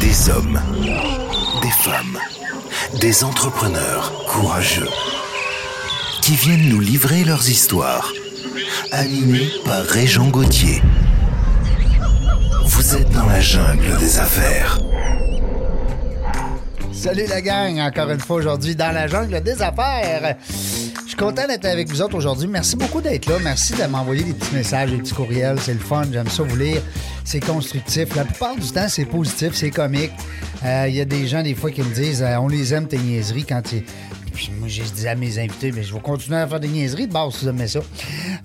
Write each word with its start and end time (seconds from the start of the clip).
Des 0.00 0.28
hommes, 0.28 0.60
des 1.62 1.70
femmes, 1.70 2.18
des 3.00 3.24
entrepreneurs 3.24 4.12
courageux 4.26 4.88
qui 6.20 6.34
viennent 6.34 6.68
nous 6.68 6.80
livrer 6.80 7.24
leurs 7.24 7.48
histoires, 7.48 8.12
animés 8.90 9.48
par 9.64 9.82
Régent 9.84 10.28
Gauthier. 10.28 10.82
Vous 12.66 12.96
êtes 12.96 13.10
dans 13.12 13.26
la 13.26 13.40
jungle 13.40 13.96
des 13.98 14.18
affaires. 14.18 14.78
Salut 16.92 17.26
la 17.28 17.40
gang, 17.40 17.80
encore 17.80 18.10
une 18.10 18.20
fois 18.20 18.36
aujourd'hui 18.36 18.76
dans 18.76 18.92
la 18.92 19.06
jungle 19.08 19.42
des 19.42 19.62
affaires. 19.62 20.36
Je 21.12 21.18
suis 21.18 21.26
content 21.26 21.46
d'être 21.46 21.66
avec 21.66 21.90
vous 21.90 22.00
autres 22.00 22.16
aujourd'hui. 22.16 22.48
Merci 22.48 22.74
beaucoup 22.74 23.02
d'être 23.02 23.26
là. 23.26 23.36
Merci 23.44 23.74
de 23.74 23.84
m'envoyer 23.84 24.22
des 24.22 24.32
petits 24.32 24.54
messages, 24.54 24.90
des 24.92 24.96
petits 24.96 25.12
courriels. 25.12 25.60
C'est 25.60 25.74
le 25.74 25.78
fun. 25.78 26.04
J'aime 26.10 26.26
ça 26.26 26.42
vous 26.42 26.56
lire. 26.56 26.80
C'est 27.22 27.44
constructif. 27.44 28.16
La 28.16 28.24
plupart 28.24 28.56
du 28.56 28.66
temps, 28.70 28.88
c'est 28.88 29.04
positif, 29.04 29.52
c'est 29.52 29.68
comique. 29.68 30.10
Euh, 30.64 30.86
Il 30.88 30.94
y 30.94 31.02
a 31.02 31.04
des 31.04 31.26
gens, 31.26 31.42
des 31.42 31.54
fois, 31.54 31.70
qui 31.70 31.82
me 31.82 31.94
disent 31.94 32.22
euh, 32.22 32.38
On 32.38 32.48
les 32.48 32.72
aime, 32.72 32.88
tes 32.88 32.96
niaiseries, 32.96 33.44
quand 33.44 33.60
tu. 33.60 33.84
Puis 34.32 34.50
moi, 34.58 34.68
j'ai 34.68 34.84
dit 34.84 35.06
à 35.06 35.14
mes 35.14 35.38
invités, 35.38 35.70
mais 35.70 35.82
je 35.82 35.92
vais 35.92 36.00
continuer 36.00 36.38
à 36.38 36.46
faire 36.46 36.60
des 36.60 36.68
niaiseries 36.68 37.08
de 37.08 37.12
base 37.12 37.34
si 37.34 37.44
vous 37.44 37.50
aimez 37.50 37.68
ça. 37.68 37.80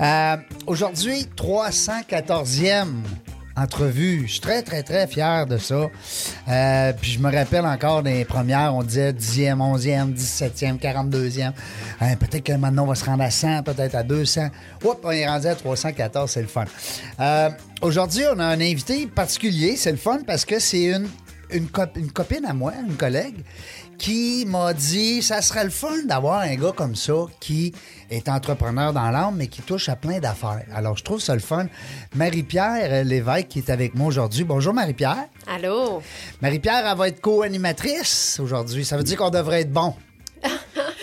Euh, 0.01 0.35
aujourd'hui, 0.65 1.25
314e 1.37 2.87
entrevue. 3.57 4.23
Je 4.27 4.33
suis 4.33 4.41
très, 4.41 4.61
très, 4.61 4.83
très 4.83 5.07
fier 5.07 5.45
de 5.45 5.57
ça. 5.57 5.89
Euh, 6.47 6.93
puis 6.93 7.11
je 7.11 7.19
me 7.19 7.31
rappelle 7.31 7.65
encore 7.65 8.03
des 8.03 8.23
premières, 8.23 8.75
on 8.75 8.83
disait 8.83 9.11
10e, 9.11 9.57
11e, 9.57 10.13
17e, 10.13 10.79
42e. 10.79 11.51
Euh, 12.01 12.15
peut-être 12.15 12.43
que 12.43 12.53
maintenant, 12.53 12.83
on 12.83 12.87
va 12.87 12.95
se 12.95 13.05
rendre 13.05 13.23
à 13.23 13.31
100, 13.31 13.63
peut-être 13.63 13.95
à 13.95 14.03
200. 14.03 14.49
Oups, 14.83 14.99
on 15.03 15.11
est 15.11 15.27
rendu 15.27 15.47
à 15.47 15.55
314, 15.55 16.29
c'est 16.29 16.41
le 16.41 16.47
fun. 16.47 16.65
Euh, 17.19 17.49
Aujourd'hui, 17.81 18.23
on 18.33 18.39
a 18.39 18.45
un 18.45 18.59
invité 18.59 19.05
particulier. 19.05 19.75
C'est 19.75 19.91
le 19.91 19.97
fun 19.97 20.19
parce 20.25 20.45
que 20.45 20.57
c'est 20.57 20.85
une, 20.85 21.07
une, 21.51 21.67
une 21.95 22.11
copine 22.11 22.43
à 22.45 22.53
moi, 22.53 22.73
une 22.87 22.95
collègue, 22.95 23.43
qui 23.99 24.45
m'a 24.47 24.73
dit 24.73 25.21
ça 25.21 25.41
serait 25.41 25.63
le 25.63 25.69
fun 25.69 26.03
d'avoir 26.05 26.39
un 26.41 26.55
gars 26.55 26.71
comme 26.75 26.95
ça 26.95 27.13
qui 27.39 27.73
est 28.09 28.29
entrepreneur 28.29 28.93
dans 28.93 29.09
l'âme, 29.11 29.35
mais 29.37 29.47
qui 29.47 29.61
touche 29.61 29.89
à 29.89 29.95
plein 29.95 30.19
d'affaires. 30.19 30.61
Alors, 30.73 30.97
je 30.97 31.03
trouve 31.03 31.19
ça 31.21 31.33
le 31.33 31.39
fun. 31.41 31.67
Marie-Pierre 32.15 33.03
Lévesque 33.03 33.47
qui 33.49 33.59
est 33.59 33.69
avec 33.69 33.93
moi 33.95 34.07
aujourd'hui. 34.07 34.43
Bonjour, 34.43 34.73
Marie-Pierre. 34.73 35.25
Allô? 35.47 36.01
Marie-Pierre, 36.41 36.85
elle 36.89 36.97
va 36.97 37.07
être 37.07 37.21
co-animatrice 37.21 38.39
aujourd'hui. 38.41 38.85
Ça 38.85 38.97
veut 38.97 39.03
dire 39.03 39.17
qu'on 39.17 39.29
devrait 39.29 39.61
être 39.61 39.71
bon. 39.71 39.93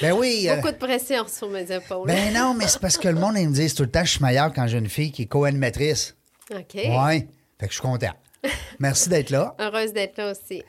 Ben 0.02 0.12
oui. 0.12 0.48
euh, 0.50 0.56
Beaucoup 0.56 0.72
de 0.72 0.76
pression 0.76 1.24
sur 1.28 1.48
mes 1.48 1.70
épaules. 1.70 2.06
ben 2.08 2.32
non, 2.34 2.52
mais 2.52 2.66
c'est 2.66 2.80
parce 2.80 2.98
que 2.98 3.06
le 3.08 3.14
monde, 3.14 3.36
ils 3.38 3.48
me 3.48 3.54
disent 3.54 3.74
tout 3.74 3.84
le 3.84 3.90
temps, 3.90 4.04
je 4.04 4.10
suis 4.10 4.24
meilleur 4.24 4.52
quand 4.52 4.66
j'ai 4.66 4.78
une 4.78 4.88
fille 4.88 5.12
qui 5.12 5.22
est 5.22 5.26
co-animatrice. 5.26 6.16
OK. 6.50 6.74
Ouais. 6.74 7.28
Fait 7.60 7.66
que 7.66 7.72
je 7.72 7.74
suis 7.74 7.80
content. 7.80 8.10
Merci 8.78 9.08
d'être 9.08 9.30
là. 9.30 9.54
Heureuse 9.58 9.92
d'être 9.92 10.16
là 10.18 10.32
aussi. 10.32 10.62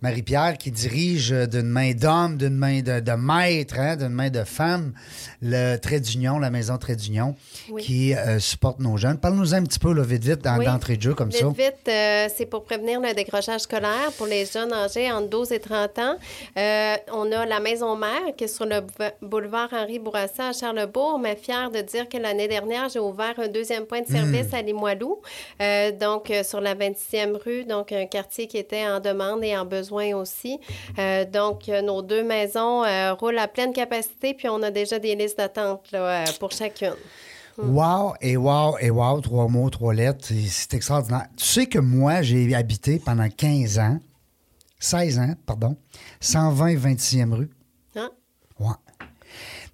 Marie-Pierre 0.00 0.56
qui 0.58 0.70
dirige 0.70 1.30
d'une 1.30 1.68
main 1.68 1.92
d'homme, 1.92 2.36
d'une 2.36 2.56
main 2.56 2.80
de, 2.80 3.00
de 3.00 3.12
maître, 3.12 3.78
hein, 3.78 3.96
d'une 3.96 4.08
main 4.08 4.30
de 4.30 4.44
femme, 4.44 4.92
le 5.42 5.76
Trait 5.76 6.00
d'Union, 6.00 6.38
la 6.38 6.50
maison 6.50 6.78
Trait 6.78 6.96
d'Union, 6.96 7.34
Oui. 7.70 7.82
qui 7.82 8.14
euh, 8.14 8.38
supporte 8.38 8.78
nos 8.80 8.96
jeunes. 8.96 9.18
Parle-nous 9.18 9.54
un 9.54 9.62
petit 9.64 9.78
peu, 9.78 9.92
là, 9.92 10.02
vite, 10.02 10.24
vite, 10.24 10.42
dans- 10.44 10.58
Oui. 10.58 10.64
d'entrée 10.66 10.96
de 10.96 11.02
jeu, 11.02 11.14
comme 11.14 11.30
Vite, 11.30 11.40
ça. 11.40 11.48
vite, 11.48 11.88
euh, 11.88 12.28
c'est 12.34 12.46
pour 12.46 12.64
prévenir 12.64 13.00
le 13.00 13.12
décrochage 13.14 13.62
scolaire 13.62 14.12
pour 14.16 14.26
les 14.26 14.46
jeunes 14.46 14.72
âgés 14.72 15.10
entre 15.10 15.28
12 15.28 15.52
et 15.52 15.60
30 15.60 15.98
ans. 15.98 16.16
Euh, 16.56 16.94
on 17.12 17.30
a 17.32 17.44
la 17.46 17.60
Maison 17.60 17.96
Mère 17.96 18.34
qui 18.36 18.44
est 18.44 18.48
sur 18.48 18.66
le 18.66 18.80
bou- 18.80 19.26
boulevard 19.28 19.68
Henri 19.72 19.98
Bourassa 19.98 20.48
à 20.48 20.52
Charlebourg, 20.52 21.18
mais 21.18 21.36
fière 21.36 21.70
de 21.70 21.80
dire 21.80 22.08
que 22.08 22.16
l'année 22.18 22.48
dernière, 22.48 22.88
j'ai 22.88 22.98
ouvert 23.00 23.34
un 23.38 23.48
deuxième 23.48 23.84
point 23.86 24.02
de 24.02 24.06
service 24.06 24.52
à 24.54 24.62
Limoilou, 24.62 25.20
euh, 25.60 25.90
donc 25.92 26.32
sur 26.44 26.60
la 26.60 26.74
26e 26.74 27.17
rue, 27.26 27.64
donc 27.64 27.92
un 27.92 28.06
quartier 28.06 28.46
qui 28.46 28.58
était 28.58 28.86
en 28.86 29.00
demande 29.00 29.42
et 29.44 29.56
en 29.56 29.64
besoin 29.64 30.14
aussi. 30.14 30.58
Euh, 30.98 31.24
donc, 31.24 31.68
euh, 31.68 31.82
nos 31.82 32.02
deux 32.02 32.22
maisons 32.22 32.84
euh, 32.84 33.14
roulent 33.14 33.38
à 33.38 33.48
pleine 33.48 33.72
capacité, 33.72 34.34
puis 34.34 34.48
on 34.48 34.62
a 34.62 34.70
déjà 34.70 34.98
des 34.98 35.14
listes 35.14 35.38
d'attente 35.38 35.94
pour 36.38 36.52
chacune. 36.52 36.94
Wow 37.58 38.14
et 38.20 38.36
wow 38.36 38.76
et 38.78 38.88
wow, 38.90 39.20
trois 39.20 39.48
mots, 39.48 39.68
trois 39.68 39.92
lettres, 39.92 40.26
c'est- 40.28 40.74
extraordinaire. 40.74 41.26
Tu 41.36 41.44
sais 41.44 41.66
que 41.66 41.80
moi, 41.80 42.22
j'ai 42.22 42.54
habité 42.54 43.00
pendant 43.04 43.28
15 43.28 43.78
ans, 43.80 43.98
16 44.78 45.18
ans, 45.18 45.34
pardon, 45.44 45.76
120 46.20 46.76
26e 46.76 47.34
rue. 47.34 47.50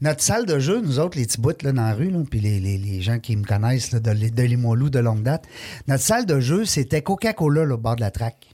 Notre 0.00 0.22
salle 0.22 0.46
de 0.46 0.58
jeu, 0.58 0.80
nous 0.80 0.98
autres, 0.98 1.16
les 1.18 1.24
petits 1.26 1.40
bouts 1.40 1.52
là, 1.62 1.72
dans 1.72 1.82
la 1.82 1.94
rue, 1.94 2.10
là, 2.10 2.18
puis 2.30 2.40
les, 2.40 2.60
les- 2.60 2.78
les 2.78 3.00
gens 3.02 3.18
qui 3.18 3.36
me 3.36 3.44
connaissent 3.44 3.92
là, 3.92 4.00
de, 4.00 4.12
de 4.28 4.42
Limoilou 4.42 4.90
de 4.90 4.98
longue 4.98 5.22
date, 5.22 5.44
notre 5.88 6.02
salle 6.02 6.26
de 6.26 6.40
jeu, 6.40 6.64
c'était 6.64 7.02
Coca-Cola 7.02 7.62
au 7.72 7.76
bord 7.78 7.96
de 7.96 8.00
la 8.00 8.10
traque. 8.10 8.50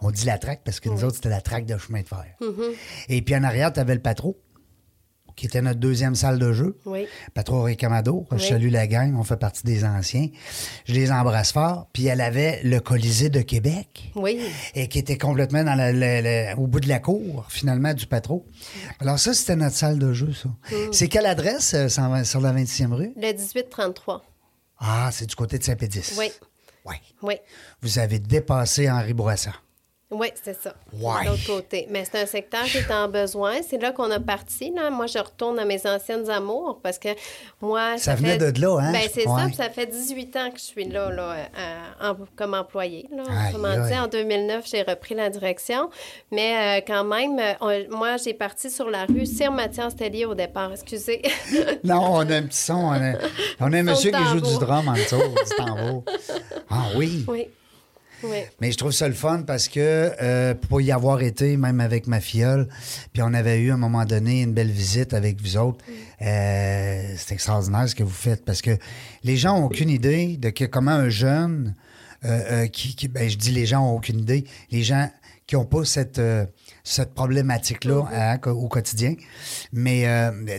On 0.00 0.10
dit 0.10 0.24
la 0.24 0.38
traque 0.38 0.62
parce 0.64 0.80
que 0.80 0.88
nous 0.88 1.04
autres, 1.04 1.16
c'était 1.16 1.28
la 1.28 1.42
traque 1.42 1.66
de 1.66 1.76
chemin 1.76 2.00
de 2.00 2.08
fer. 2.08 2.24
Et 3.10 3.20
puis 3.22 3.36
en 3.36 3.42
arrière, 3.44 3.72
tu 3.72 3.78
avais 3.80 3.94
le 3.94 4.00
patro, 4.00 4.38
qui 5.36 5.46
était 5.46 5.60
notre 5.62 5.78
deuxième 5.78 6.14
salle 6.14 6.38
de 6.38 6.52
jeu. 6.52 6.78
Oui. 6.86 7.06
Patro 7.34 7.62
Ricamado, 7.62 8.26
je 8.32 8.38
salue 8.38 8.70
la 8.70 8.86
gang, 8.86 9.14
on 9.16 9.22
fait 9.22 9.36
partie 9.36 9.62
des 9.64 9.84
anciens. 9.84 10.28
Je 10.86 10.94
les 10.94 11.12
embrasse 11.12 11.52
fort. 11.52 11.88
Puis 11.92 12.06
elle 12.06 12.20
avait 12.22 12.60
le 12.64 12.80
Colisée 12.80 13.28
de 13.28 13.42
Québec 13.42 14.10
Oui. 14.16 14.40
et 14.74 14.88
qui 14.88 14.98
était 14.98 15.18
complètement 15.18 15.62
dans 15.62 15.74
la- 15.74 15.92
la- 15.92 16.22
la- 16.22 16.58
au 16.58 16.66
bout 16.66 16.80
de 16.80 16.88
la 16.88 16.98
cour, 16.98 17.44
finalement, 17.50 17.92
du 17.94 18.06
patro. 18.06 18.46
Alors 18.98 19.18
ça, 19.18 19.34
c'était 19.34 19.56
notre 19.56 19.76
salle 19.76 19.98
de 19.98 20.12
jeu, 20.12 20.32
ça. 20.32 20.48
Mm. 20.74 20.92
C'est 20.92 21.08
quelle 21.08 21.26
adresse 21.26 21.74
euh, 21.74 21.88
sur 21.88 22.02
sur 22.24 22.40
la 22.40 22.52
26e 22.52 22.92
rue? 22.94 23.12
Le 23.16 23.32
1833. 23.32 24.24
Ah, 24.78 25.10
c'est 25.12 25.26
du 25.26 25.34
côté 25.36 25.58
de 25.58 25.64
Saint-Pédis. 25.64 26.14
Oui. 26.18 26.30
Oui. 26.86 26.94
Oui. 27.22 27.34
Vous 27.82 27.98
avez 27.98 28.18
dépassé 28.18 28.90
Henri 28.90 29.12
Bourassa. 29.12 29.52
Oui, 30.08 30.28
c'est 30.40 30.56
ça. 30.62 30.72
Ouais. 30.92 31.24
De 31.24 31.30
l'autre 31.30 31.46
côté. 31.48 31.88
Mais 31.90 32.04
c'est 32.04 32.22
un 32.22 32.26
secteur 32.26 32.62
qui 32.62 32.78
est 32.78 32.90
en 32.92 33.08
besoin. 33.08 33.54
C'est 33.68 33.78
là 33.82 33.90
qu'on 33.90 34.08
a 34.12 34.20
parti. 34.20 34.70
Là. 34.72 34.88
Moi, 34.88 35.08
je 35.08 35.18
retourne 35.18 35.58
à 35.58 35.64
mes 35.64 35.84
anciennes 35.84 36.30
amours 36.30 36.78
parce 36.80 36.96
que 37.00 37.08
moi. 37.60 37.98
Ça 37.98 38.14
venait 38.14 38.38
fait- 38.38 38.52
de 38.52 38.60
là, 38.60 38.78
hein? 38.80 38.92
Ben, 38.92 39.08
c'est 39.12 39.26
Ouais. 39.26 39.40
ça. 39.40 39.46
Puis 39.46 39.54
ça 39.56 39.68
fait 39.68 39.86
18 39.86 40.36
ans 40.36 40.50
que 40.52 40.58
je 40.60 40.64
suis 40.64 40.84
là, 40.88 41.10
là 41.10 41.34
euh, 41.58 42.10
en- 42.12 42.16
comme 42.36 42.54
employée. 42.54 43.08
Là. 43.10 43.24
Aïe, 43.48 43.88
dit, 43.88 43.98
en 43.98 44.06
2009, 44.06 44.64
j'ai 44.70 44.82
repris 44.82 45.16
la 45.16 45.28
direction. 45.28 45.90
Mais 46.30 46.78
euh, 46.78 46.84
quand 46.86 47.02
même, 47.02 47.40
on- 47.60 47.96
moi, 47.96 48.16
j'ai 48.16 48.32
parti 48.34 48.70
sur 48.70 48.88
la 48.88 49.06
rue 49.06 49.26
Sir 49.26 49.50
Mathias 49.50 49.96
Tellier 49.96 50.24
au 50.26 50.34
départ. 50.36 50.70
Excusez. 50.72 51.20
Non, 51.82 52.00
on 52.14 52.30
a 52.30 52.36
un 52.36 52.42
petit 52.42 52.58
son. 52.58 52.74
On 52.74 52.92
a, 52.92 53.14
on 53.58 53.72
a 53.72 53.76
un 53.76 53.84
Son 53.84 53.90
monsieur 53.90 54.10
qui 54.12 54.24
joue 54.26 54.40
du 54.40 54.54
drum 54.64 54.86
en 54.88 54.92
dessous, 54.92 55.16
du 55.16 55.56
tambour. 55.56 56.04
Ah 56.70 56.84
oui? 56.96 57.24
oui. 57.26 57.48
Oui. 58.22 58.38
Mais 58.60 58.72
je 58.72 58.76
trouve 58.78 58.92
ça 58.92 59.06
le 59.08 59.14
fun 59.14 59.42
parce 59.42 59.68
que 59.68 60.12
euh, 60.22 60.54
pour 60.54 60.80
y 60.80 60.90
avoir 60.90 61.20
été, 61.22 61.56
même 61.56 61.80
avec 61.80 62.06
ma 62.06 62.20
fiole, 62.20 62.68
puis 63.12 63.22
on 63.22 63.34
avait 63.34 63.60
eu 63.60 63.70
à 63.70 63.74
un 63.74 63.78
moment 63.78 64.04
donné 64.04 64.42
une 64.42 64.52
belle 64.52 64.70
visite 64.70 65.12
avec 65.14 65.40
vous 65.42 65.56
autres. 65.56 65.84
Euh, 66.22 67.02
c'est 67.16 67.34
extraordinaire 67.34 67.88
ce 67.88 67.94
que 67.94 68.02
vous 68.02 68.10
faites 68.10 68.44
parce 68.44 68.62
que 68.62 68.76
les 69.22 69.36
gens 69.36 69.58
n'ont 69.60 69.66
aucune 69.66 69.90
idée 69.90 70.36
de 70.38 70.50
que, 70.50 70.64
comment 70.64 70.92
un 70.92 71.08
jeune 71.10 71.74
euh, 72.24 72.66
qui, 72.68 72.96
qui- 72.96 73.08
ben, 73.08 73.28
je 73.28 73.36
dis 73.36 73.50
les 73.50 73.66
gens 73.66 73.80
n'ont 73.82 73.96
aucune 73.96 74.20
idée, 74.20 74.44
les 74.70 74.82
gens 74.82 75.10
qui 75.46 75.54
n'ont 75.54 75.64
pas 75.66 75.84
cette, 75.84 76.20
cette 76.82 77.14
problématique-là 77.14 78.02
hein, 78.12 78.38
au 78.50 78.66
quotidien, 78.68 79.14
mais 79.72 80.04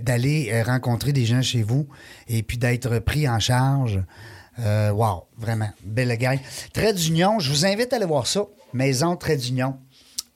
d'aller 0.01 0.62
rencontrer 0.63 1.12
des 1.12 1.25
gens 1.25 1.41
chez 1.41 1.62
vous 1.62 1.88
et 2.29 2.41
puis 2.41 2.57
d'être 2.57 3.00
pris 3.00 3.28
en 3.28 3.39
charge. 3.39 4.00
Euh, 4.59 4.91
wow, 4.91 5.25
vraiment, 5.38 5.69
belle 5.84 6.18
gang. 6.18 6.40
Trait 6.73 6.94
d'Union, 6.94 7.40
je 7.40 7.50
vous 7.50 7.66
invite 7.66 7.94
à 7.94 7.97
aller 7.97 8.06
voir 8.06 8.28
ça. 8.28 8.45
Maison 8.73 9.16
Trait 9.16 9.38
d'Union. 9.38 9.78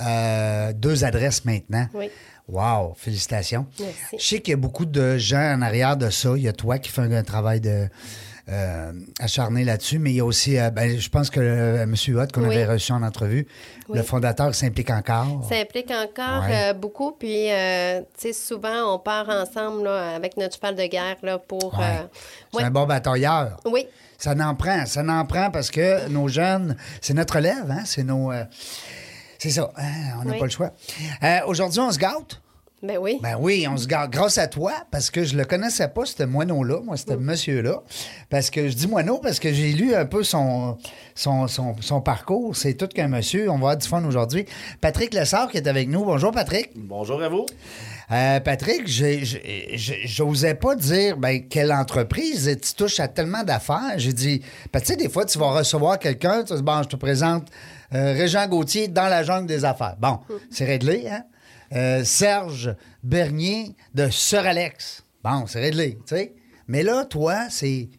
Euh, 0.02 0.74
deux 0.74 1.04
adresses 1.04 1.46
maintenant. 1.46 1.88
Oui. 1.94 2.10
Wow, 2.48 2.94
félicitations. 2.98 3.66
Merci. 3.80 4.18
Je 4.18 4.26
sais 4.26 4.40
qu'il 4.42 4.52
y 4.52 4.54
a 4.54 4.58
beaucoup 4.58 4.86
de 4.86 5.18
gens 5.18 5.56
en 5.56 5.62
arrière 5.62 5.96
de 5.96 6.10
ça. 6.10 6.34
Il 6.36 6.44
y 6.44 6.48
a 6.48 6.54
toi 6.54 6.80
qui 6.80 6.90
fais 6.90 7.02
un, 7.02 7.12
un 7.12 7.24
travail 7.24 7.62
de, 7.62 7.88
euh, 8.50 8.92
acharné 9.20 9.64
là-dessus, 9.64 10.00
mais 10.00 10.12
il 10.12 10.16
y 10.16 10.20
a 10.20 10.26
aussi, 10.26 10.58
euh, 10.58 10.70
ben, 10.72 11.00
je 11.00 11.10
pense 11.10 11.30
que 11.30 11.40
euh, 11.40 11.84
M. 11.84 11.96
Huot, 12.08 12.28
qu'on 12.34 12.42
Oui. 12.48 12.56
avait 12.56 12.66
reçu 12.66 12.92
en 12.92 13.04
entrevue, 13.04 13.48
Oui. 13.88 13.98
le 13.98 14.04
fondateur 14.04 14.54
s'implique 14.56 14.90
encore. 14.90 15.46
Ça 15.48 15.56
implique 15.56 15.92
encore 15.92 16.44
Ouais. 16.44 16.70
euh, 16.70 16.74
beaucoup. 16.74 17.12
Puis, 17.12 17.48
tu 17.48 17.54
sais, 18.18 18.34
souvent, 18.34 18.94
on 18.96 19.00
part 19.00 19.30
ensemble 19.30 19.84
là, 19.84 20.16
avec 20.16 20.38
notre 20.38 20.56
cheval 20.56 20.76
de 20.76 20.86
guerre 20.88 21.18
là, 21.24 21.38
pour. 21.38 21.78
Ouais. 21.80 22.08
C'est 22.52 22.58
ouais. 22.58 22.64
un 22.64 22.72
bon 22.72 22.86
batailleur. 22.86 23.58
Oui, 23.66 23.86
Ça 24.18 24.36
n'en 24.36 24.54
prend, 24.56 24.86
ça 24.86 25.02
n'en 25.04 25.26
prend 25.26 25.50
parce 25.52 25.72
que 25.72 26.08
nos 26.10 26.28
jeunes, 26.28 26.76
c'est 27.02 27.14
notre 27.14 27.38
élève, 27.38 27.70
hein? 27.70 27.84
C'est 27.86 28.04
nos. 28.04 28.32
c'est 29.40 29.50
ça, 29.50 29.72
hein, 29.78 29.84
on 30.22 30.26
n'a 30.26 30.34
Oui. 30.34 30.40
pas 30.40 30.46
le 30.46 30.52
choix. 30.52 30.72
Aujourd'hui, 31.48 31.80
on 31.80 31.92
se 31.92 31.98
gâte. 31.98 32.40
Ben 32.84 32.98
oui. 32.98 33.20
Ben 33.22 33.38
oui, 33.40 33.68
on 33.70 33.78
se 33.78 33.86
garde 33.86 34.12
grâce 34.12 34.40
à 34.40 34.48
toi, 34.48 34.74
parce 34.90 35.12
que 35.12 35.24
je 35.24 35.38
le 35.38 35.46
connaissais 35.46 35.88
pas, 35.88 36.04
ce 36.06 36.24
moineau-là, 36.24 36.82
moi, 36.84 36.98
ce 36.98 37.14
monsieur-là. 37.14 37.84
Parce 38.32 38.50
que 38.50 38.70
je 38.70 38.74
dis 38.74 38.88
moineau 38.88 39.20
parce 39.20 39.40
que 39.40 39.54
j'ai 39.54 39.72
lu 39.74 39.94
un 39.94 40.06
peu 40.06 40.24
son, 40.24 40.78
son, 41.14 41.48
son, 41.48 41.76
son 41.80 42.02
parcours. 42.02 42.56
C'est 42.56 42.74
tout 42.74 42.88
qu'un 42.88 43.08
monsieur. 43.08 43.50
On 43.50 43.54
va 43.54 43.58
avoir 43.58 43.78
du 43.78 43.88
fun 43.88 44.04
aujourd'hui. 44.04 44.46
Patrick 44.80 45.14
Lessard 45.14 45.50
qui 45.50 45.58
est 45.58 45.68
avec 45.68 45.90
nous. 45.90 46.04
Bonjour, 46.04 46.32
Patrick. 46.32 46.72
Bonjour 46.76 47.22
à 47.22 47.30
vous. 47.30 47.46
Euh, 48.12 48.40
Patrick, 48.40 48.88
j'osais 48.88 50.56
pas 50.56 50.76
dire 50.76 51.18
ben, 51.18 51.48
quelle 51.48 51.72
entreprise. 51.72 52.58
Tu 52.64 52.74
touches 52.74 53.00
à 53.00 53.08
tellement 53.08 53.44
d'affaires? 53.44 53.94
J'ai 53.98 54.14
dit, 54.14 54.42
ben, 54.74 54.80
tu 54.80 54.88
sais, 54.88 54.96
des 54.96 55.08
fois, 55.08 55.26
tu 55.26 55.38
vas 55.38 55.52
recevoir 55.52 56.00
quelqu'un, 56.00 56.44
tu 56.44 56.56
dis, 56.56 56.64
bon, 56.64 56.82
je 56.82 56.90
te 56.90 56.96
présente 56.96 57.48
euh, 57.94 58.14
Régent 58.14 58.48
Gauthier 58.48 58.88
dans 58.88 59.08
la 59.08 59.22
jungle 59.22 59.46
des 59.46 59.66
affaires. 59.66 59.98
Bon, 60.00 60.20
c'est 60.50 60.66
réglé, 60.66 61.08
hein? 61.08 61.24
Euh, 61.74 62.04
Serge 62.04 62.76
Bernier 63.04 63.76
de 63.94 64.10
Sœur 64.10 64.46
Alex. 64.46 65.04
Bon, 65.24 65.46
c'est 65.48 65.60
réglé, 65.62 65.98
tu 66.08 66.16
sais. 66.16 66.34
Mais 66.68 66.84
là, 66.84 67.06
toi, 67.06 67.46
c'est 67.50 67.90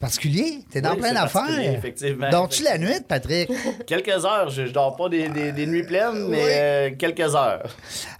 particulier. 0.00 0.60
T'es 0.70 0.80
dans 0.80 0.92
Oui, 0.94 0.98
plein 1.00 1.12
d'affaires. 1.14 1.58
effectivement. 1.60 2.28
Dors-tu 2.30 2.62
la 2.62 2.76
nuit, 2.78 3.00
Patrick? 3.08 3.50
Quelques 3.86 4.24
heures, 4.24 4.50
je, 4.50 4.66
je 4.66 4.72
dors 4.72 4.96
pas 4.96 5.08
des, 5.08 5.28
des- 5.28 5.52
des 5.52 5.66
nuits 5.66 5.84
pleines, 5.84 6.26
mais 6.28 6.36
Oui. 6.36 6.48
euh, 6.50 6.90
quelques 6.98 7.34
heures. 7.34 7.62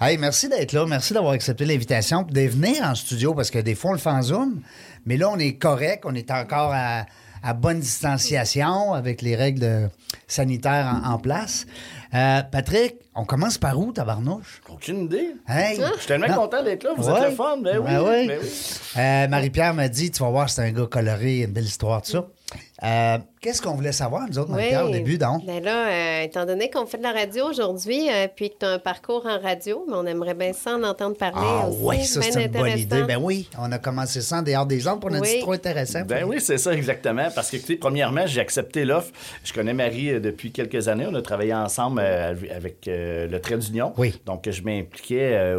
Hey, 0.01 0.17
merci 0.17 0.49
d'être 0.49 0.73
là. 0.73 0.87
Merci 0.87 1.13
d'avoir 1.13 1.33
accepté 1.33 1.65
l'invitation 1.65 2.27
et 2.29 2.33
de 2.33 2.41
venir 2.49 2.83
en 2.85 2.95
studio 2.95 3.35
parce 3.35 3.51
que 3.51 3.59
des 3.59 3.75
fois, 3.75 3.91
on 3.91 3.95
le 3.95 3.99
fait 3.99 4.11
en 4.11 4.23
Zoom. 4.23 4.63
Mais 5.07 5.17
là, 5.17 5.29
on 5.31 5.39
est 5.39 5.55
correct. 5.59 6.05
On 6.07 6.15
est 6.15 6.31
encore 6.31 6.71
à, 6.73 7.05
à 7.43 7.53
bonne 7.53 7.81
distanciation 7.81 8.95
avec 8.95 9.21
les 9.21 9.37
règles 9.37 9.91
sanitaires 10.27 11.01
en, 11.05 11.13
en 11.15 11.19
place. 11.19 11.67
Euh, 12.15 12.43
Patrick, 12.51 12.95
on 13.17 13.25
commence 13.25 13.59
par 13.59 13.77
où, 13.79 13.91
tabarnouche? 13.93 14.63
Aucune 14.73 15.07
idée. 15.07 15.35
Hey! 15.49 15.77
Je 15.81 15.99
suis 15.99 16.07
tellement 16.07 16.29
Non. 16.29 16.35
content 16.37 16.63
d'être 16.63 16.85
là. 16.85 16.91
Vous 16.97 17.09
Ouais. 17.09 17.21
êtes 17.23 17.31
le 17.31 17.35
fun. 17.35 17.57
Ben 17.59 17.79
oui. 17.79 17.85
Ben 17.91 18.01
oui. 18.03 18.27
ben 18.29 18.39
oui. 18.41 18.49
Euh, 18.99 19.29
Marie-Pierre 19.29 19.75
m'a 19.75 19.89
dit, 19.89 20.11
tu 20.13 20.23
vas 20.23 20.31
voir, 20.31 20.49
c'est 20.49 20.63
un 20.63 20.71
gars 20.71 20.87
coloré, 20.87 21.41
une 21.41 21.53
belle 21.53 21.65
histoire, 21.65 22.03
tout 22.03 22.13
ça. 22.13 22.27
Euh, 22.85 23.19
Qu'est-ce 23.41 23.61
qu'on 23.61 23.75
voulait 23.75 23.93
savoir, 23.93 24.27
nous 24.29 24.39
autres, 24.39 24.51
Marie-Pierre, 24.51 24.87
au 24.87 24.91
début, 24.91 25.19
donc? 25.19 25.45
Ben 25.45 25.63
là, 25.63 25.89
euh, 25.89 26.23
étant 26.25 26.47
donné 26.47 26.71
qu'on 26.71 26.87
fait 26.87 26.97
de 26.97 27.03
la 27.03 27.13
radio 27.13 27.45
aujourd'hui, 27.47 28.09
euh, 28.11 28.27
puis 28.35 28.49
que 28.51 28.55
tu 28.61 28.65
as 28.67 28.71
un 28.71 28.79
parcours 28.79 29.27
en 29.27 29.39
radio, 29.39 29.85
mais 29.87 29.95
on 29.97 30.07
aimerait 30.07 30.33
bien 30.35 30.53
ça 30.55 30.77
en 30.77 30.83
entendre 30.83 31.17
parler 31.17 31.47
Ah 31.47 31.69
aussi. 31.69 31.79
oui, 31.83 32.05
ça, 32.05 32.21
Bien 32.21 32.31
c'est 32.31 32.45
une 32.45 32.51
bonne 32.53 32.79
idée. 32.79 33.03
Ben 33.03 33.19
oui, 33.21 33.49
on 33.59 33.71
a 33.71 33.79
commencé 33.79 34.23
ça 34.23 34.39
en 34.39 34.43
dehors 34.43 34.65
des 34.67 34.81
gens 34.81 34.99
pour 34.99 35.11
notre 35.11 35.25
Oui. 35.31 35.41
trop 35.41 35.53
intéressant. 35.53 36.03
Ben 36.07 36.25
oui, 36.25 36.41
c'est 36.41 36.57
ça 36.59 36.73
exactement. 36.73 37.29
Parce 37.35 37.51
que, 37.51 37.59
tu 37.59 37.65
sais, 37.65 37.77
premièrement, 37.77 38.27
j'ai 38.27 38.41
accepté 38.41 38.85
l'offre. 38.87 39.13
Je 39.45 39.53
connais 39.53 39.75
Marie 39.75 40.11
euh, 40.13 40.21
depuis 40.21 40.51
quelques 40.51 40.89
années. 40.89 41.07
On 41.07 41.15
a 41.15 41.23
travaillé 41.23 41.55
ensemble 41.55 42.01
euh, 42.03 42.35
avec 42.55 42.89
euh, 42.89 43.27
le 43.29 43.41
Trait 43.41 43.59
d'Union. 43.59 43.93
Oui. 43.99 44.21
Donc, 44.25 44.49
je 44.51 44.63
m'impliquais. 44.63 45.55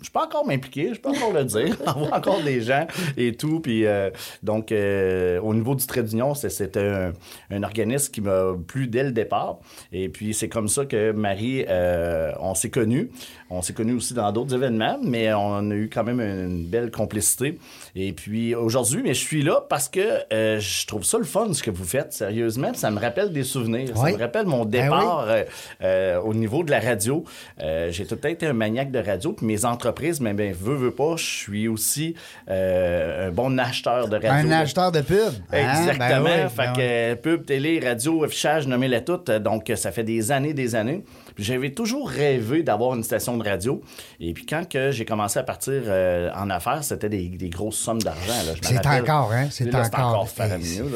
Je 0.00 0.10
peux 0.10 0.18
encore 0.18 0.46
m'impliquer, 0.46 0.94
je 0.94 1.00
peux 1.00 1.10
encore 1.10 1.32
le 1.32 1.44
dire, 1.44 1.76
avoir 1.86 2.12
encore 2.12 2.42
des 2.42 2.60
gens 2.60 2.86
et 3.16 3.34
tout. 3.34 3.60
Puis, 3.60 3.86
euh, 3.86 4.10
donc, 4.42 4.72
euh, 4.72 5.40
au 5.40 5.54
niveau 5.54 5.74
du 5.74 5.86
trait 5.86 6.02
d'union, 6.02 6.34
c'était 6.34 6.80
un, 6.80 7.12
un 7.50 7.62
organisme 7.62 8.12
qui 8.12 8.20
m'a 8.20 8.54
plu 8.66 8.86
dès 8.86 9.04
le 9.04 9.12
départ. 9.12 9.58
Et 9.92 10.08
puis, 10.08 10.34
c'est 10.34 10.48
comme 10.48 10.68
ça 10.68 10.86
que 10.86 11.12
Marie, 11.12 11.64
euh, 11.68 12.32
on 12.40 12.54
s'est 12.54 12.70
connus. 12.70 13.10
On 13.52 13.62
s'est 13.62 13.72
connus 13.72 13.94
aussi 13.94 14.14
dans 14.14 14.30
d'autres 14.30 14.54
événements, 14.54 14.98
mais 15.02 15.32
on 15.34 15.70
a 15.70 15.74
eu 15.74 15.90
quand 15.92 16.04
même 16.04 16.20
une 16.20 16.66
belle 16.66 16.92
complicité. 16.92 17.58
Et 17.96 18.12
puis, 18.12 18.54
aujourd'hui, 18.54 19.02
mais 19.02 19.12
je 19.12 19.18
suis 19.18 19.42
là 19.42 19.64
parce 19.68 19.88
que 19.88 20.00
euh, 20.32 20.60
je 20.60 20.86
trouve 20.86 21.04
ça 21.04 21.18
le 21.18 21.24
fun, 21.24 21.52
ce 21.52 21.60
que 21.60 21.72
vous 21.72 21.84
faites, 21.84 22.12
sérieusement. 22.12 22.72
Ça 22.74 22.92
me 22.92 23.00
rappelle 23.00 23.32
des 23.32 23.42
souvenirs. 23.42 23.90
Oui. 23.96 24.12
Ça 24.12 24.16
me 24.16 24.22
rappelle 24.22 24.46
mon 24.46 24.64
Ben 24.64 24.84
départ 24.84 25.26
euh, 25.28 25.42
euh, 25.82 26.20
au 26.20 26.32
niveau 26.32 26.62
de 26.62 26.70
la 26.70 26.78
radio. 26.78 27.24
J'ai 27.58 28.06
tout 28.06 28.14
temps 28.14 28.28
été 28.28 28.46
un 28.46 28.52
maniaque 28.52 28.92
de 28.92 29.00
radio. 29.00 29.32
Puis 29.32 29.46
mes 29.46 29.64
entreprises, 29.64 30.20
mais 30.20 30.32
ben, 30.32 30.54
veux, 30.56 30.76
veux 30.76 30.92
pas, 30.92 31.16
je 31.16 31.24
suis 31.24 31.66
aussi 31.66 32.14
un 32.46 33.30
bon 33.32 33.58
acheteur 33.58 34.08
de 34.08 34.14
radio. 34.14 34.48
Un 34.48 34.50
acheteur 34.52 34.92
de 34.92 35.00
pub. 35.00 35.18
Hein? 35.52 35.80
Exactement. 35.86 36.24
Ben 36.24 36.46
oui, 36.46 36.50
fait 36.54 36.72
ben 36.72 36.72
que 36.72 37.14
pub, 37.20 37.44
télé, 37.44 37.80
radio, 37.80 38.22
affichage, 38.22 38.68
nommez-les 38.68 39.02
toutes. 39.02 39.30
Donc, 39.30 39.72
ça 39.74 39.90
fait 39.90 40.04
des 40.04 40.30
années, 40.30 40.54
des 40.54 40.76
années. 40.76 41.02
J'avais 41.40 41.70
toujours 41.70 42.08
rêvé 42.08 42.62
d'avoir 42.62 42.94
une 42.94 43.02
station 43.02 43.36
de 43.36 43.44
radio. 43.48 43.80
Et 44.20 44.32
puis, 44.34 44.46
quand 44.46 44.68
que 44.68 44.90
j'ai 44.90 45.04
commencé 45.04 45.38
à 45.38 45.42
partir 45.42 45.82
euh, 45.86 46.30
en 46.36 46.50
affaires, 46.50 46.84
c'était 46.84 47.08
des, 47.08 47.28
des 47.28 47.48
grosses 47.48 47.78
sommes 47.78 48.00
d'argent. 48.02 48.32
C'est 48.62 48.86
encore, 48.86 49.32
hein? 49.32 49.48
C'est 49.50 49.74
encore. 49.74 50.28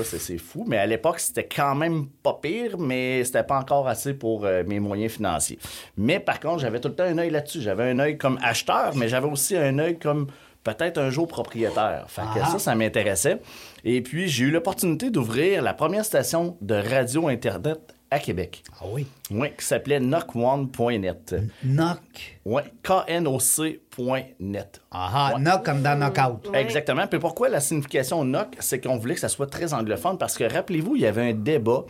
c'est 0.04 0.38
fou. 0.38 0.64
Mais 0.68 0.78
à 0.78 0.86
l'époque, 0.86 1.18
c'était 1.20 1.48
quand 1.48 1.74
même 1.74 2.06
pas 2.22 2.38
pire, 2.40 2.78
mais 2.78 3.24
c'était 3.24 3.42
pas 3.42 3.58
encore 3.58 3.88
assez 3.88 4.14
pour 4.14 4.44
euh, 4.44 4.62
mes 4.66 4.80
moyens 4.80 5.12
financiers. 5.12 5.58
Mais 5.96 6.20
par 6.20 6.40
contre, 6.40 6.60
j'avais 6.60 6.80
tout 6.80 6.88
le 6.88 6.94
temps 6.94 7.04
un 7.04 7.18
œil 7.18 7.30
là-dessus. 7.30 7.60
J'avais 7.62 7.90
un 7.90 7.98
œil 7.98 8.18
comme 8.18 8.38
acheteur, 8.42 8.94
mais 8.94 9.08
j'avais 9.08 9.26
aussi 9.28 9.56
un 9.56 9.78
œil 9.78 9.98
comme 9.98 10.26
peut-être 10.62 10.98
un 10.98 11.10
jour 11.10 11.28
propriétaire. 11.28 12.04
Fait 12.08 12.22
que 12.34 12.40
Ah. 12.42 12.46
ça, 12.52 12.58
ça 12.58 12.74
m'intéressait. 12.74 13.40
Et 13.84 14.00
puis, 14.02 14.28
j'ai 14.28 14.44
eu 14.44 14.50
l'opportunité 14.50 15.10
d'ouvrir 15.10 15.62
la 15.62 15.74
première 15.74 16.04
station 16.04 16.56
de 16.60 16.74
radio 16.74 17.28
Internet 17.28 17.93
à 18.14 18.18
Québec. 18.20 18.62
Ah 18.80 18.84
oui? 18.90 19.06
Oui, 19.30 19.48
qui 19.58 19.64
s'appelait 19.64 20.00
knock1.net. 20.00 21.34
Knock. 21.64 22.38
Oui, 22.44 22.62
K-N-O-C.net. 22.82 24.80
Ah, 24.90 25.32
Ouais. 25.34 25.40
knock 25.40 25.64
comme 25.64 25.82
dans 25.82 25.98
knockout. 25.98 26.48
Ouais. 26.50 26.60
Exactement. 26.62 27.06
Puis 27.06 27.18
pourquoi 27.18 27.48
la 27.48 27.60
signification 27.60 28.24
knock, 28.24 28.56
c'est 28.60 28.80
qu'on 28.80 28.96
voulait 28.98 29.14
que 29.14 29.20
ça 29.20 29.28
soit 29.28 29.46
très 29.48 29.72
anglophone 29.74 30.18
parce 30.18 30.36
que 30.36 30.44
rappelez-vous, 30.44 30.96
il 30.96 31.02
y 31.02 31.06
avait 31.06 31.30
un 31.30 31.32
débat 31.34 31.84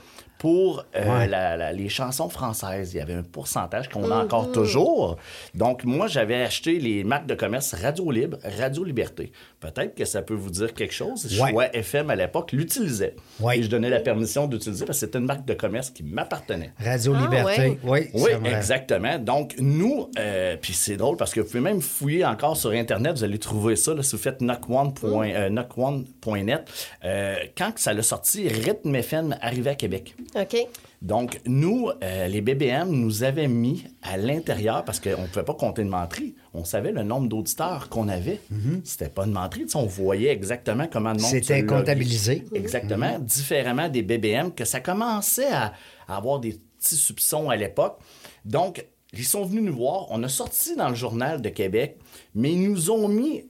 pour 0.45 0.85
euh, 0.95 1.21
Ouais. 1.21 1.27
la- 1.27 1.57
la- 1.57 1.73
les 1.73 1.89
chansons 1.89 2.29
françaises. 2.29 2.93
Il 2.93 2.99
y 2.99 3.01
avait 3.01 3.15
un 3.15 3.23
pourcentage 3.23 3.89
qu'on 3.89 4.11
a 4.11 4.23
encore 4.23 4.53
toujours. 4.53 5.17
Donc, 5.55 5.85
moi, 5.85 6.07
j'avais 6.07 6.43
acheté 6.43 6.79
les 6.79 7.03
marques 7.03 7.25
de 7.25 7.35
commerce 7.35 7.73
Radio 7.73 8.11
Libre, 8.11 8.37
Radio 8.59 8.85
Liberté. 8.85 9.33
Peut-être 9.61 9.95
que 9.95 10.05
ça 10.05 10.21
peut 10.21 10.35
vous 10.35 10.51
dire 10.51 10.75
quelque 10.75 10.93
chose. 10.93 11.25
Ouais. 11.41 11.51
Choix 11.51 11.75
FM 11.75 12.11
à 12.11 12.15
l'époque 12.17 12.53
l'utilisait. 12.53 13.17
Ouais. 13.41 13.59
Et 13.59 13.63
je 13.63 13.71
donnais 13.71 13.89
la 13.89 14.01
permission 14.01 14.47
d'utiliser 14.47 14.85
parce 14.85 15.01
que 15.01 15.07
c'était 15.07 15.19
une 15.19 15.25
marque 15.25 15.47
de 15.47 15.55
commerce 15.55 15.89
qui 15.89 16.03
m'appartenait. 16.03 16.75
Radio 16.79 17.15
Ah, 17.17 17.23
Liberté. 17.23 17.79
Oui, 17.83 18.01
Oui, 18.13 18.31
exactement. 18.45 19.19
Donc, 19.19 19.55
nous, 19.59 20.11
euh, 20.19 20.59
puis 20.61 20.75
c'est 20.75 20.99
drôle 20.99 21.17
parce 21.17 21.33
que 21.33 21.41
vous 21.41 21.47
pouvez 21.47 21.61
même 21.61 21.81
fouiller 21.81 22.27
encore 22.27 22.59
sur 22.59 22.73
Internet, 22.73 23.17
vous 23.17 23.25
allez 23.25 23.39
trouver 23.39 23.77
ça, 23.77 23.95
là, 23.95 24.03
si 24.03 24.15
vous 24.15 24.21
faites 24.23 24.43
knock1.net. 24.43 25.35
euh, 25.37 25.49
knock1.net. 25.49 26.65
Euh, 27.05 27.37
quand 27.57 27.73
que 27.73 27.81
ça 27.81 27.95
l'a 27.95 28.03
sorti, 28.03 28.47
Rhythm 28.49 28.95
FM 28.95 29.37
arrivait 29.41 29.71
à 29.71 29.75
Québec. 29.75 30.15
OK. 30.35 30.57
Donc, 31.03 31.41
nous, 31.47 31.91
euh, 32.03 32.27
les 32.29 32.41
BBM 32.41 32.89
nous 32.89 33.25
avaient 33.25 33.47
mis 33.49 33.85
à 34.03 34.17
l'intérieur 34.17 34.85
parce 34.85 35.01
qu'on 35.01 35.23
ne 35.23 35.27
pouvait 35.27 35.45
pas 35.45 35.55
compter 35.55 35.83
une 35.83 35.89
menterie. 35.89 36.35
On 36.55 36.65
savait 36.65 36.93
le 36.93 37.03
nombre 37.03 37.29
d'auditeurs 37.29 37.89
qu'on 37.89 38.09
avait. 38.09 38.41
C'était 38.85 39.11
pas 39.11 39.27
une 39.27 39.33
menterie. 39.33 39.63
tu 39.63 39.71
sais, 39.71 39.77
On 39.77 39.87
voyait 39.87 40.33
exactement 40.33 40.89
comment 40.91 41.13
le 41.13 41.21
monde. 41.21 41.31
C'était 41.31 41.65
comptabilisé. 41.65 42.45
Exactement. 42.55 43.19
Différemment 43.19 43.89
des 43.89 44.03
BBM, 44.03 44.51
que 44.53 44.65
ça 44.65 44.81
commençait 44.81 45.53
à, 45.53 45.73
à 46.09 46.17
avoir 46.17 46.41
des 46.41 46.59
petits 46.79 46.97
soupçons 46.97 47.51
à 47.51 47.57
l'époque. 47.57 47.99
Donc, 48.45 48.85
ils 49.13 49.25
sont 49.25 49.45
venus 49.45 49.63
nous 49.63 49.77
voir. 49.77 50.07
On 50.11 50.23
a 50.23 50.29
sorti 50.29 50.75
dans 50.75 50.89
le 50.89 50.95
journal 50.95 51.41
de 51.41 51.49
Québec, 51.49 51.99
mais 52.35 52.53
ils 52.53 52.69
nous 52.69 52.91
ont 52.91 53.09
mis 53.09 53.45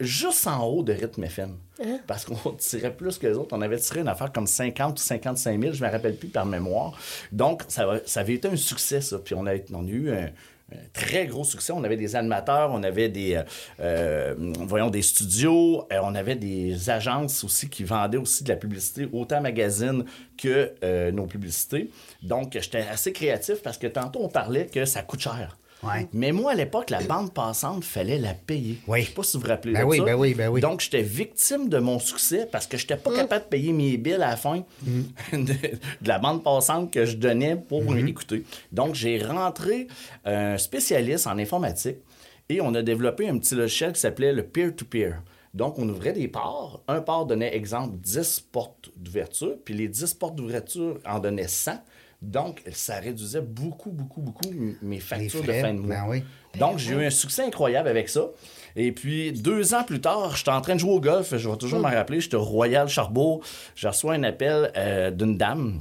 juste 0.00 0.46
en 0.46 0.64
haut 0.64 0.82
de 0.82 0.92
Rythme 0.92 1.24
FM. 1.24 1.56
Parce 2.06 2.24
qu'on 2.24 2.52
tirait 2.58 2.92
plus 2.94 3.18
que 3.18 3.26
les 3.26 3.34
autres. 3.34 3.56
On 3.56 3.60
avait 3.62 3.78
tiré 3.78 4.00
une 4.00 4.08
affaire 4.08 4.32
comme 4.32 4.46
50 4.46 4.98
ou 4.98 5.02
55 5.02 5.60
000, 5.60 5.72
je 5.74 5.82
ne 5.82 5.86
me 5.86 5.92
rappelle 5.92 6.16
plus 6.16 6.28
par 6.28 6.46
mémoire. 6.46 6.98
Donc, 7.32 7.62
ça, 7.68 7.86
va- 7.86 8.00
ça 8.06 8.20
avait 8.20 8.34
été 8.34 8.48
un 8.48 8.56
succès, 8.56 9.00
ça. 9.00 9.18
Puis 9.18 9.34
on 9.34 9.46
a, 9.46 9.52
on 9.72 9.84
a 9.86 9.88
eu 9.88 10.10
un, 10.12 10.26
un 10.72 10.76
très 10.92 11.26
gros 11.26 11.44
succès. 11.44 11.72
On 11.72 11.82
avait 11.84 11.96
des 11.96 12.14
animateurs, 12.16 12.70
on 12.72 12.82
avait 12.82 13.08
des, 13.08 13.34
euh, 13.34 13.42
euh, 13.80 14.34
voyons, 14.66 14.90
des 14.90 15.02
studios, 15.02 15.86
euh, 15.92 15.98
on 16.02 16.14
avait 16.14 16.36
des 16.36 16.90
agences 16.90 17.42
aussi 17.44 17.68
qui 17.68 17.82
vendaient 17.84 18.18
aussi 18.18 18.44
de 18.44 18.48
la 18.50 18.56
publicité, 18.56 19.08
autant 19.12 19.40
magazine 19.40 20.04
que 20.38 20.72
euh, 20.84 21.10
nos 21.12 21.26
publicités. 21.26 21.90
Donc, 22.22 22.52
j'étais 22.60 22.82
assez 22.90 23.12
créatif 23.12 23.62
parce 23.62 23.78
que 23.78 23.86
tantôt, 23.86 24.20
on 24.22 24.28
parlait 24.28 24.66
que 24.66 24.84
ça 24.84 25.02
coûte 25.02 25.20
cher. 25.20 25.56
Ouais. 25.82 26.06
Mais 26.12 26.30
moi, 26.32 26.52
à 26.52 26.54
l'époque, 26.54 26.90
la 26.90 27.00
bande 27.00 27.32
passante, 27.32 27.84
fallait 27.84 28.18
la 28.18 28.34
payer. 28.34 28.78
Oui. 28.86 29.02
Je 29.02 29.06
sais 29.08 29.12
pas 29.14 29.22
si 29.22 29.36
vous 29.36 29.42
vous 29.42 29.48
rappelez 29.48 29.72
Ben 29.72 29.80
de 29.80 29.84
oui, 29.86 29.98
ça. 29.98 30.04
ben 30.04 30.14
oui, 30.14 30.34
ben 30.34 30.48
oui. 30.48 30.60
Donc, 30.60 30.80
j'étais 30.80 31.00
victime 31.02 31.68
de 31.68 31.78
mon 31.78 31.98
succès 31.98 32.46
parce 32.50 32.66
que 32.66 32.76
j'étais 32.76 32.96
pas 32.96 33.14
capable 33.14 33.44
de 33.44 33.48
payer 33.48 33.72
mes 33.72 33.96
billes 33.96 34.14
à 34.14 34.18
la 34.18 34.36
fin 34.36 34.64
Mm. 34.82 35.00
de, 35.32 35.52
de 36.02 36.08
la 36.08 36.18
bande 36.18 36.42
passante 36.44 36.92
que 36.92 37.04
je 37.06 37.16
donnais 37.16 37.56
pour 37.56 37.82
Mm-hmm. 37.82 38.08
écouter. 38.08 38.44
Donc, 38.72 38.94
j'ai 38.94 39.22
rentré 39.22 39.86
un 40.24 40.58
spécialiste 40.58 41.26
en 41.26 41.38
informatique 41.38 41.96
et 42.48 42.60
on 42.60 42.74
a 42.74 42.82
développé 42.82 43.28
un 43.28 43.38
petit 43.38 43.54
logiciel 43.54 43.92
qui 43.92 44.00
s'appelait 44.00 44.32
le 44.32 44.42
peer-to-peer. 44.44 45.22
Donc, 45.54 45.78
on 45.78 45.88
ouvrait 45.88 46.12
des 46.12 46.28
ports. 46.28 46.82
Un 46.88 47.00
port 47.00 47.26
donnait, 47.26 47.56
exemple, 47.56 47.96
10 47.96 48.48
portes 48.52 48.90
d'ouverture, 48.96 49.56
puis 49.64 49.74
les 49.74 49.88
10 49.88 50.14
portes 50.14 50.36
d'ouverture 50.36 50.98
en 51.06 51.18
donnaient 51.18 51.48
100. 51.48 51.72
Donc, 52.22 52.62
ça 52.70 52.96
réduisait 52.96 53.40
beaucoup, 53.40 53.90
beaucoup, 53.90 54.20
beaucoup 54.20 54.50
mes 54.82 55.00
factures 55.00 55.42
de 55.42 55.52
fin 55.52 55.72
de 55.72 55.78
mois. 55.78 55.96
ben 55.96 56.04
oui. 56.08 56.24
Donc, 56.58 56.78
j'ai 56.78 56.92
eu 56.92 57.06
un 57.06 57.10
succès 57.10 57.44
incroyable 57.44 57.88
avec 57.88 58.08
ça. 58.08 58.28
Et 58.76 58.92
puis, 58.92 59.32
deux 59.32 59.74
ans 59.74 59.84
plus 59.84 60.00
tard, 60.00 60.36
j'étais 60.36 60.50
en 60.50 60.60
train 60.60 60.74
de 60.74 60.80
jouer 60.80 60.92
au 60.92 61.00
golf. 61.00 61.34
Je 61.34 61.48
vais 61.48 61.56
toujours 61.56 61.80
m'en 61.80 61.88
rappeler. 61.88 62.20
J'étais 62.20 62.36
au 62.36 62.44
Royal 62.44 62.88
Charbourg. 62.88 63.42
Je 63.74 63.88
reçois 63.88 64.14
un 64.14 64.22
appel 64.22 64.70
euh, 64.76 65.10
d'une 65.10 65.38
dame. 65.38 65.80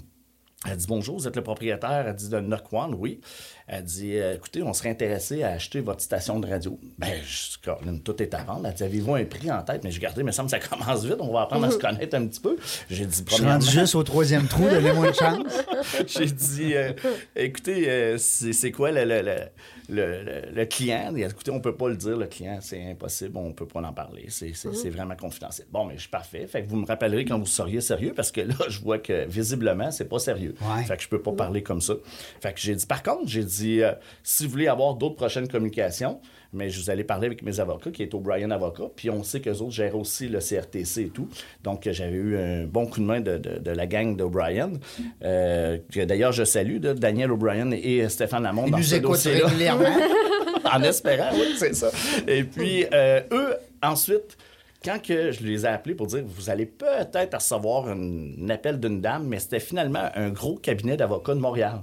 Elle 0.65 0.77
dit 0.77 0.87
Bonjour, 0.87 1.17
vous 1.17 1.27
êtes 1.27 1.35
le 1.35 1.43
propriétaire. 1.43 2.05
Elle 2.07 2.15
dit 2.15 2.29
de 2.29 2.39
Knock 2.39 2.71
One, 2.71 2.95
oui. 2.95 3.19
Elle 3.71 3.83
dit 3.83 4.17
euh, 4.17 4.35
Écoutez, 4.35 4.63
on 4.63 4.73
serait 4.73 4.89
intéressé 4.89 5.43
à 5.43 5.49
acheter 5.51 5.79
votre 5.81 6.01
station 6.01 6.39
de 6.39 6.47
radio. 6.49 6.79
Ben, 6.97 7.09
je 7.23 7.57
tout 8.03 8.21
est 8.23 8.33
à 8.33 8.43
vendre. 8.43 8.65
Elle 8.67 8.73
dit 8.73 8.83
Avez-vous 8.83 9.13
un 9.15 9.25
prix 9.25 9.51
en 9.51 9.61
tête? 9.61 9.83
Mais 9.83 9.91
j'ai 9.91 9.99
gardé, 9.99 10.23
mais 10.23 10.31
ça 10.31 10.41
me 10.43 10.47
ça 10.49 10.59
commence 10.59 11.05
vite, 11.05 11.17
on 11.19 11.31
va 11.31 11.41
apprendre 11.41 11.65
à 11.67 11.71
se 11.71 11.77
connaître 11.77 12.15
un 12.15 12.25
petit 12.25 12.39
peu. 12.39 12.57
J'ai 12.89 13.05
dit 13.05 13.23
Je 13.27 13.33
suis 13.35 13.43
rendu 13.45 13.67
juste 13.69 13.93
au 13.95 14.03
troisième 14.03 14.47
trou, 14.47 14.63
donnez-moi 14.67 15.09
une 15.09 15.13
chance. 15.13 15.43
j'ai 16.07 16.25
dit 16.25 16.75
euh, 16.75 16.93
Écoutez, 17.35 17.89
euh, 17.89 18.17
c'est 18.17 18.71
quoi 18.71 18.91
le, 18.91 19.03
le, 19.05 19.21
le, 19.21 19.35
le- 19.89 20.23
le- 20.23 20.51
le 20.53 20.65
client? 20.65 21.13
Il 21.15 21.23
a 21.23 21.27
dit, 21.27 21.33
Écoutez, 21.33 21.51
on 21.51 21.59
peut 21.59 21.75
pas 21.75 21.89
le 21.89 21.95
dire, 21.95 22.17
le 22.17 22.25
client, 22.25 22.57
c'est 22.61 22.83
impossible, 22.91 23.37
on 23.37 23.53
peut 23.53 23.67
pas 23.67 23.81
en 23.81 23.93
parler. 23.93 24.25
C'est 24.29 24.53
c'est- 24.55 24.89
vraiment 24.89 25.15
confidentiel. 25.15 25.67
Bon, 25.71 25.85
mais 25.85 25.93
je 25.95 26.01
suis 26.01 26.09
parfait. 26.09 26.47
Fait 26.47 26.63
que 26.63 26.69
vous 26.69 26.77
me 26.77 26.85
rappellerez 26.87 27.25
quand 27.25 27.37
vous 27.37 27.45
seriez 27.45 27.81
sérieux, 27.81 28.13
parce 28.15 28.31
que 28.31 28.41
là, 28.41 28.55
je 28.69 28.79
vois 28.79 28.97
que 28.97 29.27
visiblement, 29.27 29.91
c'est 29.91 30.09
pas 30.09 30.17
sérieux. 30.19 30.55
Ouais. 30.61 30.83
Fait 30.85 30.97
que 30.97 31.03
je 31.03 31.07
peux 31.09 31.21
pas 31.21 31.33
parler 31.33 31.61
comme 31.61 31.81
ça. 31.81 31.93
Fait 32.41 32.51
que 32.53 32.59
j'ai 32.59 32.73
dit, 32.73 32.85
par 32.87 33.03
contre, 33.03 33.27
j'ai 33.27 33.43
dit, 33.43 33.58
euh, 33.65 33.91
si 34.23 34.45
vous 34.45 34.51
voulez 34.51 34.67
avoir 34.67 34.95
d'autres 34.95 35.15
prochaines 35.15 35.47
communications, 35.47 36.19
mais 36.51 36.69
je 36.69 36.79
vous 36.81 36.89
allez 36.89 37.03
parler 37.03 37.27
avec 37.27 37.43
mes 37.43 37.59
avocats, 37.59 37.91
qui 37.91 38.01
est 38.01 38.13
O'Brien 38.13 38.49
Avocat, 38.51 38.85
puis 38.95 39.09
on 39.11 39.21
sait 39.23 39.39
qu'eux 39.39 39.57
autres 39.57 39.71
gèrent 39.71 39.95
aussi 39.95 40.27
le 40.27 40.39
CRTC 40.39 41.01
et 41.01 41.09
tout. 41.09 41.27
Donc, 41.63 41.87
j'avais 41.91 42.15
eu 42.15 42.37
un 42.37 42.63
bon 42.65 42.87
coup 42.87 42.99
de 43.01 43.05
main 43.05 43.21
de, 43.21 43.37
de- 43.37 43.59
de 43.59 43.71
la 43.71 43.85
gang 43.85 44.15
d'O'Brien, 44.15 44.71
euh, 45.23 45.77
que 45.91 46.03
d'ailleurs 46.05 46.31
je 46.31 46.43
salue, 46.43 46.81
là, 46.83 46.93
Daniel 46.95 47.31
O'Brien 47.31 47.69
et 47.71 48.07
Stéphane 48.09 48.43
Lamont 48.43 48.65
Ils 48.65 48.71
dans 48.71 48.77
nous 48.77 48.83
ce 48.83 48.95
écoutent 48.95 49.17
régulièrement. 49.19 49.85
en 50.73 50.81
espérant, 50.83 51.29
oui, 51.33 51.55
c'est 51.57 51.75
ça. 51.75 51.91
Et 52.27 52.43
puis, 52.43 52.85
euh, 52.93 53.21
eux, 53.31 53.55
ensuite, 53.83 54.35
quand 54.83 54.99
que 55.01 55.31
je 55.31 55.43
les 55.43 55.65
ai 55.65 55.67
appelés 55.67 55.93
pour 55.93 56.07
dire, 56.07 56.23
vous 56.25 56.49
allez 56.49 56.65
peut-être 56.65 57.35
recevoir 57.35 57.89
un 57.89 58.49
appel 58.49 58.79
d'une 58.79 59.01
dame, 59.01 59.27
mais 59.27 59.37
c'était 59.39 59.59
finalement 59.59 60.09
un 60.15 60.29
gros 60.29 60.55
cabinet 60.55 60.95
d'avocats 60.97 61.35
de 61.35 61.39
Montréal 61.39 61.81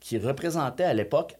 qui 0.00 0.18
représentait 0.18 0.84
à 0.84 0.94
l'époque 0.94 1.36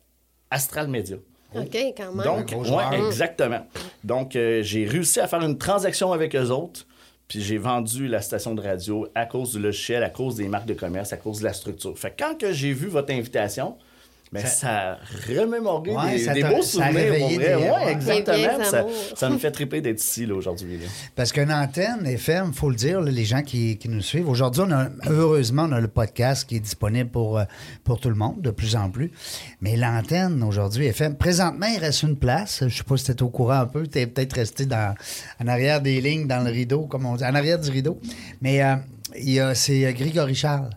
Astral 0.51 0.89
Media. 0.89 1.17
OK, 1.55 1.77
quand 1.97 2.13
même. 2.13 2.25
Donc, 2.25 2.53
ouais, 2.53 3.07
exactement. 3.07 3.67
Donc, 4.05 4.37
euh, 4.37 4.63
j'ai 4.63 4.85
réussi 4.85 5.21
à 5.21 5.29
faire 5.29 5.43
une 5.43 5.59
transaction 5.59 6.13
avec 6.13 6.35
eux 6.35 6.51
autres, 6.51 6.87
puis 7.29 7.41
j'ai 7.41 7.59
vendu 7.59 8.09
la 8.09 8.21
station 8.21 8.55
de 8.55 8.61
radio 8.61 9.07
à 9.15 9.27
cause 9.27 9.53
du 9.53 9.59
logiciel, 9.59 10.03
à 10.03 10.11
cause 10.11 10.37
des 10.37 10.49
marques 10.49 10.67
de 10.67 10.75
commerce, 10.75 11.13
à 11.13 11.17
cause 11.17 11.41
de 11.41 11.45
la 11.45 11.53
structure. 11.53 11.97
Fait 11.99 12.11
que 12.11 12.23
quand 12.23 12.39
que 12.39 12.53
j'ai 12.53 12.73
vu 12.73 12.89
votre 12.89 13.13
invitation, 13.13 13.77
ça... 14.45 14.93
a 14.93 14.99
remémoré 15.29 15.91
Ouais, 15.93 16.13
des, 16.13 16.19
ça 16.19 16.35
des 16.35 16.41
t'a- 16.43 16.49
beaux 16.51 16.63
ça 16.63 16.87
souvenirs. 16.93 17.13
des- 17.13 17.55
Ouais, 17.57 17.93
exactement. 17.93 18.65
Ça, 18.65 18.85
ça 19.15 19.31
me 19.31 19.39
fait 19.39 19.51
triper 19.51 19.81
d'être 19.81 20.01
ici 20.03 20.31
aujourd'hui. 20.31 20.81
Parce 21.15 21.33
qu'une 21.33 21.53
antenne 21.53 22.07
FM, 22.07 22.53
faut 22.53 22.69
le 22.71 22.77
dire, 22.77 23.01
là, 23.01 23.11
les 23.11 23.25
gens 23.25 23.43
qui, 23.43 23.77
qui 23.79 23.89
nous 23.89 24.03
suivent, 24.03 24.29
aujourd'hui, 24.29 24.63
on 24.67 24.71
a, 24.73 24.89
heureusement, 25.09 25.65
on 25.69 25.73
a 25.73 25.81
le 25.81 25.89
podcast 25.89 26.49
qui 26.49 26.57
est 26.57 26.61
disponible 26.61 27.11
pour, 27.11 27.39
euh, 27.39 27.45
pour 27.85 28.01
tout 28.01 28.09
le 28.09 28.15
monde, 28.15 28.41
de 28.43 28.51
plus 28.51 28.77
en 28.77 28.91
plus. 28.91 29.11
Mais 29.61 29.77
l'antenne, 29.77 30.43
aujourd'hui, 30.43 30.87
FM, 30.87 31.17
présentement, 31.17 31.67
il 31.67 31.79
reste 31.79 32.03
une 32.03 32.17
place. 32.17 32.65
Je 32.67 32.77
sais 32.77 32.85
pas 32.85 32.97
si 32.97 33.05
tu 33.07 33.13
es 33.13 33.23
au 33.23 33.29
courant 33.29 33.61
un 33.61 33.67
peu. 33.67 33.87
Tu 33.87 33.99
es 33.99 34.07
peut-être 34.07 34.35
resté 34.35 34.67
dans, 34.67 34.95
en 35.43 35.47
arrière 35.49 35.81
des 35.81 36.01
lignes, 36.01 36.27
dans 36.27 36.43
le 36.45 36.51
rideau, 36.51 36.87
comme 36.87 37.07
on 37.07 37.17
dit, 37.17 37.25
en 37.25 37.35
arrière 37.35 37.59
du 37.59 37.71
rideau. 37.71 37.99
Mais 38.41 38.63
euh, 38.63 38.75
il 39.19 39.31
y 39.31 39.41
a- 39.41 39.55
c'est 39.55 39.85
euh, 39.87 39.93
Grégory 39.93 40.35
Charles 40.35 40.71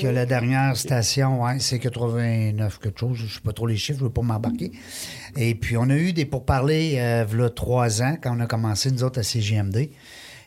qui 0.00 0.06
a 0.06 0.12
la 0.12 0.26
dernière 0.26 0.76
station, 0.76 1.42
ouais, 1.42 1.58
c'est 1.60 1.78
89 1.78 2.78
quelque 2.80 2.98
chose, 3.00 3.16
je 3.18 3.34
sais 3.34 3.40
pas 3.40 3.52
trop 3.52 3.66
les 3.66 3.76
chiffres, 3.76 3.98
je 4.00 4.04
veux 4.04 4.10
pas 4.10 4.22
m'embarquer. 4.22 4.72
Et 5.36 5.54
puis 5.54 5.76
on 5.76 5.88
a 5.90 5.96
eu 5.96 6.12
des 6.12 6.24
pourparlers 6.24 6.96
euh, 6.98 7.24
v'là 7.28 7.50
trois 7.50 8.02
ans 8.02 8.16
quand 8.20 8.36
on 8.36 8.40
a 8.40 8.46
commencé 8.46 8.90
nous 8.90 9.02
autres 9.04 9.20
à 9.20 9.22
CGMD. 9.22 9.90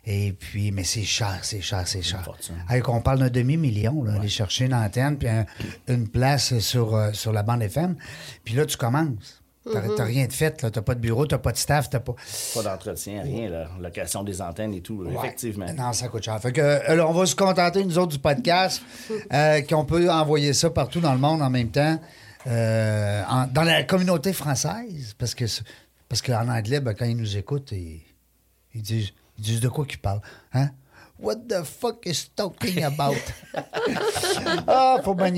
Et 0.06 0.34
puis, 0.34 0.72
mais 0.72 0.84
c'est 0.84 1.04
cher, 1.04 1.40
c'est 1.44 1.62
cher, 1.62 1.88
c'est 1.88 2.02
cher. 2.02 2.24
Hey, 2.70 2.82
qu'on 2.82 3.00
parle 3.02 3.20
d'un 3.20 3.30
demi-million, 3.30 4.04
là, 4.04 4.16
aller 4.16 4.28
chercher 4.28 4.66
une 4.66 4.74
antenne 4.74 5.18
puis 5.18 5.30
un- 5.30 5.46
une 5.88 6.10
place 6.10 6.60
sur, 6.60 6.94
euh, 6.94 7.14
sur 7.14 7.32
la 7.32 7.42
bande 7.42 7.62
FM. 7.62 7.96
Puis 8.44 8.54
là, 8.54 8.66
tu 8.66 8.76
commences. 8.76 9.42
T'as 9.72 9.82
t'as 9.96 10.04
rien 10.04 10.28
de 10.28 10.34
fait, 10.34 10.62
là. 10.62 10.70
T'as 10.72 10.82
pas 10.82 10.94
de 10.94 11.00
bureau, 11.00 11.26
t'as 11.26 11.38
pas 11.38 11.54
de 11.54 11.58
staff, 11.58 11.90
t'as 11.90 12.02
pas. 12.02 12.16
Pas 12.54 12.64
d'entretien, 12.64 13.22
rien, 13.24 13.50
là. 13.50 13.70
location 13.80 14.24
des 14.24 14.42
antennes 14.42 14.74
et 14.74 14.82
tout, 14.82 15.04
Ouais. 15.04 15.14
effectivement. 15.18 15.66
Non, 15.74 15.94
ça 15.94 16.10
coûte 16.10 16.24
cher. 16.24 16.38
Fait 16.42 16.52
que, 16.52 16.60
euh, 16.60 16.80
alors, 16.88 17.10
on 17.12 17.14
va 17.14 17.26
se 17.26 17.36
contenter, 17.36 17.84
nous 17.86 17.98
autres, 17.98 18.12
du 18.12 18.20
podcast, 18.20 18.82
euh, 19.34 19.62
qu'on 19.62 19.86
peut 19.86 20.10
envoyer 20.12 20.52
ça 20.54 20.70
partout 20.70 21.00
dans 21.00 21.14
le 21.14 21.20
monde 21.20 21.42
en 21.42 21.50
même 21.50 21.70
temps, 21.70 21.98
euh, 22.48 23.24
en- 23.30 23.48
dans 23.48 23.64
la 23.64 23.84
communauté 23.84 24.34
française, 24.34 25.16
parce 25.18 25.34
que 25.34 25.46
parce 26.10 26.22
qu'en 26.22 26.48
anglais, 26.50 26.80
ben, 26.82 26.94
quand 26.94 27.06
ils 27.06 27.16
nous 27.18 27.38
écoutent, 27.38 27.72
ils, 27.72 28.02
ils 28.76 28.82
disent, 28.82 29.12
ils 29.40 29.44
disent 29.44 29.62
de 29.62 29.70
quoi 29.70 29.86
qu'ils 29.86 30.00
parlent. 30.00 30.22
Hein? 30.54 30.70
What 31.20 31.36
the 31.48 31.64
fuck 31.64 32.06
is 32.06 32.30
talking 32.36 32.84
about? 32.84 33.16
ah, 34.68 34.98
faut 35.04 35.16
des 35.16 35.32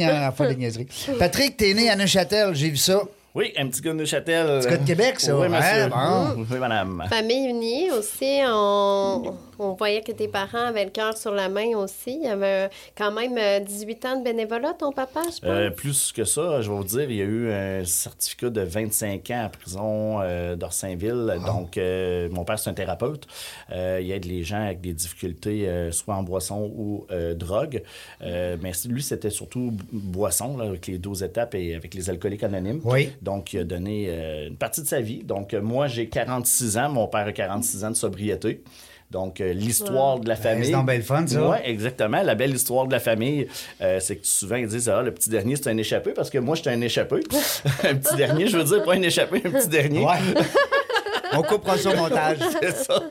niaiseries. 0.55 0.87
Patrick, 1.19 1.57
t'es 1.57 1.73
né 1.73 1.89
à 1.89 1.95
Neuchâtel, 1.95 2.55
j'ai 2.55 2.69
vu 2.71 2.77
ça. 2.77 3.01
Oui, 3.35 3.51
un 3.57 3.67
petit 3.67 3.81
gars 3.81 3.91
de 3.91 3.97
Neuchâtel. 3.97 4.59
Petit 4.59 4.69
gars 4.69 4.77
de 4.77 4.87
Québec, 4.87 5.19
ça. 5.19 5.37
Oui, 5.37 5.49
monsieur. 5.49 5.89
Bon. 5.89 6.45
Oui, 6.49 6.57
madame. 6.57 7.03
Famille 7.09 7.49
unie 7.49 7.91
aussi, 7.91 8.39
on, 8.47 9.35
on 9.59 9.73
voyait 9.73 10.01
que 10.01 10.13
tes 10.13 10.29
parents 10.29 10.67
avaient 10.67 10.85
le 10.85 10.91
cœur 10.91 11.17
sur 11.17 11.33
la 11.33 11.49
main 11.49 11.75
aussi. 11.75 12.15
Il 12.15 12.23
y 12.23 12.27
avait 12.27 12.69
quand 12.97 13.11
même 13.11 13.37
euh, 13.37 13.59
18 13.59 14.05
ans 14.05 14.19
de 14.19 14.23
bénévolat, 14.23 14.73
ton 14.79 14.93
papa, 14.93 15.21
je 15.23 15.41
pense. 15.41 15.43
Euh, 15.43 15.69
plus 15.69 16.13
que 16.13 16.23
ça, 16.23 16.61
je 16.61 16.69
vais 16.71 16.77
vous 16.77 16.83
dire, 16.85 17.11
il 17.11 17.17
y 17.17 17.21
a 17.21 17.25
eu 17.25 17.51
un 17.51 17.83
certificat 17.83 18.49
de 18.49 18.61
25 18.61 19.29
ans 19.31 19.43
à 19.45 19.49
prison 19.49 20.21
euh, 20.21 20.55
d'Orsainville. 20.55 21.33
Ah. 21.35 21.45
Donc, 21.45 21.77
euh, 21.77 22.29
mon 22.31 22.45
père, 22.45 22.57
c'est 22.57 22.69
un 22.69 22.73
thérapeute. 22.73 23.27
Euh, 23.71 23.99
il 24.01 24.11
aide 24.11 24.23
les 24.23 24.43
gens 24.43 24.63
avec 24.63 24.79
des 24.79 24.93
difficultés, 24.93 25.67
euh, 25.67 25.91
soit 25.91 26.15
en 26.15 26.23
boisson 26.23 26.71
ou 26.73 27.05
euh, 27.11 27.33
drogue. 27.33 27.83
Euh, 28.21 28.55
mais 28.61 28.71
lui, 28.87 29.03
c'était 29.03 29.29
surtout 29.29 29.73
boisson, 29.91 30.55
là, 30.57 30.65
avec 30.65 30.87
les 30.87 30.97
12 30.99 31.23
étapes 31.23 31.53
et 31.55 31.75
avec 31.75 31.93
les 31.93 32.09
alcooliques 32.09 32.43
anonymes. 32.43 32.79
Oui. 32.85 33.09
Donc, 33.25 33.53
il 33.53 33.59
a 33.59 33.63
donné 33.63 34.05
euh, 34.07 34.47
une 34.49 34.55
partie 34.55 34.81
de 34.81 34.87
sa 34.87 35.01
vie. 35.01 35.23
Donc, 35.23 35.53
euh, 35.55 35.61
moi, 35.61 35.87
j'ai 35.87 36.07
46 36.07 36.77
ans. 36.77 36.89
Mon 36.89 37.07
père 37.07 37.25
a 37.25 37.31
46 37.31 37.83
ans 37.83 37.89
de 37.89 37.95
sobriété. 37.95 38.61
Donc, 39.09 39.41
euh, 39.41 39.51
l'histoire 39.53 40.19
de 40.19 40.27
la 40.27 40.35
Ben, 40.35 40.41
famille. 40.41 40.65
c'est 40.67 40.71
donc 40.71 40.85
bien 40.85 40.95
le 40.97 41.01
fun, 41.01 41.25
ça. 41.25 41.49
Ouais, 41.49 41.61
exactement. 41.69 42.21
La 42.21 42.35
belle 42.35 42.53
histoire 42.53 42.85
de 42.85 42.91
la 42.91 42.99
famille, 42.99 43.47
euh, 43.81 43.99
c'est 43.99 44.17
que 44.17 44.27
souvent 44.27 44.57
ils 44.57 44.67
disent 44.67 44.89
Ah, 44.89 45.01
le 45.01 45.11
petit 45.11 45.29
dernier, 45.29 45.55
c'est 45.55 45.69
un 45.69 45.77
échappé, 45.77 46.11
parce 46.11 46.29
que 46.29 46.37
moi, 46.37 46.55
j'étais 46.55 46.69
un 46.69 46.81
échappé. 46.81 47.15
un 47.83 47.95
petit 47.95 48.15
dernier, 48.15 48.47
je 48.47 48.57
veux 48.57 48.63
dire, 48.63 48.83
pas 48.83 48.93
un 48.93 49.01
échappé, 49.01 49.41
un 49.43 49.51
petit 49.51 49.69
dernier. 49.69 49.99
Ouais. 50.05 50.13
on 51.33 51.41
coupera 51.41 51.77
ça 51.77 51.91
au 51.91 51.95
montage. 51.95 52.37
C'est 52.61 52.75
ça. 52.75 53.01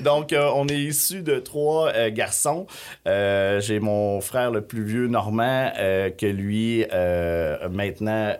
Donc, 0.00 0.32
euh, 0.32 0.50
on 0.54 0.66
est 0.68 0.78
issu 0.78 1.22
de 1.22 1.38
trois 1.38 1.92
euh, 1.94 2.10
garçons. 2.10 2.66
Euh, 3.06 3.60
J'ai 3.60 3.80
mon 3.80 4.20
frère 4.20 4.50
le 4.50 4.62
plus 4.62 4.84
vieux, 4.84 5.06
Normand, 5.06 5.70
que 5.76 6.26
lui, 6.26 6.84
maintenant, 7.70 8.34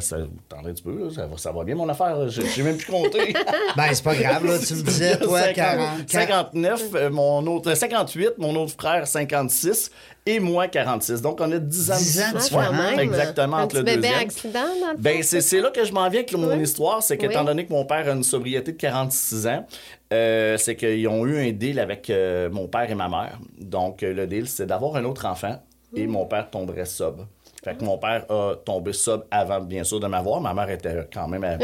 ça, 0.00 0.16
attendez 0.50 0.70
un 0.70 0.72
petit 0.72 0.82
peu, 0.82 1.04
là, 1.04 1.10
ça, 1.14 1.26
va, 1.26 1.36
ça 1.36 1.52
va 1.52 1.64
bien 1.64 1.74
mon 1.74 1.88
affaire. 1.88 2.28
J'ai 2.28 2.62
même 2.62 2.76
plus 2.76 2.90
compté. 2.90 3.34
Ben, 3.76 3.88
c'est 3.92 4.02
pas 4.02 4.16
grave, 4.16 4.44
là. 4.44 4.58
Tu 4.58 4.74
me 4.74 4.82
disais, 4.82 5.16
toi, 5.16 5.40
50, 5.40 5.54
40. 5.54 6.08
59, 6.08 6.82
euh, 6.94 7.10
mon 7.10 7.46
autre, 7.46 7.74
58, 7.74 8.38
mon 8.38 8.54
autre 8.56 8.72
frère 8.78 9.06
56 9.06 9.90
et 10.34 10.40
moi 10.40 10.68
46. 10.68 11.22
Donc 11.22 11.40
on 11.40 11.50
a 11.52 11.58
10 11.58 11.90
ans 11.90 11.96
10 11.96 12.20
ans 12.20 12.32
de 12.34 12.38
différence. 12.38 12.98
exactement 12.98 13.56
Un 13.58 13.62
entre 13.64 13.76
le 13.76 13.82
bébé 13.82 13.96
deuxième. 14.02 14.18
accident, 14.20 14.52
dans 14.80 14.92
le 14.92 14.96
Ben, 14.98 15.22
c'est 15.22 15.60
là 15.60 15.70
que 15.70 15.84
je 15.84 15.92
m'en 15.92 16.08
viens 16.08 16.20
avec 16.20 16.32
mon 16.36 16.56
Oui. 16.56 16.62
histoire, 16.62 17.02
c'est 17.02 17.16
qu'étant 17.16 17.40
Oui. 17.40 17.46
donné 17.46 17.66
que 17.66 17.72
mon 17.72 17.84
père 17.84 18.08
a 18.08 18.12
une 18.12 18.22
sobriété 18.24 18.72
de 18.72 18.76
46 18.76 19.46
ans, 19.46 19.66
euh, 20.12 20.56
c'est 20.58 20.76
qu'ils 20.76 21.06
ont 21.08 21.24
eu 21.26 21.38
un 21.48 21.52
deal 21.52 21.78
avec 21.78 22.10
euh, 22.10 22.48
mon 22.50 22.66
père 22.68 22.90
et 22.90 22.94
ma 22.94 23.08
mère. 23.08 23.38
Donc, 23.58 24.02
euh, 24.02 24.12
le 24.12 24.26
deal, 24.26 24.48
c'est 24.48 24.66
d'avoir 24.66 24.96
un 24.96 25.04
autre 25.04 25.26
enfant 25.26 25.62
et 25.94 26.06
Mm. 26.06 26.10
mon 26.10 26.26
père 26.26 26.50
tomberait 26.50 26.84
sobre. 26.86 27.26
Fait 27.62 27.76
que 27.76 27.84
mon 27.84 27.98
père 27.98 28.24
a 28.30 28.54
tombé 28.64 28.94
sobre 28.94 29.24
avant, 29.30 29.60
bien 29.60 29.84
sûr, 29.84 30.00
de 30.00 30.06
m'avoir. 30.06 30.40
Ma 30.40 30.54
mère 30.54 30.70
était 30.70 31.06
quand 31.12 31.28
même 31.28 31.44
un, 31.44 31.58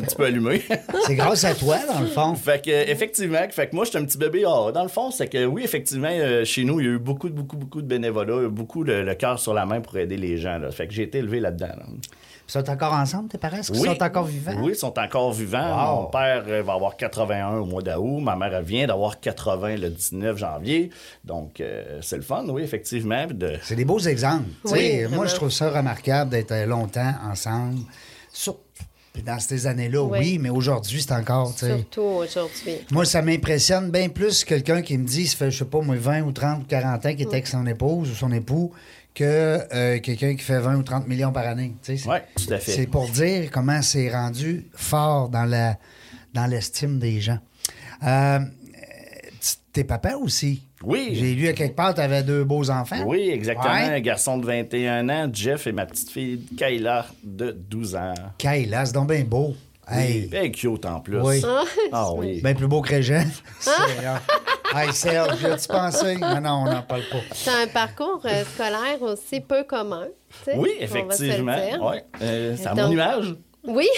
petit 0.00 0.14
peu 0.14 0.24
allumée. 0.24 0.60
C'est 1.06 1.14
grâce 1.14 1.44
à 1.44 1.54
toi, 1.54 1.78
dans 1.86 2.00
le 2.00 2.06
fond. 2.06 2.34
Fait 2.34 2.62
que, 2.62 2.70
effectivement, 2.70 3.38
fait 3.50 3.68
que 3.68 3.74
moi, 3.74 3.86
j'étais 3.86 3.98
un 3.98 4.04
petit 4.04 4.18
bébé. 4.18 4.42
Dans 4.42 4.82
le 4.82 4.88
fond, 4.88 5.10
c'est 5.10 5.28
que 5.28 5.46
oui, 5.46 5.62
effectivement, 5.64 6.10
euh, 6.10 6.44
chez 6.44 6.64
nous, 6.64 6.80
il 6.80 6.86
y 6.86 6.88
a 6.88 6.92
eu 6.92 6.98
beaucoup, 6.98 7.30
beaucoup, 7.30 7.56
beaucoup 7.56 7.80
de 7.80 7.86
bénévolat, 7.86 8.48
beaucoup 8.48 8.82
le, 8.82 9.02
le 9.02 9.14
cœur 9.14 9.38
sur 9.38 9.54
la 9.54 9.64
main 9.64 9.80
pour 9.80 9.96
aider 9.96 10.16
les 10.18 10.36
gens. 10.36 10.58
Là. 10.58 10.70
Fait 10.70 10.86
que 10.86 10.92
j'ai 10.92 11.04
été 11.04 11.18
élevé 11.18 11.40
là-dedans. 11.40 11.68
là. 11.68 11.84
Ils 12.48 12.52
sont 12.52 12.70
encore 12.70 12.94
ensemble, 12.94 13.28
tes 13.28 13.36
parents? 13.36 13.58
Est-ce 13.58 13.70
qu'ils 13.70 13.84
sont 13.84 14.02
encore 14.02 14.24
vivants? 14.24 14.54
Oui, 14.62 14.72
ils 14.72 14.78
sont 14.78 14.98
encore 14.98 15.32
vivants. 15.34 15.58
Wow. 15.96 16.02
Mon 16.02 16.06
père 16.06 16.44
euh, 16.48 16.62
va 16.62 16.72
avoir 16.72 16.96
81 16.96 17.58
au 17.58 17.66
mois 17.66 17.82
d'août. 17.82 18.20
Ma 18.22 18.36
mère 18.36 18.62
vient 18.62 18.86
d'avoir 18.86 19.20
80 19.20 19.76
le 19.76 19.90
19 19.90 20.38
janvier. 20.38 20.88
Donc, 21.24 21.60
euh, 21.60 21.98
c'est 22.00 22.16
le 22.16 22.22
fun, 22.22 22.46
oui, 22.48 22.62
effectivement. 22.62 23.26
De... 23.26 23.56
C'est 23.62 23.76
des 23.76 23.84
beaux 23.84 23.98
exemples. 23.98 24.48
Oui, 24.64 25.02
moi, 25.10 25.26
je 25.26 25.34
trouve 25.34 25.50
ça 25.50 25.70
remarquable 25.70 26.30
d'être 26.30 26.52
euh, 26.52 26.64
longtemps 26.64 27.12
ensemble. 27.30 27.80
Dans 29.26 29.40
ces 29.40 29.66
années-là, 29.66 30.00
oui, 30.04 30.18
Oui. 30.20 30.38
mais 30.40 30.48
aujourd'hui, 30.48 31.02
c'est 31.02 31.12
encore. 31.12 31.52
Surtout 31.52 32.00
aujourd'hui. 32.02 32.78
Moi, 32.92 33.04
ça 33.04 33.20
m'impressionne 33.20 33.90
bien 33.90 34.08
plus 34.08 34.44
quelqu'un 34.44 34.80
qui 34.80 34.96
me 34.96 35.04
dit, 35.04 35.26
ça 35.26 35.36
fait, 35.36 35.50
je 35.50 35.58
sais 35.58 35.64
pas, 35.64 35.80
moi, 35.80 35.96
20 35.98 36.22
ou 36.22 36.30
30 36.30 36.62
ou 36.62 36.66
40 36.66 37.04
ans 37.04 37.10
qu'il 37.10 37.22
est 37.22 37.26
avec 37.26 37.48
son 37.48 37.66
épouse 37.66 38.10
ou 38.10 38.14
son 38.14 38.30
époux, 38.30 38.72
que 39.14 39.24
euh, 39.74 39.98
quelqu'un 40.00 40.34
qui 40.36 40.42
fait 40.42 40.60
20 40.60 40.76
ou 40.76 40.82
30 40.82 41.08
millions 41.08 41.32
par 41.32 41.46
année. 41.46 41.74
Oui, 41.88 41.96
tout 42.04 42.52
à 42.52 42.58
fait. 42.58 42.72
C'est 42.72 42.86
pour 42.86 43.08
dire 43.08 43.50
comment 43.50 43.82
c'est 43.82 44.10
rendu 44.10 44.66
fort 44.74 45.28
dans 45.28 45.44
la 45.44 45.76
dans 46.34 46.46
l'estime 46.46 46.98
des 46.98 47.20
gens. 47.20 47.38
Euh, 48.04 48.38
T'es 49.72 49.84
papa 49.84 50.14
aussi. 50.16 50.62
Oui. 50.82 51.10
J'ai 51.12 51.34
lu 51.34 51.46
à 51.46 51.52
quelque 51.52 51.76
part, 51.76 51.94
tu 51.94 52.00
avais 52.00 52.22
deux 52.22 52.42
beaux 52.42 52.70
enfants. 52.70 53.04
Oui, 53.06 53.30
exactement. 53.30 53.72
Ouais. 53.72 53.94
Un 53.96 54.00
garçon 54.00 54.38
de 54.38 54.46
21 54.46 55.08
ans, 55.08 55.28
Jeff, 55.32 55.66
et 55.66 55.72
ma 55.72 55.86
petite 55.86 56.10
fille, 56.10 56.40
Kayla, 56.56 57.06
de 57.22 57.52
12 57.52 57.94
ans. 57.94 58.14
Kayla, 58.38 58.86
c'est 58.86 58.94
donc 58.94 59.08
bien 59.08 59.22
beau. 59.24 59.54
Hey. 59.90 60.26
Bien 60.26 60.50
cute 60.50 60.84
en 60.86 61.00
plus. 61.00 61.20
Oui. 61.20 61.42
Ah 61.92 62.12
oui. 62.14 62.40
Bien 62.42 62.54
plus 62.54 62.66
beau 62.68 62.82
que 62.82 62.90
Régent. 62.90 63.24
hey, 64.74 64.92
Serge, 64.92 65.44
as-tu 65.44 65.68
pensé? 65.68 66.16
Non, 66.16 66.40
non, 66.40 66.50
on 66.50 66.64
n'en 66.72 66.82
parle 66.82 67.02
pas. 67.10 67.50
As 67.50 67.62
un 67.62 67.66
parcours 67.68 68.20
euh, 68.26 68.44
scolaire 68.44 69.00
aussi 69.02 69.40
peu 69.40 69.64
commun. 69.64 70.08
Oui, 70.54 70.70
on 70.80 71.06
va 71.06 71.16
se 71.16 71.22
le 71.22 71.28
effectivement. 71.28 71.56
dire. 71.56 71.82
Ouais. 71.82 72.04
Euh, 72.22 72.54
c'est 72.56 72.66
à 72.66 72.74
Donc- 72.74 72.86
mon 72.86 72.92
image. 72.92 73.34
Oui, 73.66 73.88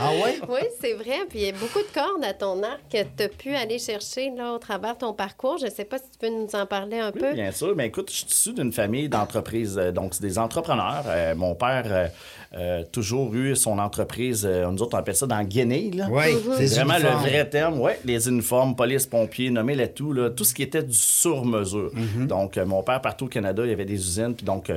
Ah 0.00 0.10
oui? 0.24 0.40
oui, 0.48 0.60
c'est 0.80 0.94
vrai. 0.94 1.20
Puis 1.28 1.40
il 1.40 1.44
y 1.44 1.48
a 1.48 1.52
beaucoup 1.52 1.78
de 1.78 1.92
cordes 1.94 2.24
à 2.24 2.32
ton 2.32 2.62
arc 2.62 2.80
que 2.90 2.98
tu 3.02 3.22
as 3.22 3.28
pu 3.28 3.54
aller 3.54 3.78
chercher 3.78 4.30
là, 4.36 4.54
au 4.54 4.58
travers 4.58 4.94
de 4.94 5.00
ton 5.00 5.12
parcours. 5.12 5.58
Je 5.58 5.66
ne 5.66 5.70
sais 5.70 5.84
pas 5.84 5.98
si 5.98 6.04
tu 6.04 6.18
peux 6.18 6.28
nous 6.30 6.48
en 6.54 6.66
parler 6.66 6.98
un 6.98 7.12
Oui, 7.14 7.20
peu. 7.20 7.32
bien 7.34 7.52
sûr. 7.52 7.74
Mais 7.76 7.86
écoute, 7.88 8.10
je 8.10 8.16
suis 8.16 8.26
issu 8.26 8.52
d'une 8.54 8.72
famille 8.72 9.08
d'entreprises. 9.08 9.78
euh, 9.78 9.92
Donc, 9.92 10.14
c'est 10.14 10.22
des 10.22 10.38
entrepreneurs. 10.38 11.04
Euh, 11.06 11.34
mon 11.34 11.54
père 11.54 11.84
euh, 11.86 12.06
euh, 12.54 12.82
toujours 12.90 13.34
eu 13.34 13.54
son 13.56 13.78
entreprise, 13.78 14.44
euh, 14.46 14.70
nous 14.70 14.82
autres, 14.82 14.94
on 14.96 14.98
appelle 14.98 15.16
ça 15.16 15.26
dans 15.26 15.42
Guinée. 15.42 15.90
Là. 15.94 16.08
Oui, 16.10 16.24
C'est 16.56 16.62
les 16.62 16.66
vraiment 16.68 16.94
uniformes. 16.94 17.22
le 17.24 17.30
vrai 17.30 17.48
terme, 17.48 17.80
oui. 17.80 17.92
Les 18.04 18.28
uniformes, 18.28 18.74
police, 18.74 19.06
pompiers, 19.06 19.50
nommez-les 19.50 19.92
tout, 19.92 20.12
là, 20.12 20.30
tout 20.30 20.44
ce 20.44 20.54
qui 20.54 20.62
était 20.62 20.82
du 20.82 20.94
sur-mesure. 20.96 21.90
Mhm. 21.94 22.26
Donc, 22.26 22.56
euh, 22.58 22.64
mon 22.66 22.82
père, 22.82 23.00
partout 23.00 23.26
au 23.26 23.28
Canada, 23.28 23.62
il 23.64 23.70
y 23.70 23.72
avait 23.72 23.84
des 23.84 23.94
usines, 23.94 24.34
puis 24.34 24.44
donc, 24.44 24.70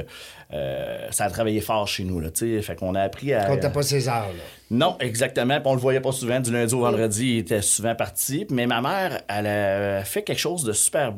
euh, 0.54 1.08
ça 1.12 1.26
a 1.26 1.30
travaillé 1.30 1.62
fort 1.62 1.88
chez 1.88 2.04
nous, 2.04 2.20
là. 2.20 2.30
Fait 2.34 2.76
qu'on 2.78 2.96
a 2.96 3.02
appris 3.02 3.34
à... 3.34 3.46
Quand 3.46 3.58
t'as 3.58 3.70
pas 3.70 3.84
César, 3.84 4.28
là. 4.28 4.44
Non, 4.72 4.98
exactement. 5.00 5.60
Puis 5.60 5.68
on 5.70 5.76
le 5.76 5.80
voyait 5.80 6.02
pas 6.02 6.12
souvent. 6.12 6.40
Du 6.40 6.52
lundi 6.52 6.74
au 6.74 6.80
vendredi, 6.80 7.34
il 7.34 7.38
était 7.40 7.62
souvent 7.62 7.96
parti. 7.96 8.48
Mais 8.50 8.68
ma 8.68 8.82
mère, 8.82 9.22
elle 9.28 9.48
a 9.48 10.04
fait 10.04 10.24
quelque 10.24 10.40
chose 10.40 10.64
de 10.64 10.74
super 10.74 11.14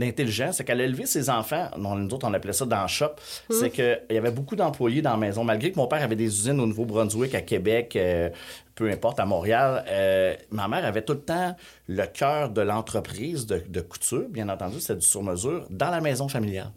intelligent, 0.00 0.52
c'est 0.52 0.64
qu'elle 0.64 0.80
a 0.80 0.84
élevé 0.84 1.06
ses 1.06 1.30
enfants, 1.30 1.68
non, 1.78 1.96
nous 1.96 2.12
autres 2.14 2.28
on 2.28 2.34
appelait 2.34 2.52
ça 2.52 2.66
dans 2.66 2.82
le 2.82 2.88
shop, 2.88 3.12
c'est 3.50 3.70
qu'il 3.70 4.00
y 4.10 4.16
avait 4.16 4.30
beaucoup 4.30 4.54
d'employés 4.54 5.02
dans 5.02 5.12
la 5.12 5.16
maison, 5.16 5.44
malgré 5.44 5.72
que 5.72 5.76
mon 5.76 5.86
père 5.86 6.02
avait 6.02 6.14
des 6.14 6.26
usines 6.26 6.60
au 6.60 6.66
Nouveau-Brunswick, 6.66 7.34
à 7.34 7.40
Québec, 7.40 7.96
euh, 7.96 8.28
peu 8.74 8.90
importe, 8.90 9.18
à 9.18 9.26
Montréal, 9.26 9.84
euh, 9.88 10.34
ma 10.50 10.68
mère 10.68 10.84
avait 10.84 11.02
tout 11.02 11.14
le 11.14 11.20
temps 11.20 11.56
le 11.88 12.04
cœur 12.06 12.50
de 12.50 12.60
l'entreprise 12.60 13.46
de, 13.46 13.62
de 13.66 13.80
couture, 13.80 14.28
bien 14.28 14.48
entendu, 14.48 14.78
c'était 14.78 14.96
du 14.96 15.06
sur-mesure, 15.06 15.66
dans 15.70 15.90
la 15.90 16.00
maison 16.00 16.28
familiale. 16.28 16.70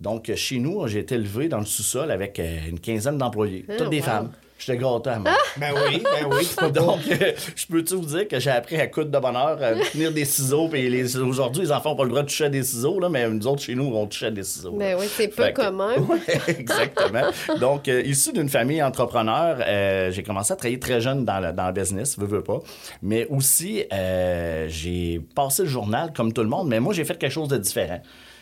Donc, 0.00 0.28
euh, 0.28 0.36
chez 0.36 0.58
nous, 0.58 0.86
j'ai 0.88 1.00
été 1.00 1.14
élevé 1.14 1.48
dans 1.48 1.58
le 1.58 1.66
sous-sol 1.66 2.10
avec 2.10 2.38
euh, 2.38 2.58
une 2.68 2.80
quinzaine 2.80 3.18
d'employés, 3.18 3.64
toutes 3.76 3.90
des 3.90 3.98
wow. 3.98 4.04
femmes. 4.04 4.30
J'étais 4.60 4.84
à 4.84 5.18
moi. 5.18 5.32
Ben 5.56 5.72
oui, 5.74 6.02
ben 6.04 6.28
oui. 6.30 6.70
Donc, 6.72 7.00
euh, 7.10 7.32
je 7.56 7.66
peux-tu 7.66 7.94
vous 7.94 8.04
dire 8.04 8.28
que 8.28 8.38
j'ai 8.38 8.50
appris 8.50 8.76
à 8.76 8.86
coudre 8.88 9.10
de 9.10 9.18
bonheur, 9.18 9.62
à 9.62 9.72
tenir 9.92 10.12
des 10.12 10.26
ciseaux. 10.26 10.68
Puis 10.68 10.88
les, 10.90 11.16
aujourd'hui, 11.16 11.62
les 11.62 11.72
enfants 11.72 11.90
n'ont 11.90 11.96
pas 11.96 12.04
le 12.04 12.10
droit 12.10 12.22
de 12.22 12.28
toucher 12.28 12.44
à 12.44 12.48
des 12.50 12.62
ciseaux, 12.62 13.00
là, 13.00 13.08
mais 13.08 13.28
nous 13.28 13.46
autres, 13.46 13.62
chez 13.62 13.74
nous, 13.74 13.84
on 13.84 14.06
touche 14.06 14.24
à 14.24 14.30
des 14.30 14.42
ciseaux. 14.42 14.72
Ben 14.72 14.96
oui, 15.00 15.06
c'est 15.08 15.28
peu 15.28 15.44
que- 15.44 15.52
commun. 15.52 15.94
Ouais, 16.10 16.20
exactement. 16.48 17.30
Donc, 17.58 17.88
euh, 17.88 18.02
issu 18.02 18.32
d'une 18.32 18.48
famille 18.48 18.82
entrepreneur, 18.82 19.58
euh, 19.60 20.10
j'ai 20.10 20.22
commencé 20.22 20.52
à 20.52 20.56
travailler 20.56 20.78
très 20.78 21.00
jeune 21.00 21.24
dans 21.24 21.40
le, 21.40 21.52
dans 21.52 21.66
le 21.66 21.72
business, 21.72 22.18
veux, 22.18 22.26
veux 22.26 22.42
pas. 22.42 22.58
Mais 23.02 23.26
aussi, 23.26 23.84
euh, 23.92 24.66
j'ai 24.68 25.20
passé 25.34 25.62
le 25.62 25.68
journal 25.68 26.12
comme 26.14 26.32
tout 26.32 26.42
le 26.42 26.48
monde, 26.48 26.68
mais 26.68 26.80
moi, 26.80 26.92
j'ai 26.92 27.04
fait 27.04 27.16
quelque 27.16 27.32
chose 27.32 27.48
de 27.48 27.58
différent. 27.58 28.00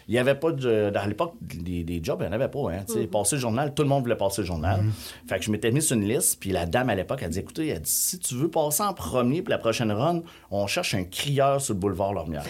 Il 0.08 0.12
n'y 0.12 0.18
avait 0.18 0.34
pas 0.34 0.52
de. 0.52 0.90
Dans 0.90 1.04
l'époque, 1.06 1.34
des, 1.40 1.84
des 1.84 2.00
jobs, 2.02 2.18
il 2.20 2.24
n'y 2.24 2.30
en 2.30 2.32
avait 2.32 2.48
pas. 2.48 2.70
Hein, 2.70 2.84
sais. 2.86 3.06
Passer 3.06 3.36
le 3.36 3.40
journal, 3.40 3.74
tout 3.74 3.82
le 3.82 3.88
monde 3.90 4.02
voulait 4.02 4.16
passer 4.16 4.40
le 4.40 4.46
journal. 4.46 4.80
Fait 5.28 5.38
que 5.38 5.44
je 5.44 5.50
m'étais 5.50 5.70
mis 5.70 5.82
sur 5.82 5.96
une 5.96 6.08
liste, 6.08 6.40
puis 6.40 6.50
la 6.50 6.64
dame 6.64 6.88
à 6.88 6.94
l'époque, 6.94 7.20
elle 7.22 7.30
dit 7.30 7.40
écoutez, 7.40 7.68
elle 7.68 7.82
dit, 7.82 7.90
si 7.90 8.18
tu 8.18 8.34
veux 8.34 8.48
passer 8.50 8.82
en 8.82 8.94
premier 8.94 9.42
pour 9.42 9.50
la 9.50 9.58
prochaine 9.58 9.92
run, 9.92 10.22
on 10.50 10.66
cherche 10.66 10.94
un 10.94 11.04
crieur 11.04 11.60
sur 11.60 11.74
le 11.74 11.80
boulevard 11.80 12.14
Lormière. 12.14 12.44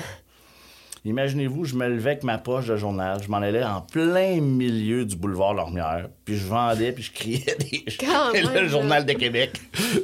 Imaginez-vous, 1.04 1.64
je 1.64 1.74
me 1.74 1.88
levais 1.88 2.10
avec 2.10 2.24
ma 2.24 2.38
poche 2.38 2.66
de 2.66 2.76
journal, 2.76 3.18
je 3.22 3.28
m'en 3.30 3.38
allais 3.38 3.62
en 3.64 3.80
plein 3.80 4.40
milieu 4.40 5.04
du 5.04 5.16
boulevard 5.16 5.54
Lormière, 5.54 6.08
puis 6.24 6.36
je 6.36 6.46
vendais, 6.46 6.92
puis 6.92 7.02
je 7.04 7.12
criais 7.12 7.56
des... 7.58 7.84
Le 8.60 8.68
journal 8.68 9.04
de 9.06 9.12
Québec. 9.12 9.52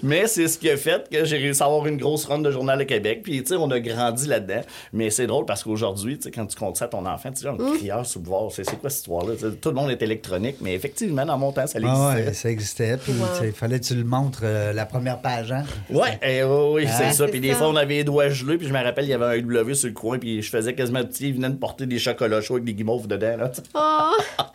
Mais 0.03 0.27
c'est 0.27 0.49
ce 0.49 0.59
qui 0.59 0.71
a 0.71 0.77
fait 0.77 1.09
que 1.11 1.25
j'ai 1.25 1.37
réussi 1.39 1.63
à 1.63 1.67
avoir 1.67 1.87
une 1.87 1.97
grosse 1.97 2.25
run 2.27 2.39
de 2.39 2.51
journal 2.51 2.79
de 2.79 2.85
Québec, 2.85 3.21
puis 3.23 3.41
tu 3.43 3.49
sais, 3.49 3.55
on 3.57 3.71
a 3.71 3.81
grandi 3.81 4.27
là-dedans. 4.29 4.61
Mais 4.93 5.11
c'est 5.11 5.27
drôle 5.27 5.45
parce 5.47 5.63
qu'aujourd'hui, 5.65 6.17
tu 6.17 6.25
sais, 6.25 6.31
quand 6.31 6.47
tu 6.47 6.57
comptes 6.57 6.77
ça 6.77 6.87
à 6.87 6.89
ton 6.89 7.05
enfant, 7.07 7.31
tu 7.31 7.41
dis, 7.43 7.49
un 7.49 7.55
Mmh. 7.55 7.77
crieur 7.79 8.05
sur 8.07 8.21
le 8.21 8.25
boulevard, 8.27 8.51
c'est 8.53 8.65
quoi 8.79 8.91
cette 8.91 9.01
histoire-là? 9.01 9.35
Tout 9.61 9.69
le 9.71 9.75
monde 9.75 9.91
est 9.91 10.03
électronique, 10.03 10.57
mais 10.61 10.75
effectivement, 10.75 11.25
dans 11.25 11.39
mon 11.39 11.53
temps, 11.53 11.67
ça 11.67 11.79
Ah 11.83 12.13
existait. 12.13 12.27
ouais, 12.29 12.33
ça 12.35 12.51
existait. 12.51 12.97
Puis 12.97 13.13
Wow. 13.13 13.27
il 13.45 13.53
fallait 13.53 13.81
que 13.81 13.85
tu 13.85 13.95
le 13.95 14.05
montres 14.05 14.41
euh, 14.43 14.73
la 14.73 14.87
première 14.87 15.19
page, 15.21 15.53
hein? 15.53 15.65
Ouais, 15.91 16.19
eh, 16.23 16.43
oui, 16.45 16.73
oui, 16.75 16.87
c'est 16.87 17.05
Ah, 17.07 17.13
ça. 17.13 17.27
Puis 17.29 17.41
des 17.41 17.53
fois, 17.53 17.69
on 17.69 17.77
avait 17.77 17.95
les 17.95 18.05
doigts 18.05 18.29
gelés, 18.29 18.59
puis 18.59 18.67
je 18.67 18.73
me 18.73 18.83
rappelle, 18.83 19.05
il 19.05 19.11
y 19.11 19.15
avait 19.15 19.39
un 19.39 19.43
W 19.43 19.75
sur 19.75 19.89
le 19.89 19.95
coin, 19.95 20.19
puis 20.19 20.43
je 20.43 20.51
faisais 20.51 20.75
quasiment 20.93 21.05
petit, 21.05 21.29
il 21.29 21.35
venait 21.35 21.51
de 21.51 21.57
porter 21.57 21.87
des 21.87 21.99
chocolats 21.99 22.41
chauds 22.41 22.55
avec 22.55 22.65
des 22.65 22.75
guimauves 22.75 23.07
dedans. 23.07 23.37
Là. 23.37 23.51
Oh! 23.75 24.11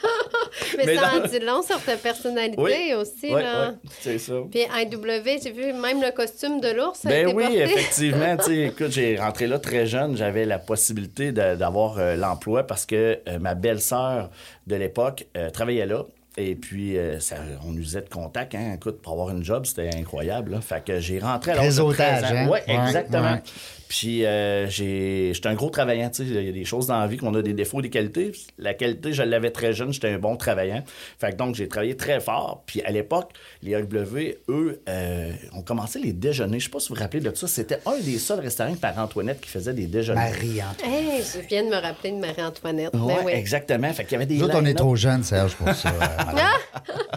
Mais, 0.78 0.86
Mais 0.86 0.96
ça 0.96 1.02
dans- 1.20 1.24
en 1.26 1.28
dit 1.28 1.40
long 1.40 1.62
sur 1.62 1.82
ta 1.84 1.96
personnalité 1.98 2.96
aussi. 2.96 3.30
là. 3.32 3.74
c'est 4.00 4.18
ça. 4.18 4.34
Puis 4.50 4.62
IW, 4.62 5.40
j'ai 5.44 5.52
vu 5.52 5.74
même 5.74 6.02
le 6.02 6.12
costume 6.12 6.60
de 6.62 6.70
l'ours 6.70 7.06
Ben 7.06 7.28
oui, 7.28 7.44
porté. 7.44 7.60
effectivement. 7.62 8.38
écoute, 8.50 8.92
j'ai 8.92 9.18
rentré 9.18 9.48
là 9.48 9.60
très 9.60 9.86
jeune. 9.86 10.16
J'avais 10.18 10.46
la 10.46 10.60
possibilité 10.60 11.32
de- 11.32 11.56
d'avoir 11.56 11.98
euh, 12.00 12.16
l'emploi 12.16 12.64
parce 12.64 12.86
que 12.86 13.20
euh, 13.28 13.40
ma 13.40 13.56
belle-sœur 13.56 14.30
de 14.68 14.76
l'époque 14.76 15.28
euh, 15.38 15.50
travaillait 15.50 15.86
là. 15.86 16.04
Et 16.38 16.56
puis, 16.56 16.98
euh, 16.98 17.20
ça, 17.20 17.36
on 17.68 17.76
usait 17.76 18.02
de 18.02 18.10
contact. 18.10 18.56
Hein. 18.56 18.74
Écoute, 18.76 19.02
pour 19.02 19.14
avoir 19.14 19.30
une 19.32 19.44
job, 19.44 19.66
c'était 19.66 19.90
incroyable. 19.96 20.52
là. 20.52 20.62
Fait 20.62 20.84
que 20.84 21.00
j'ai 21.00 21.20
rentré 21.20 21.52
à 21.52 21.56
l'âge 21.56 21.76
de 21.76 21.82
13 21.82 21.88
Réseautage, 21.90 22.24
hein? 22.32 22.48
Ouais, 22.48 22.64
Ouais, 22.68 22.76
exactement. 22.88 23.34
ouais. 23.34 23.42
Puis, 23.90 24.24
euh, 24.24 24.70
j'ai- 24.70 25.32
j'étais 25.34 25.48
un 25.50 25.56
gros 25.56 25.72
travaillant. 25.72 26.10
tu 26.12 26.24
sais. 26.24 26.30
Il 26.30 26.46
y 26.46 26.50
a 26.50 26.52
des 26.52 26.64
choses 26.64 26.86
dans 26.86 27.00
la 27.00 27.08
vie 27.08 27.18
qu'on 27.18 27.34
a 27.34 27.42
des 27.42 27.54
défauts, 27.54 27.82
des 27.82 27.90
qualités. 27.90 28.32
La 28.60 28.76
qualité, 28.76 29.14
je 29.14 29.24
l'avais 29.24 29.50
très 29.50 29.74
jeune. 29.74 29.92
J'étais 29.92 30.10
un 30.10 30.20
bon 30.20 30.38
travaillant. 30.38 30.84
Fait 31.20 31.32
que 31.32 31.36
donc, 31.38 31.56
j'ai 31.56 31.68
travaillé 31.68 31.98
très 31.98 32.20
fort. 32.20 32.62
Puis, 32.68 32.84
à 32.84 32.92
l'époque, 32.92 33.32
les 33.64 33.74
AW, 33.74 34.36
eux, 34.48 34.80
euh, 34.88 35.32
ont 35.54 35.64
commencé 35.64 35.98
les 36.00 36.14
déjeuners. 36.14 36.60
Je 36.60 36.66
sais 36.66 36.70
pas 36.70 36.80
si 36.80 36.90
vous 36.90 36.96
vous 36.96 37.02
rappelez 37.02 37.20
de 37.24 37.34
ça. 37.36 37.48
C'était 37.48 37.80
un 37.88 37.98
des 38.00 38.20
seuls 38.20 38.40
restaurants 38.42 38.76
par 38.76 38.96
Antoinette 39.00 39.42
qui 39.42 39.50
faisait 39.50 39.74
des 39.74 39.88
déjeuners. 39.88 40.20
Marie-Antoine. 40.22 40.92
Hey, 40.94 41.24
je 41.24 41.40
viens 41.48 41.64
de 41.64 41.70
me 41.70 41.76
rappeler 41.82 42.12
de 42.12 42.18
Marie-Antoinette. 42.18 42.94
Ouais, 42.94 43.16
Ben 43.16 43.26
oui. 43.26 43.32
exactement. 43.34 43.92
Fait 43.92 44.04
qu'il 44.04 44.12
y 44.14 44.16
avait 44.18 44.28
des 44.28 44.38
Nous 44.38 44.48
on 44.54 44.66
est 44.66 44.76
trop 44.76 44.96
jeunes, 44.96 45.24
Serge, 45.24 45.56
pour 45.56 45.74
ça. 45.74 45.90
euh, 45.90 47.14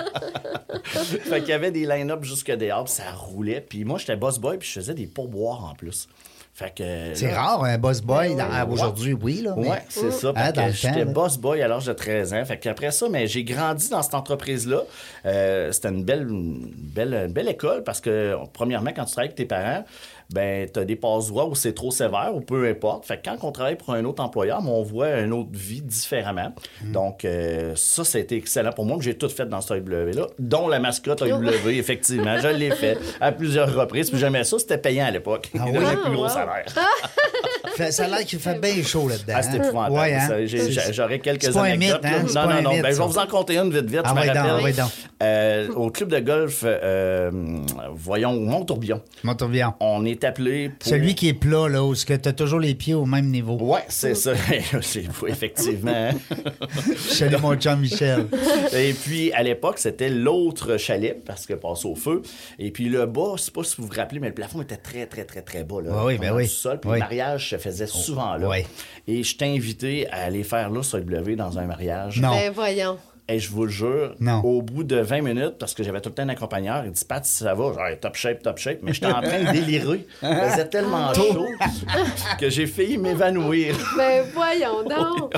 fait 0.84 1.40
qu'il 1.40 1.50
y 1.50 1.52
avait 1.52 1.70
des 1.70 1.84
line-up 1.86 2.24
jusque 2.24 2.50
dehors, 2.50 2.84
puis 2.84 2.94
ça 2.94 3.10
roulait. 3.12 3.60
Puis 3.60 3.84
moi, 3.84 3.98
j'étais 3.98 4.16
boss 4.16 4.38
boy, 4.38 4.56
puis 4.58 4.68
je 4.68 4.74
faisais 4.80 4.94
des 4.94 5.06
pourboires 5.06 5.64
en 5.64 5.74
plus. 5.74 6.08
Fait 6.54 6.74
que. 6.74 7.14
C'est 7.14 7.32
rare, 7.32 7.64
un 7.64 7.78
boss 7.78 8.02
boy. 8.02 8.34
Ben. 8.36 8.66
Aujourd'hui, 8.70 9.14
oui, 9.14 9.40
là. 9.42 9.54
mais- 9.56 9.70
Ouais, 9.70 9.82
c'est 9.88 10.10
ça. 10.12 10.32
Hein, 10.36 10.52
Fait 10.52 10.66
que 10.66 10.70
j'étais 10.72 11.04
boss 11.06 11.38
boy 11.38 11.62
à 11.62 11.68
l'âge 11.68 11.86
de 11.86 11.92
13 11.94 12.34
ans. 12.34 12.44
Fait 12.44 12.58
qu'après 12.58 12.90
ça, 12.90 13.08
mais 13.08 13.26
j'ai 13.26 13.42
grandi 13.42 13.88
dans 13.88 14.02
cette 14.02 14.14
entreprise-là. 14.14 14.82
Euh, 15.24 15.72
c'était 15.72 15.88
une 15.88 16.04
belle, 16.04 16.28
une 16.28 16.70
belle, 16.76 17.14
une 17.14 17.32
belle 17.32 17.48
école 17.48 17.82
parce 17.84 18.00
que, 18.02 18.36
premièrement, 18.52 18.90
quand 18.94 19.04
tu 19.06 19.12
travailles 19.12 19.28
avec 19.28 19.36
tes 19.36 19.46
parents, 19.46 19.82
ben, 20.34 20.68
tu 20.72 20.80
as 20.80 20.84
des 20.84 20.96
passe-droits 20.96 21.46
où 21.46 21.54
c'est 21.54 21.72
trop 21.74 21.90
sévère 21.90 22.30
ou 22.34 22.40
peu 22.40 22.68
importe. 22.68 23.04
Fait 23.06 23.16
que 23.18 23.28
quand 23.28 23.36
on 23.42 23.52
travaille 23.52 23.76
pour 23.76 23.92
un 23.94 24.04
autre 24.04 24.22
employeur, 24.22 24.60
on 24.66 24.82
voit 24.82 25.20
une 25.20 25.32
autre 25.32 25.50
vie 25.52 25.82
différemment. 25.82 26.52
Mm. 26.82 26.92
Donc, 26.92 27.24
euh, 27.24 27.72
ça, 27.76 28.04
c'était 28.04 28.36
excellent 28.36 28.72
pour 28.72 28.84
moi. 28.84 28.96
que 28.98 29.04
J'ai 29.04 29.16
tout 29.16 29.28
fait 29.28 29.46
dans 29.46 29.60
ce 29.60 29.74
AW-là, 29.74 30.26
dont 30.38 30.68
la 30.68 30.78
mascotte 30.78 31.22
AW, 31.22 31.42
effectivement. 31.68 32.38
Je 32.38 32.48
l'ai 32.48 32.70
fait 32.70 32.98
à 33.20 33.32
plusieurs 33.32 33.74
reprises. 33.74 34.10
Puis 34.10 34.18
j'aimais 34.18 34.44
ça, 34.44 34.58
c'était 34.58 34.78
payant 34.78 35.06
à 35.06 35.10
l'époque. 35.10 35.50
Ah 35.54 35.64
Il 35.66 35.72
oui? 35.72 35.72
donnait 35.78 35.86
un 35.86 35.96
plus 35.96 36.02
Ah, 36.06 36.10
gros 36.10 36.22
wow. 36.24 36.28
salaire. 36.28 36.64
Ça 37.90 38.04
a 38.04 38.08
l'air 38.08 38.18
qu'il 38.26 38.38
fait 38.38 38.60
bien 38.60 38.82
chaud 38.82 39.08
là-dedans. 39.08 39.32
Ah, 39.34 39.42
c'était 39.42 39.58
hein? 39.58 39.64
épouvantable. 39.64 39.96
Ouais, 39.96 40.14
hein? 40.14 40.90
J'aurais 40.92 41.18
quelques 41.20 41.44
C'est 41.44 41.56
anecdotes. 41.56 42.02
mythe, 42.02 42.04
hein? 42.04 42.24
C'est 42.28 42.34
Non, 42.34 42.42
non, 42.50 42.62
non. 42.62 42.70
mythe, 42.72 42.82
Ben, 42.82 42.92
je 42.92 42.98
vais 43.00 43.06
vous 43.06 43.18
en 43.18 43.26
compter 43.26 43.56
une 43.56 43.70
vite, 43.72 43.88
vite. 43.90 44.00
Ah, 44.04 44.08
je 44.10 44.28
me 44.28 44.38
rappelle. 44.60 44.74
donc. 44.76 44.90
Euh, 45.22 45.68
au 45.74 45.90
club 45.90 46.10
de 46.10 46.18
golf, 46.18 46.64
euh, 46.66 47.30
voyons, 47.94 48.32
au 48.32 48.40
Mont-Tourbillon, 48.40 49.00
on 49.80 50.04
est 50.04 50.21
appelé 50.24 50.68
pour... 50.70 50.88
Celui 50.88 51.14
qui 51.14 51.28
est 51.28 51.34
plat, 51.34 51.68
là, 51.68 51.84
où 51.84 51.94
tu 51.94 52.12
as 52.12 52.18
toujours 52.32 52.60
les 52.60 52.74
pieds 52.74 52.94
au 52.94 53.04
même 53.06 53.26
niveau. 53.30 53.56
Ouais, 53.60 53.84
c'est 53.88 54.14
ça. 54.14 54.32
C'est 54.82 55.02
fou, 55.12 55.26
effectivement. 55.26 56.10
Salut 56.96 57.36
mon 57.40 57.54
chum 57.56 57.80
Michel. 57.80 58.26
Et 58.74 58.92
puis, 58.92 59.32
à 59.32 59.42
l'époque, 59.42 59.78
c'était 59.78 60.08
l'autre 60.10 60.76
chalet, 60.76 61.22
parce 61.24 61.46
que 61.46 61.54
passe 61.54 61.84
au 61.84 61.94
feu. 61.94 62.22
Et 62.58 62.70
puis, 62.70 62.88
le 62.88 63.06
bas, 63.06 63.34
je 63.36 63.42
sais 63.42 63.50
pas 63.50 63.64
si 63.64 63.76
vous 63.78 63.86
vous 63.86 63.92
rappelez, 63.94 64.20
mais 64.20 64.28
le 64.28 64.34
plafond 64.34 64.62
était 64.62 64.76
très, 64.76 65.06
très, 65.06 65.24
très, 65.24 65.42
très 65.42 65.64
bas. 65.64 65.80
Là, 65.82 65.90
Oui, 66.04 66.14
oui, 66.14 66.18
ben 66.18 66.34
oui. 66.34 66.44
du 66.44 66.48
sol. 66.50 66.80
Puis 66.80 66.90
Oui. 66.90 66.96
le 66.96 67.00
mariage 67.00 67.50
se 67.50 67.56
faisait 67.58 67.86
souvent 67.86 68.36
là. 68.36 68.48
oui. 68.48 68.58
Et 69.06 69.22
je 69.22 69.36
t'ai 69.36 69.46
invité 69.46 70.08
à 70.10 70.22
aller 70.24 70.44
faire 70.44 70.70
là 70.70 70.82
sur 70.82 70.98
W 70.98 71.36
dans 71.36 71.58
un 71.58 71.64
mariage. 71.66 72.20
Non. 72.20 72.30
Ben 72.30 72.52
voyons. 72.52 72.98
Et 73.28 73.38
je 73.38 73.50
vous 73.50 73.64
le 73.64 73.70
jure, 73.70 74.14
Non. 74.20 74.40
au 74.44 74.62
bout 74.62 74.82
de 74.84 74.96
20 74.96 75.22
minutes, 75.22 75.54
parce 75.58 75.74
que 75.74 75.82
j'avais 75.84 76.00
tout 76.00 76.08
le 76.10 76.14
temps 76.16 76.24
un 76.24 76.28
accompagnateur, 76.30 76.84
il 76.86 76.90
dit 76.90 77.04
Pat, 77.04 77.24
ça 77.24 77.54
va, 77.54 77.72
genre, 77.72 77.78
top 78.00 78.16
shape, 78.16 78.42
top 78.42 78.58
shape. 78.58 78.78
Mais 78.82 78.92
j'étais 78.92 79.06
en 79.06 79.22
train 79.22 79.44
de 79.44 79.52
délirer. 79.52 80.06
Il 80.22 80.28
faisait 80.50 80.68
tellement 80.68 81.14
chaud 81.14 81.46
que 82.38 82.50
j'ai 82.50 82.66
failli 82.66 82.98
m'évanouir. 82.98 83.76
Ben 83.96 84.24
voyons 84.34 84.82
donc. 84.82 85.32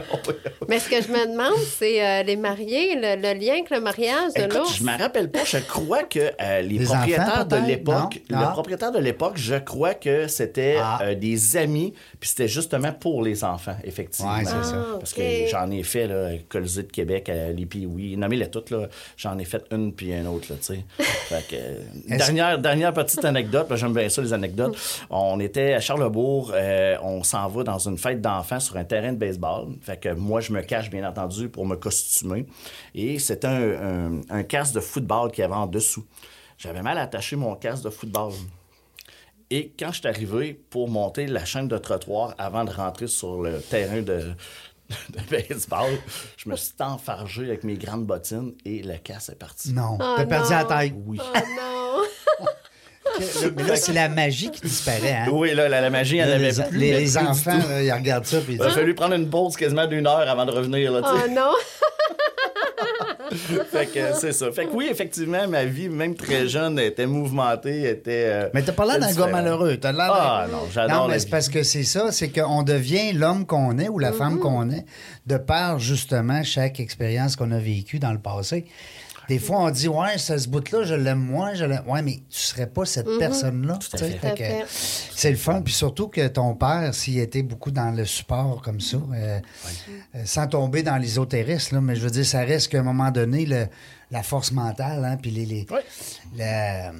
Mais 0.68 0.78
ce 0.78 0.88
que 0.88 1.02
je 1.02 1.08
me 1.08 1.30
demande, 1.30 1.58
c'est 1.58 2.02
euh, 2.04 2.22
les 2.22 2.36
mariés, 2.36 2.94
le, 2.96 3.16
le 3.20 3.38
lien 3.38 3.52
avec 3.54 3.70
le 3.70 3.80
mariage 3.80 4.32
de 4.34 4.44
l'ours. 4.52 4.76
je 4.78 4.82
me 4.84 4.96
rappelle 4.98 5.30
pas, 5.30 5.44
je 5.44 5.58
crois 5.58 6.04
que 6.04 6.18
euh, 6.40 6.62
les, 6.62 6.78
Les 6.78 6.84
propriétaires 6.86 7.28
enfants, 7.28 7.44
de 7.44 7.66
l'époque, 7.66 8.20
Non? 8.30 8.40
le 8.40 8.50
propriétaire 8.52 8.92
de 8.92 8.98
l'époque, 8.98 9.34
je 9.36 9.56
crois 9.56 9.94
que 9.94 10.26
c'était 10.26 10.76
Ah. 10.80 11.00
euh, 11.02 11.14
des 11.14 11.56
amis, 11.56 11.92
puis 12.18 12.30
c'était 12.30 12.48
justement 12.48 12.92
pour 12.92 13.22
les 13.22 13.44
enfants, 13.44 13.76
effectivement. 13.84 14.32
Ouais, 14.34 14.44
c'est 14.44 14.64
ça. 14.64 14.74
Ah, 14.74 14.96
Parce 14.98 15.12
que 15.12 15.22
j'en 15.50 15.70
ai 15.70 15.82
fait, 15.82 16.06
là, 16.06 16.30
Colisée 16.48 16.82
de 16.84 16.90
Québec, 16.92 17.28
à 17.28 17.52
les 17.74 17.86
oui, 17.86 18.16
nommez-les 18.16 18.50
toutes, 18.50 18.70
là, 18.70 18.88
j'en 19.16 19.38
ai 19.38 19.44
fait 19.44 19.64
une 19.70 19.92
puis 19.92 20.12
une 20.12 20.26
autre, 20.26 20.46
là, 20.50 20.56
tu 20.58 20.74
sais. 20.74 20.84
Fait 20.98 21.46
que, 21.48 21.56
euh, 21.56 22.16
dernière, 22.16 22.58
dernière 22.58 22.92
petite 22.92 23.24
anecdote, 23.24 23.66
parce 23.68 23.80
que 23.80 23.86
j'aime 23.86 23.94
bien 23.94 24.08
ça, 24.08 24.22
les 24.22 24.32
anecdotes. 24.32 24.76
On 25.10 25.40
était 25.40 25.74
à 25.74 25.80
Charlebourg, 25.80 26.52
euh, 26.54 26.96
on 27.02 27.22
s'en 27.22 27.48
va 27.48 27.62
dans 27.62 27.78
une 27.78 27.98
fête 27.98 28.20
d'enfants 28.20 28.60
sur 28.60 28.76
un 28.76 28.84
terrain 28.84 29.12
de 29.12 29.18
baseball. 29.18 29.68
Fait 29.80 29.98
que 29.98 30.10
moi, 30.10 30.40
je 30.40 30.52
me 30.52 30.60
cache, 30.62 30.90
bien 30.90 31.08
entendu, 31.08 31.48
pour 31.48 31.66
me 31.66 31.76
costumer. 31.76 32.46
Et 32.94 33.18
c'était 33.18 33.46
un, 33.46 34.10
un, 34.10 34.20
un 34.30 34.42
casque 34.42 34.74
de 34.74 34.80
football 34.80 35.30
qu'il 35.30 35.42
y 35.42 35.44
avait 35.44 35.54
en 35.54 35.66
dessous. 35.66 36.04
J'avais 36.58 36.82
mal 36.82 36.98
attaché 36.98 37.36
mon 37.36 37.54
casque 37.56 37.84
de 37.84 37.90
football. 37.90 38.32
Et 39.50 39.72
quand 39.78 39.92
je 39.92 40.00
suis 40.00 40.08
arrivé 40.08 40.54
pour 40.70 40.88
monter 40.88 41.26
la 41.26 41.44
chaîne 41.44 41.68
de 41.68 41.78
trottoir 41.78 42.34
avant 42.38 42.64
de 42.64 42.70
rentrer 42.70 43.06
sur 43.06 43.42
le 43.42 43.60
terrain 43.60 44.02
de, 44.02 44.32
de 45.10 45.20
baseball, 45.30 45.90
je 46.36 46.48
me 46.48 46.56
suis 46.56 46.72
enfargé 46.80 47.44
avec 47.44 47.64
mes 47.64 47.74
grandes 47.76 48.04
bottines 48.06 48.52
et 48.64 48.82
le 48.82 48.96
casse 48.98 49.28
est 49.30 49.38
parti. 49.38 49.72
Non. 49.72 49.96
Oh, 50.00 50.14
T'as 50.16 50.26
perdu 50.26 50.50
non. 50.52 50.58
la 50.58 50.64
taille. 50.64 50.94
Oui. 51.06 51.18
Oh 51.20 51.38
non! 51.56 52.46
Mais 53.56 53.62
là, 53.62 53.76
c'est 53.76 53.92
la 53.92 54.08
magie 54.08 54.50
qui 54.50 54.62
disparaît. 54.62 55.12
Hein? 55.12 55.28
Oui, 55.30 55.54
là, 55.54 55.68
la, 55.68 55.80
la 55.80 55.90
magie, 55.90 56.16
elle 56.18 56.28
Là, 56.30 56.34
avait 56.36 56.50
les, 56.50 56.62
plus. 56.64 56.78
les- 56.78 56.92
les 57.00 57.18
enfants, 57.18 57.58
là, 57.68 57.82
ils 57.82 57.92
regardent 57.92 58.24
ça 58.26 58.40
puis 58.40 58.54
ils 58.54 58.56
Il 58.56 58.62
a 58.62 58.70
fallu 58.70 58.94
prendre 58.94 59.14
une 59.14 59.30
pause 59.30 59.56
quasiment 59.56 59.86
d'une 59.86 60.06
heure 60.06 60.28
avant 60.28 60.44
de 60.46 60.50
revenir. 60.50 60.90
Là. 60.90 61.00
Oh 61.04 61.28
non! 61.30 61.52
fait 63.70 63.86
que 63.86 64.14
c'est 64.14 64.32
ça. 64.32 64.52
Fait 64.52 64.66
que 64.66 64.72
oui, 64.72 64.88
effectivement, 64.90 65.46
ma 65.48 65.64
vie, 65.64 65.88
même 65.88 66.14
très 66.14 66.46
jeune, 66.46 66.78
était 66.78 67.06
mouvementée, 67.06 67.88
était. 67.88 68.24
euh, 68.26 68.48
Mais 68.54 68.62
t'as 68.62 68.72
pas 68.72 68.84
l'air 68.86 68.98
d'un 69.00 69.12
gars 69.12 69.26
malheureux. 69.26 69.76
T'as 69.76 69.92
l'air 69.92 70.10
Ah, 70.12 70.46
non, 70.50 70.58
j'adore 70.72 71.02
Non, 71.04 71.08
mais 71.08 71.18
c'est 71.18 71.30
parce 71.30 71.48
que 71.48 71.62
c'est 71.62 71.84
ça, 71.84 72.12
c'est 72.12 72.28
qu'on 72.28 72.62
devient 72.62 73.12
l'homme 73.12 73.46
qu'on 73.46 73.78
est 73.78 73.88
ou 73.88 73.98
la 73.98 74.12
femme 74.12 74.38
qu'on 74.38 74.70
est 74.70 74.84
de 75.26 75.36
par 75.36 75.78
justement 75.78 76.42
chaque 76.42 76.80
expérience 76.80 77.36
qu'on 77.36 77.50
a 77.52 77.58
vécue 77.58 77.98
dans 77.98 78.12
le 78.12 78.18
passé. 78.18 78.66
Des 79.28 79.38
fois, 79.38 79.58
on 79.60 79.70
dit, 79.70 79.88
ouais, 79.88 80.18
ça 80.18 80.38
ce 80.38 80.48
bout-là, 80.48 80.84
je 80.84 80.94
l'aime 80.94 81.18
moins, 81.20 81.54
je 81.54 81.64
l'aime. 81.64 81.82
Ouais, 81.86 82.02
mais 82.02 82.16
tu 82.30 82.38
serais 82.40 82.66
pas 82.66 82.84
cette 82.84 83.08
personne-là. 83.18 83.78
C'est 85.14 85.30
le 85.30 85.36
fun. 85.36 85.62
Puis 85.62 85.72
surtout 85.72 86.08
que 86.08 86.26
ton 86.28 86.54
père, 86.54 86.94
s'il 86.94 87.18
était 87.18 87.42
beaucoup 87.42 87.70
dans 87.70 87.90
le 87.90 88.04
support 88.04 88.60
comme 88.62 88.80
ça, 88.80 88.98
euh, 89.14 89.38
euh, 90.14 90.22
sans 90.24 90.46
tomber 90.46 90.82
dans 90.82 90.96
l'ésotérisme, 90.96 91.76
là, 91.76 91.80
mais 91.80 91.96
je 91.96 92.00
veux 92.02 92.10
dire, 92.10 92.26
ça 92.26 92.40
reste 92.40 92.68
qu'à 92.68 92.80
un 92.80 92.82
moment 92.82 93.10
donné, 93.10 93.46
le- 93.46 93.66
la 94.10 94.22
force 94.22 94.52
mentale, 94.52 95.04
hein, 95.04 95.16
puis 95.20 95.30
les, 95.30 95.46
les, 95.46 95.66
Oui. 95.70 95.80
la- 96.36 96.92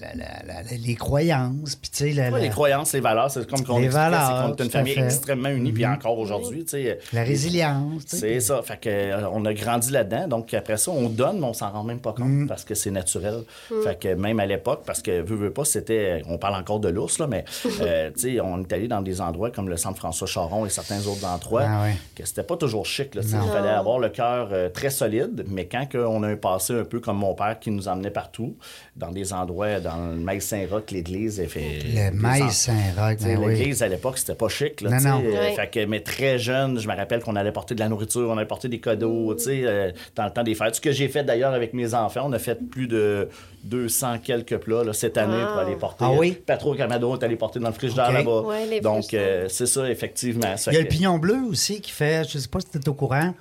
la- 0.00 0.14
la- 0.14 0.42
la- 0.46 0.62
la- 0.62 0.76
les 0.76 0.94
croyances, 0.94 1.76
puis 1.76 1.90
tu 1.90 1.96
sais, 1.98 2.12
la, 2.12 2.24
Ouais, 2.26 2.30
la- 2.32 2.38
les 2.40 2.48
croyances, 2.50 2.92
les 2.92 3.00
valeurs, 3.00 3.30
c'est 3.30 3.48
comme 3.48 3.64
qu'on 3.64 3.80
est 3.80 3.86
une 3.86 4.70
famille 4.70 4.94
fait. 4.94 5.00
Mhm. 5.00 5.06
extrêmement 5.06 5.48
unie, 5.50 5.72
puis 5.72 5.86
encore 5.86 6.18
aujourd'hui, 6.18 6.64
tu 6.64 6.70
sais. 6.72 6.98
la 7.12 7.22
résilience. 7.22 8.04
tu 8.06 8.16
sais. 8.16 8.18
C'est 8.18 8.40
ça. 8.40 8.62
Fait 8.62 8.78
que, 8.80 8.88
euh, 8.88 9.28
on 9.32 9.44
a 9.44 9.54
grandi 9.54 9.90
là-dedans. 9.90 10.28
Donc, 10.28 10.52
après 10.54 10.76
ça, 10.76 10.90
on 10.90 11.08
donne, 11.08 11.38
mais 11.40 11.46
on 11.46 11.52
s'en 11.52 11.70
rend 11.70 11.84
même 11.84 12.00
pas 12.00 12.12
compte 12.12 12.26
Mm. 12.28 12.46
parce 12.46 12.64
que 12.64 12.74
c'est 12.74 12.90
naturel. 12.90 13.42
Fait 13.84 13.98
que 13.98 14.14
même 14.14 14.40
à 14.40 14.46
l'époque, 14.46 14.82
parce 14.86 15.02
que, 15.02 15.20
veux, 15.22 15.36
veux 15.36 15.52
pas, 15.52 15.64
c'était. 15.64 16.22
On 16.28 16.38
parle 16.38 16.54
encore 16.60 16.80
de 16.80 16.88
l'ours, 16.88 17.18
là, 17.18 17.26
mais, 17.26 17.44
euh, 17.80 18.10
tu 18.14 18.34
sais, 18.34 18.40
on 18.40 18.60
est 18.62 18.72
allé 18.72 18.88
dans 18.88 19.02
des 19.02 19.20
endroits 19.20 19.50
comme 19.50 19.68
le 19.68 19.76
centre 19.76 19.98
François 19.98 20.26
Charon 20.26 20.66
et 20.66 20.68
certains 20.68 21.06
autres 21.06 21.24
endroits 21.26 21.64
Ah 21.66 21.82
ouais. 21.84 21.94
que 22.14 22.24
c'était 22.26 22.42
pas 22.42 22.56
toujours 22.56 22.86
chic, 22.86 23.14
là. 23.14 23.22
Il 23.24 23.28
fallait 23.52 23.68
avoir 23.68 23.98
le 23.98 24.08
cœur 24.08 24.48
euh, 24.52 24.68
très 24.68 24.90
solide, 24.90 25.44
mais 25.48 25.66
quand 25.66 25.86
on 25.94 26.22
a 26.22 26.28
un 26.28 26.36
passé 26.36 26.74
un 26.74 26.84
peu 26.84 27.00
comme 27.00 27.18
mon 27.18 27.34
père 27.34 27.58
qui 27.58 27.70
nous 27.70 27.88
emmenait 27.88 28.10
partout, 28.10 28.56
dans 28.96 29.10
des 29.10 29.32
endroits, 29.32 29.80
dans 29.88 30.10
le 30.10 30.16
Maïs 30.16 30.44
Saint-Roch, 30.44 30.90
l'église, 30.90 31.40
elle 31.40 31.48
fait. 31.48 31.78
Le 31.94 32.10
maïs 32.12 32.52
Saint-Roch, 32.52 33.18
ben 33.22 33.38
oui. 33.38 33.54
L'église, 33.56 33.82
à 33.82 33.88
l'époque, 33.88 34.18
c'était 34.18 34.34
pas 34.34 34.48
chic. 34.48 34.80
Là, 34.80 34.90
Non, 35.00 35.10
non. 35.20 35.22
euh, 35.24 35.52
fait 35.54 35.70
que, 35.70 35.84
mais 35.86 36.00
très 36.00 36.38
jeune, 36.38 36.78
je 36.78 36.88
me 36.88 36.94
rappelle 36.96 37.20
qu'on 37.20 37.36
allait 37.36 37.52
porter 37.52 37.74
de 37.74 37.80
la 37.80 37.88
nourriture, 37.88 38.28
on 38.30 38.36
allait 38.36 38.46
porter 38.46 38.68
des 38.68 38.80
cadeaux, 38.80 39.34
tu 39.34 39.44
sais, 39.44 39.60
euh, 39.64 39.90
dans 40.14 40.24
le 40.24 40.30
temps 40.30 40.42
des 40.42 40.54
fêtes. 40.54 40.74
Ce 40.76 40.80
que 40.80 40.92
j'ai 40.92 41.08
fait 41.08 41.24
d'ailleurs 41.24 41.52
avec 41.54 41.72
mes 41.74 41.94
enfants, 41.94 42.22
on 42.24 42.32
a 42.32 42.38
fait 42.38 42.58
plus 42.68 42.86
de 42.88 43.28
200 43.64 44.18
quelques 44.22 44.58
plats 44.58 44.84
là, 44.84 44.92
cette 44.92 45.18
année 45.18 45.36
Wow. 45.42 45.46
pour 45.48 45.58
aller 45.58 45.76
porter. 45.76 46.04
Ah 46.06 46.12
oui? 46.12 46.36
Patro 46.46 46.74
Camado, 46.74 47.10
on 47.10 47.18
est 47.18 47.24
allé 47.24 47.36
porter 47.36 47.58
dans 47.58 47.68
le 47.68 47.74
frigidaire 47.74 48.12
là-bas. 48.12 48.42
Ouais, 48.42 48.66
les 48.66 48.80
Donc, 48.80 49.12
euh, 49.14 49.46
c'est 49.48 49.66
ça, 49.66 49.88
effectivement. 49.90 50.56
Ça 50.56 50.70
Il 50.70 50.74
y 50.74 50.78
a 50.78 50.82
le 50.82 50.88
pignon 50.88 51.18
bleu 51.18 51.38
aussi 51.50 51.80
qui 51.80 51.90
fait, 51.90 52.28
je 52.28 52.38
sais 52.38 52.48
pas 52.48 52.60
si 52.60 52.66
tu 52.70 52.78
es 52.78 52.88
au 52.88 52.94
courant, 52.94 53.34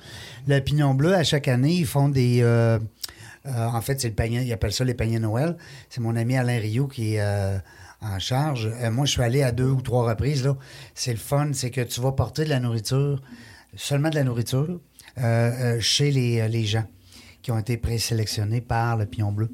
le 0.47 0.59
pignon 0.59 0.93
bleu, 0.93 1.13
à 1.13 1.23
chaque 1.23 1.47
année, 1.47 1.73
ils 1.73 1.85
font 1.85 2.09
des. 2.09 2.41
euh, 2.41 2.45
euh, 2.45 2.79
en 3.47 3.81
fait, 3.81 4.01
c'est 4.01 4.09
le 4.09 4.15
panier, 4.15 4.41
ils 4.41 4.53
appellent 4.53 4.73
ça 4.73 4.83
les 4.83 4.93
paniers 4.93 5.19
Noël. 5.19 5.57
C'est 5.89 6.01
mon 6.01 6.15
ami 6.15 6.35
Alain 6.35 6.59
Rio 6.59 6.87
qui 6.87 7.15
est 7.15 7.21
euh, 7.21 7.57
en 8.01 8.19
charge. 8.19 8.71
Euh, 8.81 8.91
moi, 8.91 9.05
je 9.05 9.11
suis 9.11 9.21
allé 9.21 9.43
à 9.43 9.51
deux 9.51 9.69
ou 9.69 9.81
trois 9.81 10.07
reprises. 10.07 10.47
C'est 10.93 11.11
le 11.11 11.17
fun, 11.17 11.51
c'est 11.53 11.71
que 11.71 11.81
tu 11.81 12.01
vas 12.01 12.11
porter 12.11 12.45
de 12.45 12.49
la 12.49 12.59
nourriture, 12.59 13.21
seulement 13.75 14.09
de 14.09 14.15
la 14.15 14.23
nourriture, 14.23 14.79
euh, 15.17 15.23
euh, 15.23 15.79
chez 15.79 16.11
les, 16.11 16.41
euh, 16.41 16.47
les 16.47 16.65
gens 16.65 16.85
qui 17.41 17.51
ont 17.51 17.57
été 17.57 17.77
présélectionnés 17.77 18.61
par 18.61 18.97
le 18.97 19.05
pignon 19.05 19.31
bleu. 19.31 19.49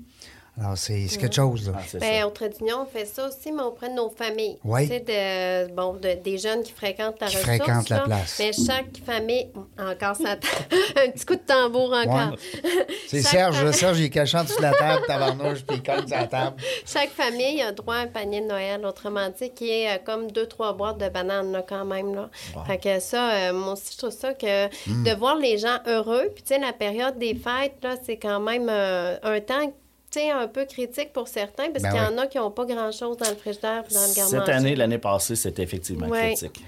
Alors, 0.60 0.78
c'est 0.78 1.08
c'est 1.08 1.18
quelque 1.18 1.36
chose. 1.36 1.68
Là. 1.70 1.78
Ah, 1.80 1.98
Ben, 2.00 2.24
au 2.26 2.30
Trait 2.30 2.50
d'Union, 2.50 2.82
on 2.82 2.86
fait 2.86 3.06
ça 3.06 3.28
aussi, 3.28 3.52
mais 3.54 3.64
auprès 3.64 3.90
de 3.90 3.94
nos 3.96 4.10
familles. 4.10 4.58
Oui. 4.66 4.82
Tu 4.88 4.94
sais, 4.94 5.00
de, 5.00 5.74
bon, 5.74 5.94
de- 5.94 6.16
des 6.22 6.38
jeunes 6.38 6.62
qui 6.62 6.74
fréquentent 6.74 7.20
la 7.22 7.28
Qui 7.28 7.38
ressource. 7.38 7.58
fréquentent 7.58 7.90
la 7.90 7.98
là. 7.98 8.04
place. 8.04 8.36
Mais 8.38 8.52
chaque 8.52 8.98
famille, 9.06 9.48
encore 9.80 10.16
ça, 10.18 10.32
un 11.06 11.10
petit 11.10 11.26
coup 11.26 11.36
de 11.36 11.42
tambour 11.42 11.94
encore. 11.94 12.36
C'est 13.08 13.22
Chaque 13.22 13.32
Serge, 13.32 13.56
fa- 13.56 13.64
là, 13.64 13.72
Serge, 13.74 14.00
il 14.00 14.06
est 14.06 14.10
cachant 14.10 14.44
de 14.44 14.62
la 14.62 14.72
table, 14.74 15.04
tabarnouche, 15.08 15.62
puis 15.66 15.78
il 15.78 15.84
colle 15.84 16.06
sur 16.08 16.18
la 16.18 16.28
table. 16.28 16.58
Chaque 16.86 17.12
famille 17.12 17.62
a 17.62 17.72
droit 17.72 17.96
à 17.96 18.00
un 18.00 18.08
panier 18.08 18.42
de 18.42 18.48
Noël, 18.48 18.86
autrement 18.86 19.30
dit, 19.30 19.52
qui 19.52 19.70
est 19.72 19.88
euh, 19.96 20.00
comme 20.06 20.30
deux, 20.32 20.48
trois 20.48 20.74
boîtes 20.74 20.98
de 20.98 21.08
bananes, 21.08 21.52
là, 21.54 21.64
quand 21.68 21.86
même. 21.86 22.14
Là. 22.14 22.30
Fait 22.68 22.78
que 22.78 23.00
ça, 23.00 23.32
euh, 23.32 23.54
moi 23.54 23.74
aussi, 23.74 23.94
je 23.94 23.98
trouve 23.98 24.12
ça 24.12 24.34
que 24.34 24.68
Hmm. 24.88 25.04
de 25.04 25.16
voir 25.16 25.36
les 25.38 25.58
gens 25.58 25.78
heureux, 25.88 26.30
puis 26.36 26.44
tu 26.44 26.54
sais, 26.54 26.60
la 26.60 26.74
période 26.74 27.18
des 27.18 27.36
fêtes, 27.36 27.76
là, 27.84 27.96
c'est 28.04 28.18
quand 28.18 28.40
même 28.42 28.68
euh, 28.70 29.16
un 29.24 29.40
temps, 29.40 29.72
un 30.20 30.48
peu 30.48 30.66
critique 30.66 31.14
pour 31.14 31.28
certains, 31.28 31.70
parce 31.72 31.84
Ben 31.84 31.92
qu'il 31.92 32.00
y 32.02 32.04
oui. 32.04 32.14
en 32.14 32.18
a 32.18 32.28
qui 32.28 32.38
n'ont 32.38 32.52
pas 32.52 32.66
grand-chose 32.66 33.18
dans 33.18 33.30
le 33.30 33.36
frigidaire 33.36 33.84
puis 33.86 33.94
dans 33.96 34.06
le 34.08 34.14
garde 34.14 34.30
Cette 34.30 34.50
année, 34.50 34.76
l'année 34.76 34.98
passée, 34.98 35.36
c'était 35.36 35.64
effectivement 35.64 36.08
Ouais. 36.08 36.34
critique. 36.36 36.64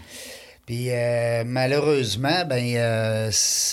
Puis 0.66 0.92
euh, 0.92 1.44
malheureusement, 1.46 2.46
ben 2.48 2.64
euh, 2.78 3.30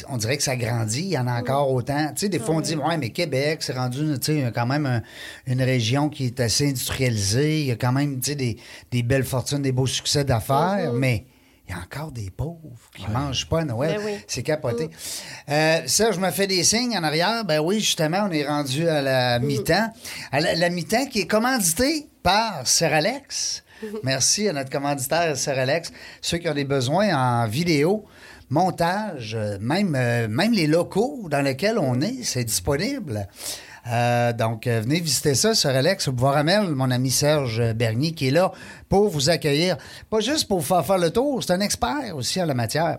on 0.08 0.16
dirait 0.16 0.36
que 0.36 0.42
ça 0.42 0.56
grandit. 0.56 1.02
Il 1.02 1.10
y 1.10 1.18
en 1.18 1.28
a 1.28 1.38
encore 1.38 1.70
autant. 1.72 2.08
Tu 2.08 2.22
sais, 2.22 2.28
des 2.28 2.40
fois, 2.40 2.56
on 2.56 2.60
dit, 2.60 2.74
ouais, 2.74 2.96
mais 2.96 3.10
Québec, 3.10 3.62
c'est 3.62 3.74
rendu, 3.74 4.18
tu 4.18 4.40
sais, 4.40 4.50
quand 4.52 4.66
même 4.66 4.86
un- 4.86 5.02
une 5.46 5.62
région 5.62 6.08
qui 6.08 6.26
est 6.26 6.40
assez 6.40 6.68
industrialisée. 6.68 7.60
Il 7.60 7.66
y 7.66 7.70
a 7.70 7.76
quand 7.76 7.92
même, 7.92 8.18
tu 8.18 8.30
sais, 8.30 8.34
des, 8.34 8.56
des 8.90 9.04
belles 9.04 9.22
fortunes, 9.24 9.62
des 9.62 9.70
beaux 9.70 9.86
succès 9.86 10.24
d'affaires, 10.24 10.92
mais 10.92 11.26
il 11.70 11.76
y 11.76 11.78
a 11.78 11.82
encore 11.82 12.10
des 12.10 12.30
pauvres 12.30 12.58
qui 12.96 13.08
mangent 13.08 13.48
pas 13.48 13.60
à 13.60 13.64
Noël. 13.64 13.98
Ben 13.98 14.04
oui. 14.04 14.18
C'est 14.26 14.42
capoté. 14.42 14.90
Euh, 15.48 15.80
Serge 15.86 16.18
me 16.18 16.30
fait 16.32 16.48
des 16.48 16.64
signes 16.64 16.98
en 16.98 17.04
arrière. 17.04 17.44
Ben 17.44 17.60
oui, 17.60 17.78
justement, 17.78 18.26
on 18.28 18.32
est 18.32 18.44
rendu 18.44 18.88
à 18.88 19.00
la 19.00 19.38
mi-temps. 19.38 19.92
À 20.32 20.40
la, 20.40 20.56
la 20.56 20.68
mi-temps 20.68 21.06
qui 21.06 21.20
est 21.20 21.26
commanditée 21.28 22.08
par 22.24 22.66
Seralex. 22.66 23.62
Merci 24.02 24.48
à 24.48 24.52
notre 24.52 24.70
commanditaire 24.70 25.36
Seralex. 25.36 25.92
Ceux 26.20 26.38
qui 26.38 26.48
ont 26.48 26.54
des 26.54 26.64
besoins 26.64 27.14
en 27.14 27.46
vidéo, 27.46 28.04
montage, 28.48 29.36
euh, 29.36 29.56
même, 29.60 29.94
euh, 29.94 30.26
même 30.26 30.52
les 30.52 30.66
locaux 30.66 31.28
dans 31.30 31.40
lesquels 31.40 31.78
on 31.78 32.00
est, 32.00 32.24
c'est 32.24 32.44
disponible. 32.44 33.28
Euh, 33.86 34.32
donc, 34.32 34.66
euh, 34.66 34.80
venez 34.80 35.00
visiter 35.00 35.34
ça 35.34 35.54
sur 35.54 35.70
Alex 35.70 36.08
au 36.08 36.12
Bois 36.12 36.32
Ramel, 36.32 36.68
mon 36.70 36.90
ami 36.90 37.10
Serge 37.10 37.72
Bernier 37.74 38.12
qui 38.12 38.28
est 38.28 38.30
là 38.30 38.52
pour 38.88 39.08
vous 39.08 39.30
accueillir. 39.30 39.76
Pas 40.10 40.20
juste 40.20 40.48
pour 40.48 40.60
vous 40.60 40.66
faire 40.66 40.84
faire 40.84 40.98
le 40.98 41.10
tour, 41.10 41.42
c'est 41.42 41.52
un 41.52 41.60
expert 41.60 42.14
aussi 42.14 42.42
en 42.42 42.46
la 42.46 42.54
matière. 42.54 42.98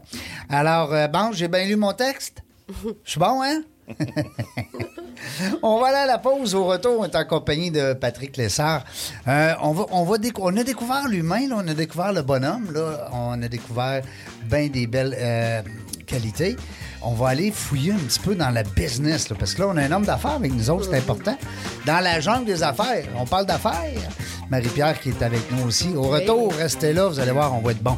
Alors, 0.50 0.94
euh, 0.94 1.08
bon, 1.08 1.32
j'ai 1.34 1.48
bien 1.48 1.65
lu 1.65 1.76
mon 1.76 1.94
texte. 1.94 2.44
Je 2.84 3.12
suis 3.12 3.20
bon, 3.20 3.41
hein? 3.44 3.62
on 5.62 5.80
va 5.80 5.88
aller 5.88 5.98
à 5.98 6.06
la 6.06 6.17
pause. 6.17 6.56
Au 6.56 6.65
retour, 6.65 7.00
on 7.00 7.06
est 7.06 7.15
en 7.15 7.26
compagnie 7.26 7.70
de 7.70 7.94
Patrick 7.94 8.38
Lessard. 8.38 8.86
On, 9.28 9.72
va, 9.74 9.86
on, 9.91 10.04
va 10.06 10.17
on 10.39 10.58
a 10.58 10.63
découvert 10.63 11.08
l'humain, 11.10 11.50
on 11.54 11.67
a 11.67 11.74
découvert 11.74 12.13
le 12.13 12.22
bonhomme, 12.22 12.72
là, 12.72 13.10
on 13.12 13.41
a 13.41 13.48
découvert 13.50 14.02
bien 14.46 14.67
des 14.67 14.88
belles 14.88 15.63
qualités. 16.08 16.56
On 17.04 17.14
va 17.14 17.30
aller 17.30 17.52
fouiller 17.52 17.94
un 17.94 17.98
petit 17.98 18.20
peu 18.20 18.36
dans 18.36 18.50
la 18.50 18.64
business, 18.64 19.30
là, 19.30 19.36
parce 19.40 19.54
que 19.54 19.62
là, 19.62 19.70
on 19.70 19.78
a 19.78 19.84
un 19.84 19.92
homme 19.92 20.06
d'affaires 20.06 20.36
avec 20.36 20.54
nous 20.54 20.70
autres, 20.70 20.88
c'est 20.92 20.98
important. 20.98 21.38
Dans 21.86 22.00
la 22.00 22.20
jungle 22.20 22.46
des 22.46 22.62
affaires, 22.62 23.06
on 23.18 23.26
parle 23.26 23.46
d'affaires. 23.46 24.10
Marie-Pierre 24.50 25.00
qui 25.00 25.10
est 25.10 25.22
avec 25.24 25.52
nous 25.52 25.66
aussi. 25.66 25.90
Au 25.96 26.04
retour, 26.04 26.54
restez 26.54 26.94
là, 26.94 27.08
vous 27.08 27.20
allez 27.20 27.32
voir, 27.32 27.56
on 27.56 27.62
va 27.62 27.72
être 27.72 27.82
bon. 27.82 27.98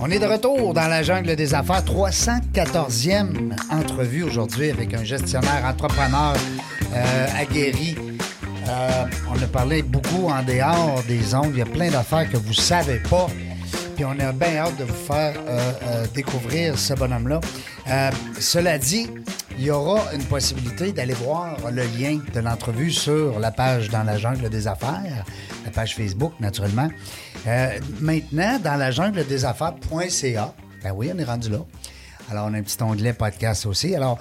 On 0.00 0.10
est 0.10 0.20
de 0.20 0.26
retour 0.26 0.74
dans 0.74 0.86
la 0.86 1.02
jungle 1.02 1.34
des 1.34 1.54
affaires. 1.54 1.82
314e 1.82 3.52
entrevue 3.70 4.22
aujourd'hui 4.22 4.70
avec 4.70 4.94
un 4.94 5.02
gestionnaire 5.02 5.64
entrepreneur 5.64 6.34
euh, 6.94 7.26
aguerri. 7.36 7.96
Euh, 8.68 9.04
on 9.28 9.42
a 9.42 9.46
parlé 9.48 9.82
beaucoup 9.82 10.28
en 10.28 10.42
dehors 10.44 11.02
des 11.08 11.34
ondes. 11.34 11.50
Il 11.52 11.58
y 11.58 11.62
a 11.62 11.66
plein 11.66 11.90
d'affaires 11.90 12.30
que 12.30 12.36
vous 12.36 12.52
savez 12.52 13.00
pas. 13.10 13.26
Puis 13.96 14.04
on 14.04 14.12
a 14.20 14.30
bien 14.30 14.58
hâte 14.58 14.76
de 14.78 14.84
vous 14.84 15.06
faire 15.12 15.34
euh, 15.48 16.06
découvrir 16.14 16.78
ce 16.78 16.94
bonhomme-là. 16.94 17.40
Cela 18.38 18.78
dit, 18.78 19.08
il 19.58 19.64
y 19.64 19.70
aura 19.72 20.14
une 20.14 20.24
possibilité 20.24 20.92
d'aller 20.92 21.14
voir 21.14 21.56
le 21.72 21.82
lien 21.98 22.20
de 22.32 22.40
l'entrevue 22.40 22.92
sur 22.92 23.40
la 23.40 23.50
page 23.50 23.90
Dans 23.90 24.04
la 24.04 24.16
jungle 24.16 24.48
des 24.48 24.68
affaires, 24.68 25.24
la 25.64 25.70
page 25.72 25.96
Facebook, 25.96 26.32
naturellement. 26.38 26.88
Euh, 27.46 27.78
maintenant, 28.00 28.60
dans 28.62 28.76
la 28.76 28.92
jungle 28.92 29.26
des 29.26 29.44
affaires.ca, 29.44 30.54
ben 30.84 30.92
oui, 30.94 31.10
on 31.12 31.18
est 31.18 31.24
rendu 31.24 31.50
là. 31.50 31.58
Alors, 32.30 32.46
on 32.48 32.54
a 32.54 32.58
un 32.58 32.62
petit 32.62 32.80
onglet 32.82 33.12
podcast 33.12 33.66
aussi. 33.66 33.96
Alors, 33.96 34.18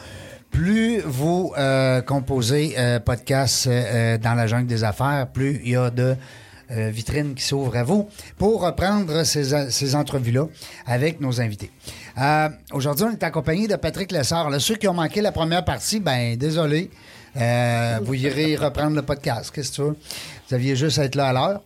plus 0.49 1.01
vous 1.01 1.53
euh, 1.55 2.01
composez 2.01 2.73
euh, 2.77 2.99
podcast 2.99 3.67
dans 3.67 4.33
la 4.33 4.47
jungle 4.47 4.67
des 4.67 4.83
affaires, 4.83 5.27
plus 5.31 5.61
il 5.63 5.71
y 5.71 5.75
a 5.75 5.91
de 5.91 6.15
vitrines 6.69 7.33
qui 7.33 7.43
s'ouvrent 7.43 7.77
à 7.77 7.83
vous 7.83 8.09
pour 8.37 8.61
reprendre 8.61 9.23
ces, 9.23 9.71
ces 9.71 9.95
entrevues-là 9.95 10.47
avec 10.85 11.21
nos 11.21 11.39
invités. 11.39 11.71
Euh, 12.19 12.49
Aujourd'hui, 12.73 13.05
on 13.05 13.11
est 13.11 13.23
accompagné 13.23 13.67
de 13.67 13.75
Patrick 13.75 14.11
Lessard. 14.11 14.49
Là, 14.49 14.59
ceux 14.59 14.75
qui 14.75 14.87
ont 14.87 14.93
manqué 14.93 15.21
la 15.21 15.31
première 15.31 15.63
partie, 15.63 15.99
ben 15.99 16.35
désolé. 16.35 16.89
Euh, 17.39 17.99
vous 18.01 18.15
irez 18.15 18.55
reprendre 18.55 18.95
le 18.95 19.03
podcast. 19.03 19.51
Qu'est-ce 19.53 19.71
que 19.71 19.75
tu 19.75 19.81
veux? 19.83 19.95
Vous 20.49 20.55
aviez 20.55 20.75
juste 20.75 20.97
à 20.99 21.03
être 21.03 21.15
là 21.15 21.27
à 21.27 21.33
l'heure. 21.33 21.61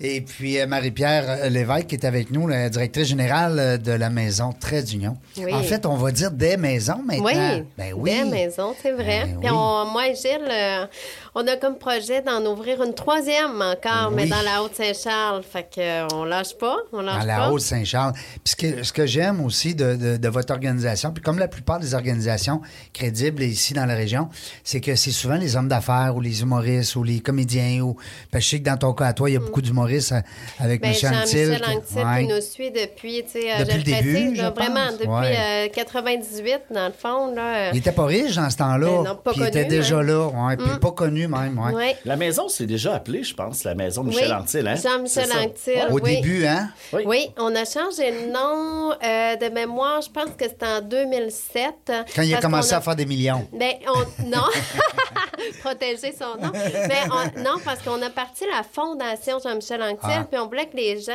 Et 0.00 0.20
puis 0.20 0.58
euh, 0.58 0.66
Marie-Pierre 0.66 1.24
euh, 1.28 1.48
Lévesque 1.48 1.86
qui 1.86 1.94
est 1.94 2.04
avec 2.04 2.30
nous, 2.30 2.48
la 2.48 2.68
directrice 2.68 3.06
générale 3.08 3.58
euh, 3.58 3.76
de 3.78 3.92
la 3.92 4.10
maison 4.10 4.52
Trait 4.52 4.82
d'Union. 4.82 5.16
Oui. 5.36 5.54
En 5.54 5.62
fait, 5.62 5.86
on 5.86 5.94
va 5.96 6.10
dire 6.10 6.30
des 6.32 6.56
maisons 6.56 7.00
maintenant. 7.04 7.24
Oui, 7.24 7.64
Ben 7.76 7.92
oui. 7.96 8.10
des 8.12 8.24
maisons, 8.24 8.74
c'est 8.82 8.92
vrai. 8.92 9.24
Ben 9.26 9.38
Puis 9.40 9.50
oui. 9.50 9.56
on- 9.56 9.84
moi 9.92 10.08
et 10.08 10.14
Gilles, 10.16 10.48
euh, 10.50 10.86
on 11.34 11.46
a 11.46 11.56
comme 11.56 11.78
projet 11.78 12.20
d'en 12.22 12.44
ouvrir 12.46 12.82
une 12.82 12.94
troisième 12.94 13.62
encore, 13.62 14.10
mais 14.10 14.26
dans 14.26 14.42
la 14.42 14.62
Haute-Saint-Charles. 14.64 15.42
Fait 15.44 15.62
que 15.72 15.80
euh, 15.80 16.06
on 16.14 16.24
lâche 16.24 16.54
pas, 16.58 16.76
on 16.92 17.00
lâche 17.00 17.20
Dans 17.20 17.26
la. 17.26 17.52
Haute-Saint-Charles. 17.52 18.14
Puis 18.14 18.40
ce 18.46 18.56
que, 18.56 18.82
ce 18.82 18.92
que 18.92 19.06
j'aime 19.06 19.44
aussi 19.44 19.74
de, 19.76 19.94
de- 19.94 20.16
de 20.16 20.28
votre 20.28 20.52
organisation, 20.52 21.12
puis 21.12 21.22
comme 21.22 21.38
la 21.38 21.46
plupart 21.48 21.78
des 21.78 21.94
organisations 21.94 22.60
crédibles 22.92 23.42
ici 23.44 23.74
dans 23.74 23.86
la 23.86 23.94
région, 23.94 24.28
c'est 24.64 24.80
que 24.80 24.96
c'est 24.96 25.12
souvent 25.12 25.36
les 25.36 25.54
hommes 25.54 25.68
d'affaires 25.68 26.14
ou 26.16 26.20
les 26.20 26.42
humoristes 26.42 26.96
ou 26.96 27.04
les 27.04 27.20
comédiens. 27.20 27.82
Ou, 27.82 27.96
parce 28.30 28.44
que 28.44 28.44
je 28.44 28.50
sais 28.50 28.58
que 28.60 28.64
dans 28.64 28.76
ton 28.76 28.92
cas 28.92 29.06
à 29.06 29.12
toi, 29.12 29.30
il 29.30 29.34
y 29.34 29.36
a 29.36 29.40
beaucoup 29.40 29.62
d'humoristes 29.62 30.12
euh, 30.12 30.20
avec 30.58 30.80
Ben, 30.82 30.88
Michel 30.90 31.14
Anctil. 31.14 31.60
Qui- 31.62 31.76
Anctil 31.76 31.98
ouais. 32.06 32.20
qui 32.26 32.32
nous 32.34 32.40
suit 32.40 32.70
depuis, 32.70 33.24
tu 33.24 33.40
sais, 33.40 33.52
euh, 33.52 33.58
Depuis 33.60 33.72
je 33.72 33.76
le 33.78 33.82
début, 33.82 34.12
précise, 34.12 34.36
je 34.36 34.42
là, 34.42 34.50
vraiment, 34.50 34.92
depuis 34.92 35.08
Ouais. 35.08 35.36
euh, 35.38 35.68
98, 35.74 36.60
dans 36.70 36.86
le 36.86 36.92
fond. 36.92 37.34
Là, 37.34 37.42
euh, 37.42 37.70
Il 37.72 37.78
était 37.78 37.92
pas 37.92 38.06
riche 38.06 38.34
dans 38.36 38.50
ce 38.50 38.56
temps-là. 38.56 38.86
Ben 38.86 39.02
non, 39.10 39.16
pas 39.16 39.32
puis 39.32 39.40
il 39.42 39.46
était 39.48 39.64
connu, 39.64 39.76
déjà 39.76 39.98
hein. 39.98 40.02
là. 40.02 40.26
Ouais, 40.28 40.56
puis 40.56 40.66
pas 40.80 40.90
connu 40.92 41.28
même. 41.28 41.58
Ouais. 41.58 41.72
ouais. 41.72 41.96
La 42.04 42.16
maison, 42.16 42.48
c'est 42.48 42.66
déjà 42.66 42.94
appelé, 42.94 43.22
je 43.24 43.34
pense, 43.34 43.64
la 43.64 43.74
maison 43.74 44.02
Michel 44.02 44.28
Oui, 44.28 44.32
Anctil. 44.34 44.66
Hein? 44.68 44.74
Jean-Michel. 44.76 45.28
Anctil. 45.32 45.86
Au 45.90 45.94
oui. 46.00 46.16
début, 46.16 46.46
hein? 46.46 46.70
Oui. 46.92 47.02
Oui, 47.06 47.28
on 47.38 47.54
a 47.54 47.64
changé 47.64 48.10
le 48.10 48.32
nom 48.32 48.92
euh, 48.92 49.36
de 49.36 49.52
mémoire, 49.52 50.00
je 50.02 50.10
pense 50.10 50.30
que 50.36 50.44
c'était 50.48 50.66
en 50.66 50.80
2007. 50.80 51.92
Quand 52.14 52.22
il 52.22 52.34
a 52.34 52.40
commencé 52.40 52.72
à 52.74 52.80
faire 52.80 52.96
des 52.96 53.06
millions. 53.06 53.46
Ben, 53.52 53.72
on... 53.88 54.24
non. 54.26 54.42
Protéger 55.62 56.12
son 56.12 56.40
nom. 56.40 56.52
Mais 56.52 57.00
on- 57.10 57.40
non, 57.42 57.56
parce 57.64 57.80
qu'on 57.82 58.00
a 58.02 58.10
parti 58.10 58.44
la 58.50 58.62
fondation 58.62 59.38
Jean-Michel 59.42 59.82
Anctil, 59.82 59.98
Ah. 60.20 60.26
puis 60.30 60.40
on 60.40 60.46
voulait 60.46 60.66
que 60.66 60.76
les 60.76 61.00
gens 61.00 61.12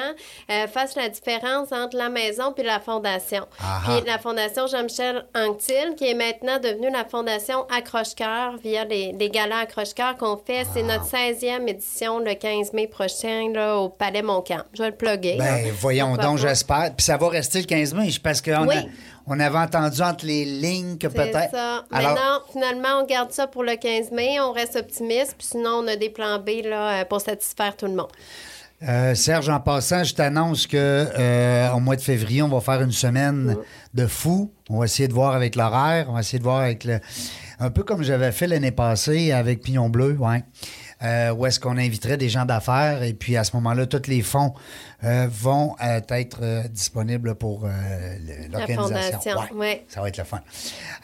euh, 0.51 0.67
fassent 0.67 0.95
la 0.95 1.09
différence 1.09 1.71
entre 1.71 1.95
la 1.97 2.09
maison 2.09 2.53
puis 2.53 2.63
la 2.63 2.79
fondation. 2.79 3.45
Ah. 3.61 3.81
Puis 3.85 4.07
la 4.07 4.19
fondation 4.19 4.67
Jean-Michel 4.67 5.25
Anctil, 5.35 5.95
qui 5.97 6.05
est 6.09 6.13
maintenant 6.13 6.59
devenue 6.59 6.91
la 6.91 7.05
fondation 7.05 7.65
Accroche-Cœur 7.75 8.57
via 8.63 8.85
les, 8.85 9.11
les 9.13 9.29
galas 9.29 9.59
Accroche-Cœur 9.61 10.17
qu'on 10.17 10.37
fait. 10.37 10.65
C'est 10.73 10.83
notre 10.83 11.05
16e 11.05 11.67
édition 11.67 12.19
le 12.19 12.33
15 12.33 12.73
mai 12.73 12.87
prochain 12.87 13.51
là, 13.53 13.77
au 13.77 13.89
Palais 13.89 14.21
Montcalm. 14.21 14.63
Je 14.73 14.83
vais 14.83 14.89
le 14.89 14.95
plugger. 14.95 15.37
Ben, 15.37 15.71
voyons 15.79 16.15
donc, 16.17 16.37
j'espère. 16.37 16.91
Puis 16.95 17.05
ça 17.05 17.17
va 17.17 17.29
rester 17.29 17.59
le 17.59 17.65
15 17.65 17.93
mai, 17.93 18.09
parce 18.21 18.41
qu'on 18.41 18.67
Oui. 18.67 18.75
On 19.27 19.39
avait 19.39 19.57
entendu 19.57 20.01
entre 20.01 20.25
les 20.25 20.45
lignes 20.45 20.97
que 20.97 21.07
C'est 21.09 21.15
peut-être. 21.15 21.51
ça. 21.51 21.83
Alors, 21.91 22.11
Maintenant, 22.13 22.39
finalement, 22.51 23.01
on 23.01 23.05
garde 23.05 23.31
ça 23.31 23.47
pour 23.47 23.63
le 23.63 23.75
15 23.75 24.11
mai. 24.11 24.39
On 24.41 24.51
reste 24.51 24.75
optimiste. 24.75 25.35
Puis 25.37 25.47
sinon, 25.51 25.81
on 25.83 25.87
a 25.87 25.95
des 25.95 26.09
plans 26.09 26.39
B 26.39 26.49
là, 26.65 27.01
euh, 27.01 27.05
pour 27.05 27.21
satisfaire 27.21 27.75
tout 27.77 27.85
le 27.85 27.93
monde. 27.95 28.09
euh, 28.87 29.15
Serge, 29.15 29.47
en 29.49 29.59
passant, 29.59 30.03
je 30.03 30.13
t'annonce 30.13 30.67
que 30.67 30.77
euh, 30.77 31.71
au 31.71 31.79
mois 31.79 31.95
de 31.95 32.01
février, 32.01 32.41
on 32.41 32.49
va 32.49 32.59
faire 32.59 32.81
une 32.81 32.91
semaine 32.91 33.55
de 33.93 34.07
fou. 34.07 34.51
On 34.69 34.79
va 34.79 34.85
essayer 34.85 35.07
de 35.07 35.13
voir 35.13 35.33
avec 35.35 35.55
l'horaire. 35.55 36.07
On 36.09 36.13
va 36.13 36.19
essayer 36.19 36.39
de 36.39 36.43
voir 36.43 36.59
avec 36.61 36.83
le. 36.83 36.99
Un 37.59 37.69
peu 37.69 37.83
comme 37.83 38.03
j'avais 38.03 38.31
fait 38.33 38.47
l'année 38.47 38.71
passée 38.71 39.31
avec 39.31 39.61
Pignon 39.61 39.87
Bleu, 39.89 40.17
ouais. 40.19 40.43
Euh, 41.03 41.33
où 41.33 41.45
est-ce 41.45 41.59
qu'on 41.59 41.77
inviterait 41.77 42.15
des 42.15 42.29
gens 42.29 42.45
d'affaires 42.45 43.03
et 43.03 43.13
puis 43.13 43.35
à 43.35 43.43
ce 43.43 43.53
moment-là, 43.57 43.85
tous 43.87 44.07
les 44.07 44.21
fonds 44.21 44.53
euh, 45.03 45.27
vont 45.31 45.75
euh, 45.83 45.99
être 46.09 46.39
euh, 46.41 46.63
disponibles 46.69 47.35
pour 47.35 47.65
euh, 47.65 47.69
l'organisation. 48.51 48.83
fondation, 49.31 49.57
ouais. 49.57 49.83
Ça 49.87 50.01
va 50.01 50.07
être 50.09 50.17
le 50.17 50.23
fun. 50.23 50.39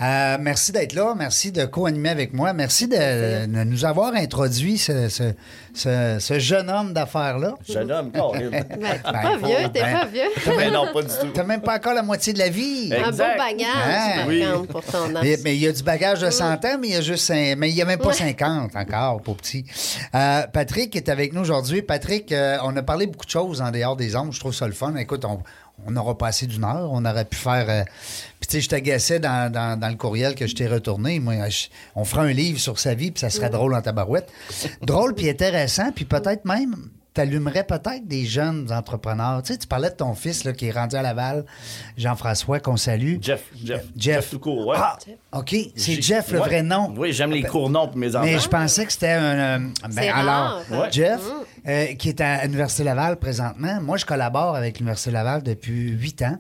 Euh, 0.02 0.38
merci 0.40 0.72
d'être 0.72 0.94
là. 0.94 1.14
Merci 1.18 1.52
de 1.52 1.66
co-animer 1.66 2.10
avec 2.10 2.34
moi. 2.34 2.54
Merci 2.54 2.88
de, 2.88 3.46
de 3.46 3.64
nous 3.64 3.86
avoir 3.86 4.14
introduit 4.16 4.78
ce, 4.78 5.10
ce- 5.10 5.34
ce- 5.74 6.18
ce 6.20 6.40
jeune 6.40 6.70
homme 6.70 6.94
d'affaires-là. 6.94 7.56
Jeune 7.68 7.92
homme, 7.92 8.12
Colin. 8.14 8.50
Ben, 8.50 8.64
t'es 8.64 8.78
Ben, 8.78 9.00
pas 9.04 9.38
faut- 9.40 9.46
vieux, 9.46 9.56
t'es 9.74 9.82
ben- 9.82 9.94
pas 10.00 10.06
vieux. 10.06 10.56
Mais 10.58 10.72
non, 10.72 10.86
pas 10.94 11.02
du 11.02 11.08
tout. 11.10 11.28
T'as 11.34 11.44
même 11.44 11.62
pas 11.62 11.76
encore 11.76 11.94
la 11.94 12.04
moitié 12.04 12.34
de 12.34 12.40
la 12.40 12.50
vie. 12.50 12.92
Un 12.94 13.12
beau 13.12 13.18
bagage, 13.18 13.66
Hein? 13.88 14.26
Oui. 14.28 14.44
pour 14.70 14.84
ton 14.84 15.16
âge. 15.16 15.38
Mais, 15.44 15.56
il 15.56 15.62
y 15.62 15.68
a 15.68 15.72
du 15.72 15.84
bagage 15.84 16.20
de 16.22 16.30
100 16.30 16.54
ans, 16.66 16.78
mais 16.80 16.88
il 16.88 16.94
y 16.94 16.98
a 16.98 17.02
juste 17.02 17.30
cin- 17.30 17.56
mais 17.58 17.70
il 17.70 17.76
y 17.76 17.82
a 17.82 17.86
même 17.86 18.00
pas 18.00 18.14
50 18.14 18.76
encore, 18.76 19.22
pour 19.22 19.36
petit. 19.38 19.66
Euh, 20.16 20.44
Patrick 20.52 20.96
est 20.96 21.10
avec 21.10 21.34
nous 21.34 21.42
aujourd'hui. 21.42 21.82
Patrick, 21.82 22.32
euh, 22.32 22.58
on 22.64 22.76
a 22.78 22.82
parlé 22.82 23.06
beaucoup 23.08 23.26
de 23.26 23.32
choses 23.32 23.62
en 23.62 23.72
dehors 23.72 23.89
des 23.96 24.16
ondes. 24.16 24.32
Je 24.34 24.40
trouve 24.40 24.54
ça 24.54 24.68
le 24.68 24.74
fun. 24.74 24.96
Écoute, 24.96 25.26
on, 25.26 25.40
on 25.88 25.96
aura 25.96 26.18
passé 26.18 26.46
d'une 26.48 26.64
heure. 26.64 26.90
On 26.92 27.06
aurait 27.06 27.26
pu 27.26 27.38
faire. 27.38 27.66
euh, 27.70 27.84
Puis, 28.40 28.48
tu 28.48 28.54
sais, 28.58 28.62
je 28.62 28.70
t'agaçais 28.70 29.20
dans, 29.20 29.52
dans- 29.52 29.80
dans 29.80 29.90
le 29.90 29.96
courriel 29.96 30.36
que 30.36 30.48
je 30.48 30.56
t'ai 30.56 30.68
retourné. 30.68 31.20
Moi, 31.20 31.50
je- 31.50 31.68
on 31.96 32.04
fera 32.06 32.24
un 32.24 32.32
livre 32.34 32.60
sur 32.60 32.80
sa 32.80 32.94
vie, 32.94 33.12
puis 33.12 33.20
ça 33.22 33.30
serait 33.30 33.50
drôle 33.50 33.74
en 33.76 33.82
tabarouette. 33.82 34.30
drôle, 34.82 35.14
puis 35.16 35.30
intéressant, 35.30 35.92
puis 35.92 36.06
peut-être 36.06 36.46
même. 36.46 36.76
T'allumerais 37.20 37.66
peut-être 37.66 38.08
des 38.08 38.26
jeunes 38.26 38.72
entrepreneurs. 38.72 39.44
Tu 39.44 39.52
sais, 39.52 39.60
tu 39.60 39.68
parlais 39.68 39.90
de 39.90 39.96
ton 39.96 40.14
fils 40.14 40.46
là, 40.46 40.54
qui 40.54 40.68
est 40.68 40.72
rendu 40.72 40.96
à 40.96 41.02
Laval, 41.02 41.44
Jean-François, 41.98 42.62
qu'on 42.62 42.78
salue. 42.78 43.18
Jeff, 43.22 43.44
Jeff. 43.62 43.84
Jeff. 43.98 44.30
tout 44.30 44.40
court, 44.40 44.68
ouais. 44.68 44.78
Ah, 44.80 44.98
OK. 45.34 45.54
C'est 45.76 46.02
Jeff, 46.02 46.32
le 46.32 46.40
ouais. 46.40 46.46
vrai 46.48 46.64
nom. 46.64 46.94
Oui, 46.96 47.12
j'aime 47.12 47.32
les 47.32 47.44
courts 47.44 47.70
noms 47.70 47.90
pour 47.90 47.98
mes 47.98 48.16
enfants. 48.16 48.24
Mais 48.26 48.40
je 48.40 48.48
pensais 48.48 48.86
que 48.86 48.94
c'était 48.94 49.10
un. 49.12 49.38
euh, 49.38 49.60
ben, 49.60 49.92
C'est 49.92 50.08
alors, 50.08 50.34
rare. 50.34 50.62
Ouais. 50.72 50.88
Jeff, 50.92 51.20
euh, 51.68 51.88
qui 51.96 52.08
est 52.08 52.22
à 52.22 52.46
l'Université 52.46 52.86
Laval 52.86 53.18
présentement. 53.18 53.82
Moi, 53.82 53.98
je 53.98 54.06
collabore 54.06 54.56
avec 54.56 54.80
l'Université 54.80 55.12
Laval 55.12 55.44
depuis 55.44 55.90
huit 55.90 56.22
ans 56.22 56.38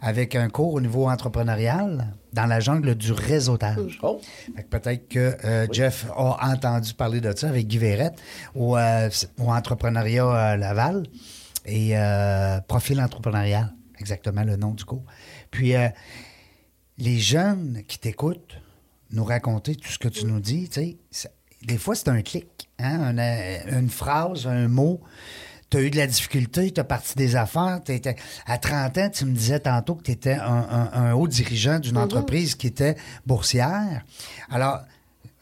avec 0.00 0.34
un 0.34 0.48
cours 0.48 0.74
au 0.74 0.80
niveau 0.80 1.08
entrepreneurial 1.08 2.14
dans 2.32 2.46
la 2.46 2.60
jungle 2.60 2.94
du 2.94 3.12
réseautage. 3.12 3.98
Oh. 4.02 4.20
Fait 4.54 4.62
que 4.62 4.68
Peut-être 4.68 5.08
que 5.08 5.36
euh, 5.44 5.66
Jeff 5.72 6.06
a 6.14 6.50
entendu 6.50 6.94
parler 6.94 7.20
de 7.20 7.34
ça 7.34 7.48
avec 7.48 7.66
Guy 7.66 7.78
Verrette 7.78 8.20
au, 8.54 8.76
euh, 8.76 9.08
au 9.38 9.50
entrepreneuriat 9.50 10.26
euh, 10.26 10.56
Laval 10.56 11.04
et 11.64 11.94
profil 12.68 13.00
entrepreneurial, 13.00 13.74
exactement 13.98 14.44
le 14.44 14.56
nom 14.56 14.72
du 14.72 14.84
cours. 14.84 15.04
Puis 15.50 15.72
les 16.98 17.18
jeunes 17.18 17.82
qui 17.88 17.98
t'écoutent 17.98 18.60
nous 19.10 19.24
raconter 19.24 19.74
tout 19.74 19.90
ce 19.90 19.98
que 19.98 20.06
tu 20.06 20.26
nous 20.26 20.38
dis, 20.38 20.68
tu 20.68 20.96
sais, 21.10 21.30
des 21.62 21.76
fois 21.76 21.96
c'est 21.96 22.08
un 22.08 22.22
clic, 22.22 22.68
hein, 22.78 23.10
une, 23.10 23.78
une 23.78 23.90
phrase, 23.90 24.46
un 24.46 24.68
mot. 24.68 25.00
Tu 25.76 25.82
as 25.82 25.84
eu 25.84 25.90
de 25.90 25.96
la 25.98 26.06
difficulté, 26.06 26.70
tu 26.70 26.80
as 26.80 26.84
parti 26.84 27.14
des 27.16 27.36
affaires. 27.36 27.80
t'étais- 27.84 28.16
à 28.46 28.56
30 28.56 28.96
ans, 28.98 29.10
tu 29.12 29.26
me 29.26 29.34
disais 29.34 29.60
tantôt 29.60 29.94
que 29.94 30.04
tu 30.04 30.10
étais 30.12 30.32
un, 30.34 30.40
un- 30.70 30.90
un 30.92 31.12
haut 31.12 31.28
dirigeant 31.28 31.78
d'une 31.78 31.98
entreprise 31.98 32.54
qui 32.54 32.66
était 32.68 32.96
boursière. 33.26 34.02
Alors, 34.50 34.80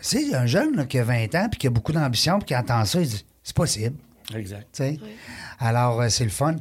c'est 0.00 0.34
un 0.34 0.46
jeune 0.46 0.74
là, 0.76 0.86
qui 0.86 0.98
a 0.98 1.04
20 1.04 1.32
ans 1.36 1.46
puis 1.48 1.58
qui 1.60 1.66
a 1.68 1.70
beaucoup 1.70 1.92
d'ambition 1.92 2.38
puis 2.40 2.46
qui 2.46 2.56
entend 2.56 2.84
ça, 2.84 3.00
il 3.00 3.08
dit 3.08 3.24
c'est 3.44 3.54
possible. 3.54 3.96
Exact. 4.34 4.66
tu 4.72 4.82
sais? 4.82 4.98
Alors, 5.60 6.00
euh, 6.00 6.08
c'est 6.08 6.24
le 6.24 6.30
fun. 6.30 6.56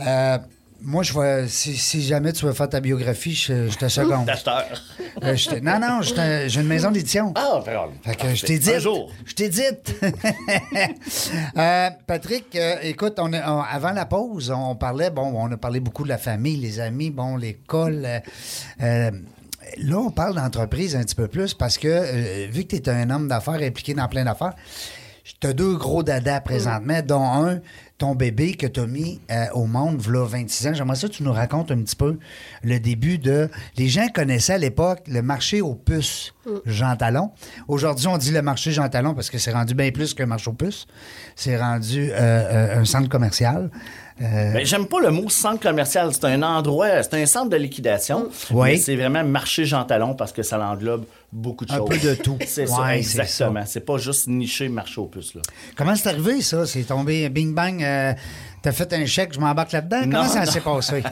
Euh, 0.00 0.38
moi, 0.82 1.02
je 1.02 1.12
vais, 1.12 1.48
si, 1.48 1.76
si 1.76 2.02
jamais 2.02 2.32
tu 2.32 2.44
veux 2.44 2.52
faire 2.52 2.68
ta 2.68 2.80
biographie, 2.80 3.34
je, 3.34 3.68
je 3.68 3.76
te 3.76 3.88
seconde. 3.88 4.26
D'acheteur. 4.26 4.64
Euh, 5.22 5.36
non, 5.62 5.78
non, 5.80 6.00
j'ai 6.02 6.60
une 6.60 6.66
maison 6.66 6.90
d'édition. 6.90 7.32
Ah, 7.34 7.62
d'accord. 7.64 7.92
Fait 8.04 8.16
que 8.16 8.34
je 8.34 8.44
t'ai 8.44 8.58
dit. 8.58 8.72
Un 8.72 8.78
jour. 8.78 9.12
Je 9.24 9.34
t'ai 9.34 9.48
dit. 9.48 9.62
Euh, 11.56 11.90
Patrick, 12.06 12.54
euh, 12.54 12.76
écoute, 12.82 13.14
on, 13.18 13.32
avant 13.32 13.92
la 13.92 14.04
pause, 14.04 14.50
on 14.50 14.74
parlait, 14.74 15.10
bon, 15.10 15.32
on 15.34 15.50
a 15.50 15.56
parlé 15.56 15.80
beaucoup 15.80 16.04
de 16.04 16.08
la 16.08 16.18
famille, 16.18 16.56
les 16.56 16.80
amis, 16.80 17.10
bon, 17.10 17.36
l'école. 17.36 18.06
là, 18.78 19.10
on 19.92 20.10
parle 20.10 20.34
d'entreprise 20.34 20.94
un 20.96 21.02
petit 21.02 21.14
peu 21.14 21.28
plus 21.28 21.54
parce 21.54 21.78
que, 21.78 22.46
vu 22.50 22.64
que 22.64 22.76
tu 22.76 22.76
es 22.76 22.88
un 22.88 23.10
homme 23.10 23.28
d'affaires 23.28 23.62
impliqué 23.62 23.94
dans 23.94 24.08
plein 24.08 24.24
d'affaires, 24.24 24.54
tu 25.40 25.46
as 25.46 25.52
deux 25.52 25.76
gros 25.76 26.02
dadas 26.02 26.40
présentement, 26.40 27.00
dont 27.02 27.24
un, 27.24 27.60
ton 27.98 28.14
bébé 28.14 28.54
que 28.54 28.66
tu 28.66 28.80
as 28.80 28.86
mis 28.86 29.20
euh, 29.30 29.46
au 29.54 29.66
monde, 29.66 29.98
v'là 30.00 30.24
26 30.26 30.66
ans. 30.68 30.74
J'aimerais 30.74 30.96
ça 30.96 31.08
que 31.08 31.12
tu 31.14 31.22
nous 31.22 31.32
racontes 31.32 31.70
un 31.70 31.78
petit 31.78 31.96
peu 31.96 32.18
le 32.62 32.78
début 32.78 33.18
de. 33.18 33.48
Les 33.78 33.88
gens 33.88 34.06
connaissaient 34.12 34.54
à 34.54 34.58
l'époque 34.58 35.00
le 35.06 35.22
marché 35.22 35.60
aux 35.62 35.74
puces 35.74 36.34
Jean 36.66 36.94
Talon. 36.96 37.30
Aujourd'hui, 37.68 38.06
on 38.06 38.18
dit 38.18 38.30
le 38.32 38.42
marché 38.42 38.70
Jean 38.70 38.88
Talon 38.88 39.14
parce 39.14 39.30
que 39.30 39.38
c'est 39.38 39.52
rendu 39.52 39.74
bien 39.74 39.90
plus 39.90 40.14
qu'un 40.14 40.26
marché 40.26 40.50
aux 40.50 40.54
puces. 40.54 40.86
C'est 41.34 41.56
rendu 41.56 42.10
euh, 42.10 42.14
euh, 42.14 42.80
un 42.80 42.84
centre 42.84 43.08
commercial. 43.08 43.70
Euh, 44.22 44.52
Ben, 44.52 44.64
J'aime 44.64 44.86
pas 44.86 45.00
le 45.00 45.10
mot 45.10 45.28
centre 45.28 45.60
commercial. 45.60 46.12
C'est 46.12 46.24
un 46.26 46.42
endroit, 46.42 47.02
c'est 47.02 47.14
un 47.14 47.26
centre 47.26 47.50
de 47.50 47.56
liquidation. 47.56 48.28
Oui. 48.50 48.78
C'est 48.78 48.96
vraiment 48.96 49.24
marché 49.24 49.64
Jean 49.64 49.84
Talon 49.84 50.14
parce 50.14 50.32
que 50.32 50.42
ça 50.42 50.58
englobe 50.60 51.04
beaucoup 51.36 51.64
de 51.64 51.72
Un 51.72 51.76
choses. 51.78 51.88
peu 51.88 51.98
de 51.98 52.14
tout. 52.14 52.38
C'est 52.46 52.66
ça, 52.66 52.80
Ouais, 52.82 52.98
exactement. 52.98 53.62
C'est 53.66 53.84
pas 53.84 53.98
juste 53.98 54.26
niché 54.28 54.68
marché 54.68 55.00
aux 55.00 55.06
puces. 55.06 55.34
Là. 55.34 55.42
comment 55.76 55.94
c'est 55.94 56.08
arrivé, 56.08 56.40
ça? 56.40 56.66
C'est 56.66 56.84
tombé 56.84 57.28
bing 57.28 57.54
bang. 57.54 57.82
euh, 57.82 58.12
T'as 58.62 58.72
fait 58.72 58.92
un 58.92 59.06
chèque, 59.06 59.32
je 59.32 59.40
m'embarque 59.40 59.72
là-dedans? 59.72 60.00
Comment 60.02 60.24
Non, 60.24 60.28
ça 60.28 60.44
s'est 60.44 60.60
passé? 60.60 61.02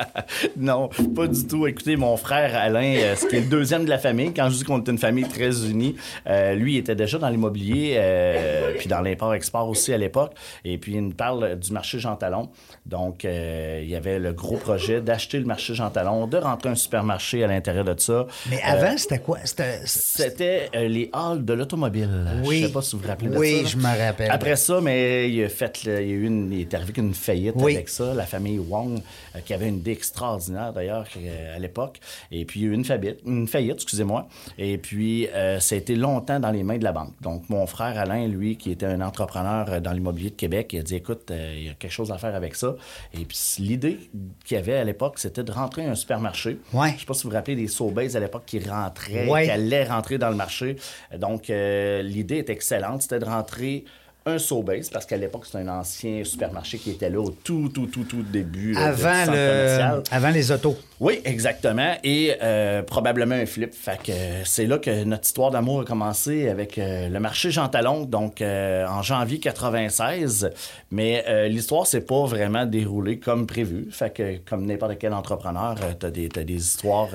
non, 0.56 0.90
pas 1.14 1.26
du 1.26 1.46
tout. 1.46 1.66
Écoutez, 1.66 1.96
mon 1.96 2.16
frère 2.16 2.54
Alain, 2.54 2.96
euh, 2.96 3.16
ce 3.16 3.26
qui 3.26 3.36
est 3.36 3.40
le 3.40 3.46
deuxième 3.46 3.84
de 3.84 3.90
la 3.90 3.98
famille, 3.98 4.32
quand 4.34 4.50
je 4.50 4.58
dis 4.58 4.64
qu'on 4.64 4.82
est 4.82 4.88
une 4.88 4.98
famille 4.98 5.26
très 5.26 5.66
unie, 5.66 5.96
euh, 6.26 6.54
lui 6.54 6.74
il 6.74 6.78
était 6.78 6.94
déjà 6.94 7.18
dans 7.18 7.28
l'immobilier, 7.28 7.94
euh, 7.96 8.74
puis 8.78 8.88
dans 8.88 9.00
l'import-export 9.00 9.68
aussi 9.68 9.92
à 9.92 9.98
l'époque. 9.98 10.34
Et 10.64 10.76
puis 10.78 10.94
il 10.94 11.02
nous 11.02 11.14
parle 11.14 11.58
du 11.58 11.72
marché 11.72 11.98
Jean 11.98 12.16
Talon. 12.16 12.50
Donc, 12.84 13.24
il 13.24 13.88
y 13.88 13.94
avait 13.94 14.18
le 14.18 14.32
gros 14.32 14.56
projet 14.56 15.00
d'acheter 15.00 15.38
le 15.38 15.44
marché 15.44 15.74
Jean 15.74 15.90
Talon, 15.90 16.26
de 16.26 16.36
rentrer 16.36 16.70
un 16.70 16.74
supermarché 16.74 17.44
à 17.44 17.46
l'intérieur 17.46 17.84
de 17.84 17.98
ça. 17.98 18.26
Mais 18.50 18.60
avant, 18.62 18.96
c'était 18.96 19.18
quoi? 19.18 19.38
C'était. 19.44 20.68
Les 20.74 21.10
halls 21.12 21.44
de 21.44 21.52
l'automobile. 21.52 22.42
Oui. 22.44 22.60
Je 22.60 22.66
sais 22.66 22.72
pas 22.72 22.82
si 22.82 22.96
vous 22.96 23.02
vous 23.02 23.08
rappelez 23.08 23.30
de 23.30 23.38
Oui, 23.38 23.62
ça. 23.62 23.68
je 23.70 23.76
me 23.76 24.06
rappelle. 24.06 24.30
Après 24.30 24.56
ça, 24.56 24.80
mais 24.80 25.30
il 25.30 25.44
a 25.44 25.48
fait, 25.48 25.84
il, 25.84 25.90
y 25.90 25.94
a 25.94 26.00
eu 26.00 26.24
une, 26.24 26.66
arrivé 26.72 26.87
avec 26.88 26.98
une 26.98 27.14
faillite 27.14 27.54
Oui. 27.56 27.74
avec 27.76 27.88
ça. 27.88 28.14
La 28.14 28.24
famille 28.26 28.58
Wong, 28.58 29.00
euh, 29.36 29.40
qui 29.40 29.54
avait 29.54 29.68
une 29.68 29.76
idée 29.78 29.92
extraordinaire 29.92 30.72
d'ailleurs 30.72 31.06
euh, 31.16 31.56
à 31.56 31.58
l'époque. 31.58 32.00
Et 32.32 32.44
puis 32.44 32.60
il 32.60 32.62
y 32.64 32.66
a 32.68 32.70
eu 32.70 32.74
une 32.74 32.84
faillite, 32.84 33.18
une 33.26 33.46
faillite, 33.46 33.74
excusez-moi. 33.74 34.26
Et 34.58 34.78
puis 34.78 35.28
euh, 35.28 35.60
ça 35.60 35.74
a 35.74 35.78
été 35.78 35.94
longtemps 35.94 36.40
dans 36.40 36.50
les 36.50 36.62
mains 36.62 36.78
de 36.78 36.84
la 36.84 36.92
banque. 36.92 37.12
Donc 37.20 37.48
mon 37.48 37.66
frère 37.66 37.98
Alain, 37.98 38.26
lui, 38.26 38.56
qui 38.56 38.70
était 38.70 38.86
un 38.86 39.00
entrepreneur 39.00 39.80
dans 39.80 39.92
l'immobilier 39.92 40.30
de 40.30 40.34
Québec, 40.36 40.72
il 40.72 40.80
a 40.80 40.82
dit 40.82 40.96
écoute, 40.96 41.30
il 41.30 41.64
y 41.64 41.68
a 41.68 41.74
quelque 41.74 41.92
chose 41.92 42.10
à 42.10 42.18
faire 42.18 42.34
avec 42.34 42.54
ça. 42.54 42.74
Et 43.14 43.24
puis 43.24 43.38
l'idée 43.58 43.98
qu'il 44.44 44.56
y 44.56 44.60
avait 44.60 44.76
à 44.76 44.84
l'époque, 44.84 45.18
c'était 45.18 45.44
de 45.44 45.52
rentrer 45.52 45.84
un 45.84 45.94
supermarché. 45.94 46.58
Ouais. 46.72 46.92
Je 46.94 47.00
sais 47.00 47.06
pas 47.06 47.14
si 47.14 47.24
vous 47.24 47.30
vous 47.30 47.34
rappelez 47.36 47.56
des 47.56 47.68
Sobeys 47.68 48.16
à 48.16 48.20
l'époque 48.20 48.44
qui 48.46 48.58
rentraient, 48.60 49.28
Ouais. 49.28 49.44
qui 49.44 49.50
allaient 49.50 49.84
rentrer 49.84 50.18
dans 50.18 50.30
le 50.30 50.36
marché. 50.36 50.76
Donc, 51.18 51.48
l'idée 51.48 52.36
est 52.38 52.50
excellente. 52.50 53.02
C'était 53.02 53.18
de 53.18 53.24
rentrer 53.24 53.84
un 54.28 54.38
Sobeys, 54.38 54.88
parce 54.92 55.06
qu'à 55.06 55.16
l'époque, 55.16 55.46
c'était 55.46 55.58
un 55.58 55.68
ancien 55.68 56.24
supermarché 56.24 56.78
qui 56.78 56.90
était 56.90 57.10
là 57.10 57.20
au 57.20 57.30
tout, 57.30 57.68
tout, 57.72 57.86
tout, 57.86 58.04
tout 58.04 58.22
début. 58.22 58.72
là, 58.72 58.86
Avant, 58.86 59.32
le... 59.32 60.02
avant 60.10 60.30
les 60.30 60.50
autos. 60.50 60.76
Oui, 61.00 61.20
exactement. 61.24 61.94
Et 62.02 62.34
euh, 62.42 62.82
probablement 62.82 63.36
un 63.36 63.46
flip. 63.46 63.72
Fait 63.72 64.00
que 64.02 64.10
euh, 64.10 64.44
c'est 64.44 64.66
là 64.66 64.78
que 64.78 65.04
notre 65.04 65.24
histoire 65.24 65.50
d'amour 65.50 65.82
a 65.82 65.84
commencé 65.84 66.48
avec 66.48 66.76
euh, 66.78 67.08
le 67.08 67.20
marché 67.20 67.50
Jean 67.50 67.68
Talon, 67.68 68.04
donc 68.04 68.42
euh, 68.42 68.86
en 68.86 69.02
janvier 69.02 69.38
96. 69.38 70.50
Mais 70.90 71.48
l'histoire 71.48 71.86
s'est 71.86 72.00
pas 72.00 72.24
vraiment 72.24 72.66
déroulée 72.66 73.18
comme 73.18 73.46
prévu. 73.46 73.88
Fait 73.90 74.10
que 74.10 74.38
comme 74.38 74.66
n'importe 74.66 74.98
quel 74.98 75.12
entrepreneur, 75.12 75.76
t'as 75.98 76.10
des, 76.10 76.28
t'as 76.28 76.44
des 76.44 76.56
histoires. 76.56 77.08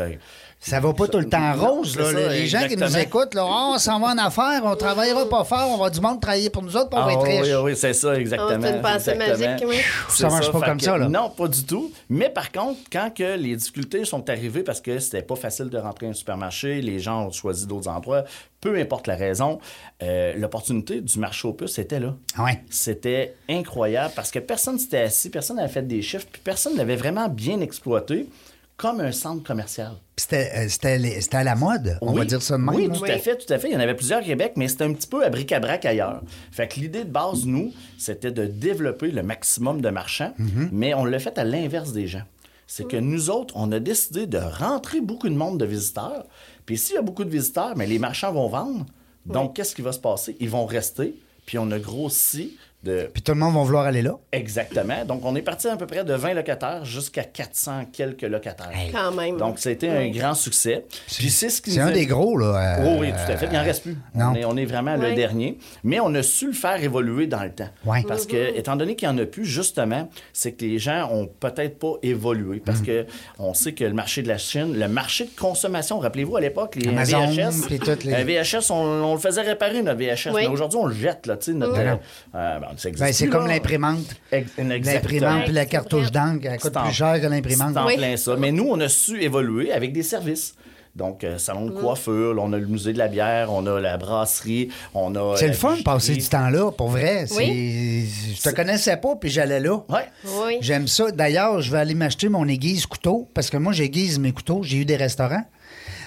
Ça 0.65 0.79
va 0.79 0.93
pas 0.93 1.09
tout 1.09 1.17
le 1.19 1.27
temps 1.27 1.53
rose, 1.55 1.97
là. 1.97 2.11
ça, 2.11 2.29
les, 2.29 2.47
gens 2.47 2.65
qui 2.69 2.77
nous 2.77 2.97
écoutent, 2.97 3.33
là, 3.33 3.45
on 3.45 3.77
s'en 3.77 3.99
va 3.99 4.13
en 4.13 4.17
affaires, 4.17 4.61
on 4.63 4.75
travaillera 4.77 5.27
pas 5.27 5.43
fort, 5.43 5.69
on 5.69 5.77
va 5.77 5.89
du 5.89 5.99
monde 5.99 6.21
travailler 6.21 6.49
pour 6.49 6.63
nous 6.63 6.75
autres, 6.77 6.89
puis 6.89 6.97
on 6.97 7.05
va 7.05 7.09
Ah, 7.09 7.13
être 7.13 7.23
riches. 7.23 7.53
oui, 7.55 7.71
oui, 7.71 7.75
c'est 7.75 7.93
ça, 7.93 8.15
exactement. 8.15 8.61
C'est 8.61 8.75
une 8.75 8.81
pensée 8.81 9.11
exactement. 9.11 9.49
magique, 9.49 9.65
oui. 9.67 9.75
Ça 10.09 10.29
marche 10.29 10.51
pas 10.53 10.61
comme 10.61 10.77
que- 10.77 10.83
ça, 10.85 10.97
là. 10.97 11.09
Non, 11.09 11.29
pas 11.31 11.49
du 11.49 11.65
tout. 11.65 11.91
Mais 12.09 12.29
par 12.29 12.49
contre, 12.51 12.79
quand 12.89 13.11
que 13.13 13.35
les 13.35 13.57
difficultés 13.57 14.05
sont 14.05 14.29
arrivées 14.29 14.63
parce 14.63 14.79
que 14.79 14.99
c'était 14.99 15.21
pas 15.21 15.35
facile 15.35 15.69
de 15.69 15.77
rentrer 15.77 16.05
à 16.07 16.09
un 16.09 16.13
supermarché, 16.13 16.81
les 16.81 16.99
gens 16.99 17.25
ont 17.27 17.31
choisi 17.31 17.67
d'autres 17.67 17.89
endroits, 17.89 18.23
peu 18.61 18.77
importe 18.79 19.07
la 19.07 19.15
raison, 19.17 19.59
euh, 20.01 20.33
l'opportunité 20.37 21.01
du 21.01 21.19
marché 21.19 21.45
aux 21.45 21.53
puces 21.53 21.77
était 21.77 21.99
là. 21.99 22.15
Ouais. 22.39 22.63
C'était 22.69 23.35
incroyable 23.49 24.13
parce 24.15 24.31
que 24.31 24.39
personne 24.39 24.79
s'était 24.79 25.01
assis, 25.01 25.29
personne 25.29 25.57
n'avait 25.57 25.67
fait 25.73 25.85
des 25.85 26.01
chiffres, 26.01 26.27
puis 26.31 26.41
personne 26.41 26.77
n'avait 26.77 26.95
vraiment 26.95 27.27
bien 27.27 27.59
exploité 27.59 28.29
comme 28.77 28.99
un 29.01 29.11
centre 29.11 29.43
commercial. 29.43 29.93
C'était 30.17 30.51
euh, 30.55 30.67
c'était 30.69 31.37
à 31.37 31.43
la 31.43 31.55
mode, 31.55 31.97
on 32.01 32.11
Oui. 32.11 32.19
va 32.19 32.25
dire 32.25 32.41
ça 32.41 32.57
de 32.57 32.61
même. 32.63 32.75
Oui, 32.75 32.87
là. 32.87 32.95
tout 32.97 33.03
à 33.05 33.17
fait, 33.17 33.37
tout 33.37 33.51
à 33.53 33.57
fait. 33.59 33.69
Il 33.69 33.73
y 33.73 33.77
en 33.77 33.79
avait 33.79 33.95
plusieurs 33.95 34.21
au 34.21 34.25
Québec, 34.25 34.53
mais 34.55 34.67
c'était 34.67 34.83
un 34.83 34.93
petit 34.93 35.07
peu 35.07 35.23
à 35.23 35.29
bric-à-brac 35.29 35.85
ailleurs. 35.85 36.21
Fait 36.51 36.67
que 36.67 36.79
l'idée 36.79 37.03
de 37.03 37.09
base, 37.11 37.45
nous, 37.45 37.71
c'était 37.97 38.31
de 38.31 38.45
développer 38.45 39.11
le 39.11 39.23
maximum 39.23 39.81
de 39.81 39.89
marchands, 39.89 40.33
Mhm. 40.37 40.69
mais 40.71 40.93
on 40.93 41.05
l'a 41.05 41.19
fait 41.19 41.37
à 41.37 41.43
l'inverse 41.43 41.93
des 41.93 42.07
gens. 42.07 42.23
C'est 42.67 42.87
que 42.87 42.97
nous 42.97 43.29
autres, 43.29 43.53
on 43.57 43.71
a 43.71 43.79
décidé 43.79 44.25
de 44.25 44.37
rentrer 44.39 45.01
beaucoup 45.01 45.29
de 45.29 45.35
monde 45.35 45.59
de 45.59 45.65
visiteurs. 45.65 46.25
Puis 46.65 46.77
s'il 46.77 46.95
y 46.95 46.97
a 46.97 47.01
beaucoup 47.01 47.23
de 47.25 47.29
visiteurs, 47.29 47.73
mais 47.75 47.85
les 47.85 47.99
marchands 47.99 48.31
vont 48.33 48.47
vendre. 48.47 48.85
Donc, 49.25 49.55
qu'est-ce 49.55 49.75
qui 49.75 49.81
va 49.81 49.91
se 49.91 49.99
passer? 49.99 50.35
Ils 50.39 50.49
vont 50.49 50.65
rester. 50.65 51.15
Puis 51.45 51.57
on 51.57 51.69
a 51.71 51.79
grossi 51.79 52.57
de 52.83 53.09
Puis 53.13 53.21
tout 53.23 53.31
le 53.33 53.37
monde 53.39 53.53
va 53.55 53.61
vouloir 53.61 53.85
aller 53.85 54.01
là. 54.01 54.17
Exactement. 54.31 55.05
Donc, 55.05 55.21
on 55.23 55.35
est 55.35 55.41
parti 55.41 55.67
à 55.67 55.77
peu 55.77 55.87
près 55.87 56.03
de 56.03 56.13
20 56.13 56.33
locataires 56.33 56.83
jusqu'à 56.85 57.23
400 57.23 57.85
quelques 57.93 58.23
locataires. 58.23 58.69
Quand 58.91 59.11
même. 59.13 59.37
Donc, 59.37 59.59
ça 59.59 59.69
a 59.69 59.71
été 59.71 59.89
un 59.89 60.09
grand 60.09 60.33
succès. 60.33 60.85
Puis 61.15 61.29
c'est 61.29 61.49
ce 61.49 61.61
qui 61.61 61.71
C'est 61.71 61.79
un 61.79 61.87
a- 61.87 61.91
des 61.91 62.05
gros, 62.05 62.37
là. 62.37 62.79
euh, 62.79 62.85
Oh 62.85 62.97
oui, 62.99 63.11
tout 63.11 63.31
à 63.31 63.37
fait. 63.37 63.45
Il 63.47 63.53
n'en 63.53 63.63
reste 63.63 63.83
plus. 63.83 63.95
non. 64.15 64.31
On, 64.31 64.35
est, 64.35 64.45
on 64.45 64.57
est 64.57 64.65
vraiment 64.65 64.95
le 64.95 65.09
Oui. 65.09 65.15
dernier. 65.15 65.57
Mais 65.83 65.99
on 65.99 66.13
a 66.15 66.23
su 66.23 66.47
le 66.47 66.53
faire 66.53 66.81
évoluer 66.83 67.27
dans 67.27 67.43
le 67.43 67.51
temps. 67.51 67.69
Ouais. 67.85 68.03
Parce 68.07 68.25
que, 68.25 68.55
étant 68.57 68.75
donné 68.75 68.95
qu'il 68.95 69.07
n'y 69.07 69.13
en 69.13 69.17
a 69.17 69.25
plus, 69.25 69.45
justement, 69.45 70.09
c'est 70.33 70.51
que 70.53 70.65
les 70.65 70.77
gens 70.79 71.09
ont 71.11 71.27
peut-être 71.27 71.79
pas 71.79 71.93
évolué. 72.03 72.59
Parce 72.59 72.81
Mm. 72.81 72.85
que 72.85 73.05
on 73.39 73.53
sait 73.53 73.73
que 73.73 73.83
le 73.85 73.93
marché 73.93 74.21
de 74.23 74.27
la 74.27 74.37
Chine, 74.37 74.77
le 74.77 74.87
marché 74.87 75.25
de 75.25 75.31
consommation, 75.39 75.99
rappelez-vous 75.99 76.35
à 76.37 76.41
l'époque, 76.41 76.75
les 76.75 76.89
Amazon, 76.89 77.27
VHS, 77.27 77.69
les- 77.69 78.13
un 78.13 78.23
VHS, 78.23 78.71
on, 78.71 78.75
on 78.75 79.13
le 79.13 79.19
faisait 79.19 79.41
réparer, 79.41 79.81
notre 79.81 79.99
VHS. 79.99 80.31
Oui. 80.33 80.41
Mais 80.41 80.47
aujourd'hui, 80.47 80.79
on 80.81 80.85
le 80.87 80.93
jette, 80.95 81.27
là, 81.27 81.37
tu 81.37 81.51
sais, 81.51 81.57
notre... 81.57 81.73
Oui. 81.73 81.79
euh, 81.79 81.95
euh, 82.35 82.59
bon, 82.73 82.77
ça 82.77 82.89
existe 82.89 83.05
Ben, 83.05 83.13
c'est 83.13 83.27
comme 83.27 83.47
l'imprimante. 83.47 84.15
L'imprimante 84.57 85.45
puis 85.45 85.53
la 85.53 85.65
cartouche 85.65 86.11
d'encre, 86.11 86.47
elle 86.49 86.59
coûte 86.59 86.73
plus 86.73 86.93
cher 86.93 87.21
que 87.21 87.27
l'imprimante. 87.27 87.73
C'est 87.73 87.79
en 87.79 87.87
Oui. 87.87 87.97
plein 87.97 88.17
ça. 88.17 88.35
Mais 88.37 88.51
nous, 88.51 88.67
on 88.69 88.79
a 88.79 88.89
su 88.89 89.21
évoluer 89.21 89.71
avec 89.71 89.93
des 89.93 90.03
services. 90.03 90.55
Donc, 90.95 91.23
euh, 91.23 91.39
salon 91.39 91.65
de 91.65 91.71
coiffure, 91.71 92.35
là, 92.35 92.41
on 92.43 92.53
a 92.53 92.57
le 92.59 92.67
musée 92.67 92.93
de 92.93 92.99
la 92.99 93.07
bière, 93.07 93.51
on 93.51 93.65
a 93.65 93.81
la 93.81 93.97
brasserie, 93.97 94.69
on 94.93 95.15
a... 95.15 95.35
C'est 95.37 95.47
le 95.47 95.53
fun 95.53 95.77
de 95.77 95.81
passer 95.81 96.13
du 96.13 96.21
temps 96.27 96.49
là, 96.51 96.71
pour 96.71 96.89
vrai. 96.89 97.25
Oui. 97.35 98.07
Je 98.35 98.39
te 98.39 98.53
connaissais 98.53 98.97
pas, 98.97 99.15
puis 99.15 99.31
j'allais 99.31 99.59
là. 99.59 99.77
Ouais. 99.89 100.05
Oui. 100.23 100.57
J'aime 100.61 100.87
ça. 100.87 101.09
D'ailleurs, 101.09 101.61
je 101.63 101.71
vais 101.71 101.79
aller 101.79 101.95
m'acheter 101.95 102.29
mon 102.29 102.47
aiguise 102.47 102.85
couteau, 102.85 103.27
parce 103.33 103.49
que 103.49 103.57
moi, 103.57 103.73
j'aiguise 103.73 104.19
mes 104.19 104.33
couteaux. 104.33 104.61
J'ai 104.61 104.77
eu 104.77 104.85
des 104.85 104.95
restaurants. 104.95 105.43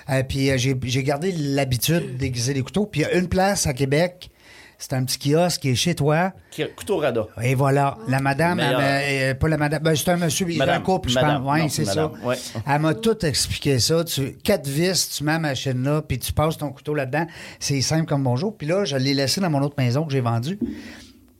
Euh, 0.09 0.23
puis 0.23 0.51
euh, 0.51 0.57
j'ai 0.57 0.77
j'ai 0.85 1.03
gardé 1.03 1.33
l'habitude 1.33 2.17
d'aiguiser 2.17 2.55
les 2.55 2.63
couteaux. 2.63 2.87
Puis 2.87 3.01
il 3.01 3.05
y 3.05 3.07
a 3.07 3.15
une 3.15 3.27
place 3.29 3.67
à 3.67 3.73
Québec, 3.73 4.31
c'est 4.79 4.93
un 4.93 5.05
petit 5.05 5.19
kiosque 5.31 5.61
qui 5.63 5.71
est 5.71 5.75
chez 5.75 5.95
toi. 5.95 6.33
Couteau 6.77 6.99
Rada. 6.99 7.27
Et 7.43 7.55
voilà, 7.55 7.99
la 8.09 8.21
madame, 8.21 8.57
Meilleur. 8.59 8.81
elle 8.81 8.87
m'a- 8.87 9.31
euh, 9.31 9.35
pas 9.35 9.49
la 9.49 9.57
madame, 9.59 9.83
ben, 9.83 9.95
c'est 9.95 10.11
un 10.11 10.17
monsieur, 10.17 10.47
il 10.49 10.57
est 10.57 10.59
Madame. 10.59 10.81
un 10.81 10.85
couple, 10.85 11.09
je 11.11 11.15
Madame. 11.15 11.43
pense. 11.45 11.61
Oui, 11.63 11.71
c'est 11.71 11.85
ça. 11.85 11.95
madame. 12.09 12.25
Ouais. 12.25 12.37
Elle 12.67 12.81
m'a 12.81 12.95
tout 12.95 13.25
expliqué 13.27 13.79
ça. 13.79 14.05
Tu, 14.05 14.33
quatre 14.43 14.67
vis, 14.67 15.17
tu 15.17 15.25
mets 15.25 15.33
la 15.33 15.39
machine 15.39 15.83
là, 15.83 16.03
puis 16.03 16.19
tu 16.19 16.33
passes 16.33 16.57
ton 16.59 16.71
couteau 16.71 16.95
là-dedans. 16.95 17.27
C'est 17.61 17.81
simple 17.83 18.07
comme 18.07 18.23
bonjour. 18.23 18.57
Puis 18.57 18.67
là, 18.67 18.85
je 18.85 18.97
l'ai 18.97 19.15
laissé 19.15 19.41
dans 19.41 19.51
mon 19.51 19.61
autre 19.63 19.77
maison 19.79 20.05
que 20.05 20.13
j'ai 20.13 20.21
vendue. 20.21 20.59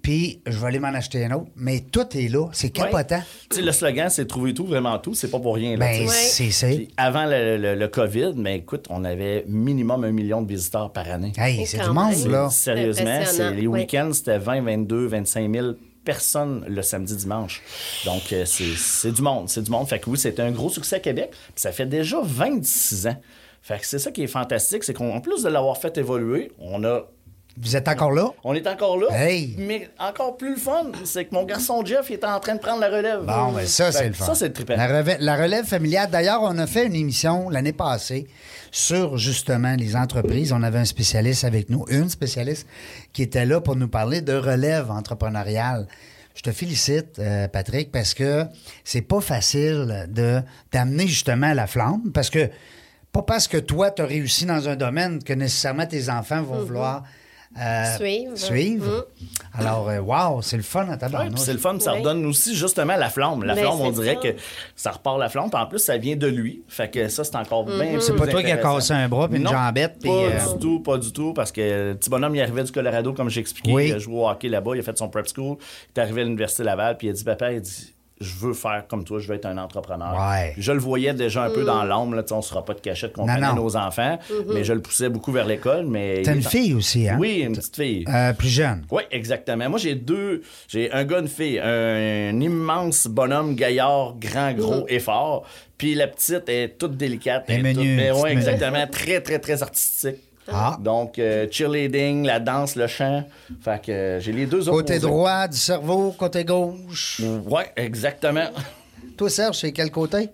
Puis 0.07 0.41
je 0.47 0.57
vais 0.57 0.67
aller 0.69 0.79
m'en 0.79 0.95
acheter 0.95 1.25
un 1.25 1.33
autre. 1.33 1.47
Mais 1.57 1.81
tout 1.81 2.07
est 2.17 2.29
là. 2.29 2.47
C'est 2.53 2.71
capotant. 2.71 3.21
Tu 3.51 3.57
sais, 3.57 3.63
le 3.63 3.73
slogan, 3.73 4.09
c'est 4.09 4.25
trouver 4.27 4.55
tout, 4.55 4.65
vraiment 4.65 4.97
tout. 5.01 5.15
C'est 5.15 5.29
pas 5.33 5.41
pour 5.41 5.57
rien. 5.57 5.73
Là, 5.77 5.79
Ben, 5.85 6.07
c'est 6.09 6.53
ça. 6.53 6.69
Avant 6.97 7.25
le, 7.25 7.57
le- 7.57 7.75
le 7.75 7.89
COVID, 7.89 8.35
mais 8.37 8.59
écoute, 8.59 8.87
on 8.89 9.03
avait 9.05 9.45
minimum 9.49 10.05
un 10.05 10.13
million 10.13 10.43
de 10.43 10.49
visiteurs 10.49 10.93
par 10.93 11.11
année. 11.11 11.33
Hey, 11.37 11.61
Et 11.63 11.67
c'est 11.67 11.79
du 11.83 11.91
monde, 11.91 12.15
là. 12.29 12.49
Sérieusement, 12.51 13.21
c'est- 13.27 13.51
les 13.53 13.67
week-ends, 13.67 14.11
c'était 14.13 14.39
20, 14.39 14.61
22, 14.63 15.07
25 15.09 15.53
000 15.53 15.73
personnes 16.05 16.65
le 16.69 16.83
samedi, 16.83 17.17
dimanche. 17.17 17.61
Donc, 18.05 18.33
euh, 18.33 18.45
c'est 18.45 18.77
c'est 18.77 19.11
du 19.11 19.23
monde. 19.23 19.49
C'est 19.49 19.63
du 19.63 19.73
monde. 19.73 19.89
Fait 19.89 19.99
que 19.99 20.09
oui, 20.09 20.17
c'était 20.19 20.43
un 20.43 20.53
gros 20.53 20.71
succès 20.71 20.97
à 20.97 21.01
Québec. 21.01 21.31
Puis 21.33 21.53
ça 21.57 21.73
fait 21.73 21.87
déjà 21.87 22.19
26 22.23 23.09
ans. 23.09 23.17
Fait 23.61 23.81
que 23.81 23.87
c'est 23.87 23.99
ça 23.99 24.13
qui 24.13 24.23
est 24.23 24.29
fantastique, 24.29 24.85
c'est 24.85 24.95
qu'en 24.95 25.21
plus 25.21 25.43
de 25.43 25.49
l'avoir 25.49 25.77
fait 25.79 25.99
évoluer, 25.99 26.53
on 26.61 26.85
a 26.85 27.03
Vous 27.59 27.75
êtes 27.75 27.89
encore 27.89 28.13
là? 28.13 28.29
On 28.45 28.55
est 28.55 28.67
encore 28.67 28.99
là. 28.99 29.07
Hey! 29.13 29.55
Mais 29.59 29.89
encore 29.99 30.37
plus 30.37 30.51
le 30.51 30.57
fun, 30.61 30.93
c'est 31.05 31.25
que 31.25 31.35
mon 31.35 31.45
garçon 31.45 31.83
Jeff 31.85 32.11
il 32.11 32.15
est 32.15 32.25
en 32.25 32.39
train 32.39 32.55
de 32.55 32.61
prendre 32.61 32.81
la 32.81 32.89
relève. 32.89 33.21
Bon, 33.25 33.53
ben 33.53 33.67
ça, 33.67 33.91
c'est 33.93 34.09
le 34.09 34.13
fun. 34.15 34.27
Ça, 34.27 34.35
c'est 34.35 34.49
le 34.49 34.53
trippant. 34.53 34.77
La, 34.77 34.87
relève- 34.87 35.17
la 35.21 35.37
relève 35.37 35.65
familiale. 35.65 36.11
D'ailleurs, 36.11 36.41
on 36.43 36.59
a 36.59 36.67
fait 36.67 36.85
une 36.87 36.95
émission 36.95 37.49
l'année 37.49 37.73
passée 37.73 38.27
sur 38.71 39.17
justement 39.17 39.75
les 39.75 39.97
entreprises. 39.97 40.53
On 40.53 40.63
avait 40.63 40.79
un 40.81 40.85
spécialiste 40.85 41.45
avec 41.45 41.71
nous, 41.71 41.87
une 41.89 42.11
spécialiste 42.11 42.67
qui 43.15 43.23
était 43.23 43.47
là 43.47 43.61
pour 43.63 43.75
nous 43.77 43.89
parler 43.89 44.21
de 44.21 44.35
relève 44.35 44.91
entrepreneuriale. 44.91 45.87
Je 46.35 46.43
te 46.43 46.53
félicite, 46.53 47.19
euh, 47.19 47.49
Patrick, 47.49 47.91
parce 47.91 48.13
que 48.13 48.45
c'est 48.85 49.01
pas 49.01 49.23
facile 49.23 50.07
de 50.11 50.41
d'amener 50.73 51.07
justement 51.07 51.55
la 51.55 51.67
flamme, 51.67 52.13
parce 52.13 52.29
que 52.29 52.51
pas 53.13 53.23
parce 53.23 53.49
que 53.49 53.57
toi, 53.57 53.91
tu 53.91 54.03
as 54.03 54.07
réussi 54.07 54.45
dans 54.45 54.69
un 54.69 54.77
domaine 54.77 55.23
que 55.25 55.33
nécessairement 55.33 55.87
tes 55.87 56.11
enfants 56.11 56.43
vont 56.43 56.63
vouloir 56.63 57.05
euh, 57.59 57.97
Suivre. 57.97 58.37
suivre. 58.37 59.07
Alors, 59.59 59.89
euh, 59.89 60.01
wow, 60.01 60.43
c'est 60.43 60.57
le 60.59 60.63
fun 60.63 60.87
à 60.87 60.91
Ouais, 60.93 60.99
tabarnouche. 60.99 61.33
puis 61.35 61.43
c'est 61.43 61.53
le 61.53 61.59
fun, 61.59 61.79
ça 61.81 61.93
Oui. 61.95 62.01
redonne 62.01 62.27
aussi 62.27 62.55
justement 62.55 62.97
la 62.97 63.09
flamme. 63.09 63.43
La 63.45 63.57
flamme, 63.57 63.81
on 63.81 63.91
dirait 63.91 64.19
ça. 64.23 64.31
que 64.33 64.37
ça 64.75 64.91
repart 64.91 65.19
la 65.19 65.29
flamme. 65.31 65.49
Puis 65.51 65.59
en 65.61 65.67
plus, 65.67 65.79
ça 65.79 65.97
vient 65.97 66.17
de 66.17 66.27
lui. 66.27 66.63
Fait 66.69 66.91
que 66.91 67.09
ça, 67.09 67.25
c'est 67.25 67.37
encore 67.37 67.65
bien 67.65 67.77
Mm-hmm. 67.77 68.01
C'est 68.01 68.17
pas 68.17 68.27
toi 68.27 68.43
qui 68.43 68.51
as 68.51 68.59
cassé 68.59 68.93
un 68.93 69.09
bras 69.09 69.29
puis 69.29 69.39
une 69.39 69.45
Non, 69.45 69.53
jambette, 69.53 69.97
puis, 70.01 70.11
Pas 70.11 70.15
euh, 70.17 70.53
du 70.53 70.59
tout, 70.61 70.81
pas 70.81 70.99
du 70.99 71.13
tout. 71.13 71.33
Parce 71.33 71.53
que 71.53 71.91
le 71.91 71.95
petit 71.97 72.11
bonhomme, 72.11 72.35
il 72.35 72.41
arrivait 72.43 72.65
du 72.65 72.73
Colorado, 72.73 73.13
comme 73.15 73.31
j'ai 73.31 73.41
expliqué. 73.41 73.73
Oui. 73.73 73.89
Il 73.89 73.95
a 73.95 73.99
joué 73.99 74.15
au 74.15 74.29
hockey 74.29 74.49
là-bas, 74.49 74.73
il 74.75 74.81
a 74.81 74.83
fait 74.83 74.97
son 74.99 75.09
prep 75.09 75.27
school. 75.35 75.57
Il 75.95 75.99
est 75.99 76.03
arrivé 76.03 76.21
à 76.21 76.25
l'Université 76.25 76.63
Laval, 76.65 76.97
puis 76.99 77.07
il 77.07 77.11
a 77.11 77.13
dit 77.15 77.25
Papa, 77.25 77.53
il 77.53 77.61
dit 77.63 77.95
je 78.21 78.35
veux 78.37 78.55
faire 78.55 78.85
comme 78.89 79.05
toi, 79.05 79.19
je 79.19 79.29
veux 79.29 79.35
être 79.35 79.47
un 79.47 79.59
entrepreneur. 79.59 80.15
Ouais. 80.31 80.55
Je 80.57 80.73
le 80.73 80.79
voyais 80.79 81.13
déjà 81.13 81.45
un 81.45 81.51
peu 81.51 81.65
dans 81.65 81.85
l'ombre, 81.85 82.23
on 82.31 82.37
ne 82.37 82.43
sera 82.43 82.65
pas 82.65 82.75
de 82.75 82.81
cachette 82.81 83.13
qu'on 83.13 83.27
non. 83.27 83.55
nos 83.55 83.77
enfants, 83.77 84.19
mais 84.53 84.65
je 84.65 84.73
le 84.73 84.81
poussais 84.81 85.09
beaucoup 85.09 85.33
vers 85.33 85.47
l'école. 85.47 85.87
mais 85.87 86.23
T'as 86.23 86.35
une 86.35 86.43
fille 86.43 86.75
aussi, 86.75 87.09
hein? 87.09 87.17
Oui, 87.21 87.41
une 87.41 87.55
petite 87.57 87.77
fille. 87.77 88.05
Euh, 88.09 88.33
plus 88.33 88.49
jeune. 88.49 88.85
Oui, 88.91 89.03
exactement. 89.11 89.69
Moi, 89.69 89.79
j'ai 89.79 89.95
deux. 89.95 90.43
J'ai 90.69 90.91
un 90.93 91.05
gars, 91.05 91.21
une 91.21 91.29
fille. 91.29 91.59
Un, 91.59 92.41
immense 92.41 93.07
bonhomme 93.07 93.55
gaillard, 93.55 94.15
grand, 94.19 94.53
gros 94.53 94.87
et 94.89 94.99
fort. 94.99 95.47
Puis 95.79 95.95
la 95.95 96.07
petite 96.09 96.49
est 96.49 96.79
toute 96.79 96.97
délicate. 96.97 97.45
Est 97.49 97.57
toute- 97.57 97.63
menue, 97.63 97.97
mais 97.97 98.11
petite 98.11 98.23
ouais, 98.23 98.33
exactement. 98.33 98.87
Très, 98.87 99.21
très, 99.21 99.39
très 99.39 99.63
artistique. 99.63 100.17
Ah. 100.53 100.77
Donc, 100.81 101.19
euh, 101.19 101.47
cheerleading, 101.51 102.25
la 102.25 102.39
danse, 102.41 102.77
le 102.77 102.87
chant. 102.87 103.25
Fait 103.63 103.83
que 103.85 103.91
euh, 103.93 104.21
j'ai 104.21 104.33
les 104.33 104.47
deux 104.47 104.59
Côté 104.65 104.95
opposés. 104.95 104.99
droit 105.01 105.49
du 105.49 105.57
cerveau, 105.57 106.13
côté 106.13 106.45
gauche. 106.45 107.21
Ouais, 107.47 107.73
exactement. 107.77 108.49
Toi, 109.17 109.31
Serge, 109.31 109.59
c'est 109.59 109.73
quel 109.73 109.91
côté? 109.91 110.29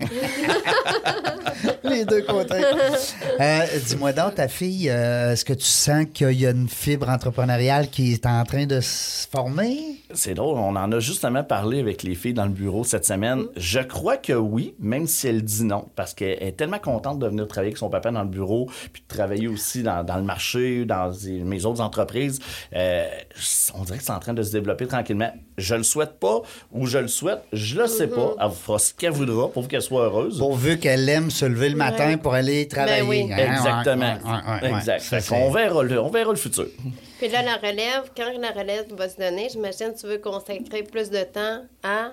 Les 1.84 2.04
deux 2.04 2.22
côtés. 2.22 2.62
Euh, 3.40 3.60
Dis-moi 3.86 4.12
donc, 4.12 4.34
ta 4.34 4.48
fille, 4.48 4.88
est-ce 4.88 5.44
que 5.44 5.52
tu 5.52 5.64
sens 5.64 6.06
qu'il 6.12 6.32
y 6.32 6.46
a 6.46 6.50
une 6.50 6.68
fibre 6.68 7.08
entrepreneuriale 7.08 7.88
qui 7.88 8.12
est 8.12 8.26
en 8.26 8.44
train 8.44 8.66
de 8.66 8.80
se 8.80 9.26
former? 9.28 10.02
C'est 10.14 10.34
drôle, 10.34 10.56
on 10.58 10.76
en 10.76 10.92
a 10.92 11.00
justement 11.00 11.42
parlé 11.42 11.80
avec 11.80 12.02
les 12.04 12.14
filles 12.14 12.32
dans 12.32 12.44
le 12.44 12.50
bureau 12.52 12.84
cette 12.84 13.04
semaine. 13.04 13.44
Je 13.56 13.80
crois 13.80 14.16
que 14.16 14.32
oui, 14.32 14.74
même 14.78 15.06
si 15.08 15.26
elle 15.26 15.42
dit 15.42 15.64
non, 15.64 15.88
parce 15.96 16.14
qu'elle 16.14 16.40
est 16.42 16.56
tellement 16.56 16.78
contente 16.78 17.18
de 17.18 17.26
venir 17.26 17.48
travailler 17.48 17.70
avec 17.70 17.78
son 17.78 17.90
papa 17.90 18.12
dans 18.12 18.22
le 18.22 18.28
bureau, 18.28 18.70
puis 18.92 19.02
de 19.02 19.12
travailler 19.12 19.48
aussi 19.48 19.82
dans, 19.82 20.04
dans 20.04 20.16
le 20.16 20.22
marché, 20.22 20.84
dans 20.84 21.12
mes 21.44 21.64
autres 21.64 21.80
entreprises. 21.80 22.38
Euh, 22.74 23.04
on 23.74 23.82
dirait 23.82 23.98
que 23.98 24.04
c'est 24.04 24.12
en 24.12 24.20
train 24.20 24.32
de 24.32 24.42
se 24.44 24.52
développer 24.52 24.86
tranquillement. 24.86 25.32
Je 25.58 25.74
le 25.74 25.82
souhaite 25.82 26.20
pas, 26.20 26.40
ou 26.72 26.86
je 26.86 26.98
le 26.98 27.08
souhaite, 27.08 27.42
je 27.52 27.76
le 27.80 27.86
sais 27.88 28.06
pas. 28.06 28.34
Elle 28.40 28.50
fera 28.52 28.78
ce 28.78 28.94
qu'elle 28.94 29.10
voudra 29.12 29.48
pour 29.50 29.66
qu'elle 29.66 29.82
soit 29.82 30.04
heureuse. 30.04 30.38
Pourvu 30.38 30.78
qu'elle 30.78 31.08
aime 31.08 31.30
se 31.30 31.44
lever 31.46 31.68
le 31.70 31.76
matin 31.76 32.10
Ouais. 32.10 32.16
pour 32.16 32.34
aller 32.34 32.68
travailler. 32.68 33.00
Ben 33.02 33.08
oui. 33.08 33.32
hein? 33.32 33.36
Exactement. 33.54 34.14
Ouais, 34.14 34.30
ouais, 34.30 34.62
ouais, 34.62 34.72
ouais. 34.72 34.78
exact. 34.78 35.00
Ça, 35.00 35.20
c'est- 35.20 35.50
verra, 35.50 35.82
le, 35.82 36.00
on 36.00 36.10
verra 36.10 36.30
le 36.30 36.36
futur. 36.38 36.66
Puis 37.18 37.28
là, 37.28 37.42
la 37.42 37.56
relève, 37.56 38.10
quand 38.14 38.30
la 38.38 38.50
relève 38.50 38.92
va 38.94 39.08
se 39.08 39.16
donner, 39.16 39.48
j'imagine 39.48 39.94
que 39.94 40.00
tu 40.00 40.06
veux 40.06 40.18
consacrer 40.18 40.82
plus 40.82 41.08
de 41.10 41.22
temps 41.22 41.64
à 41.82 42.12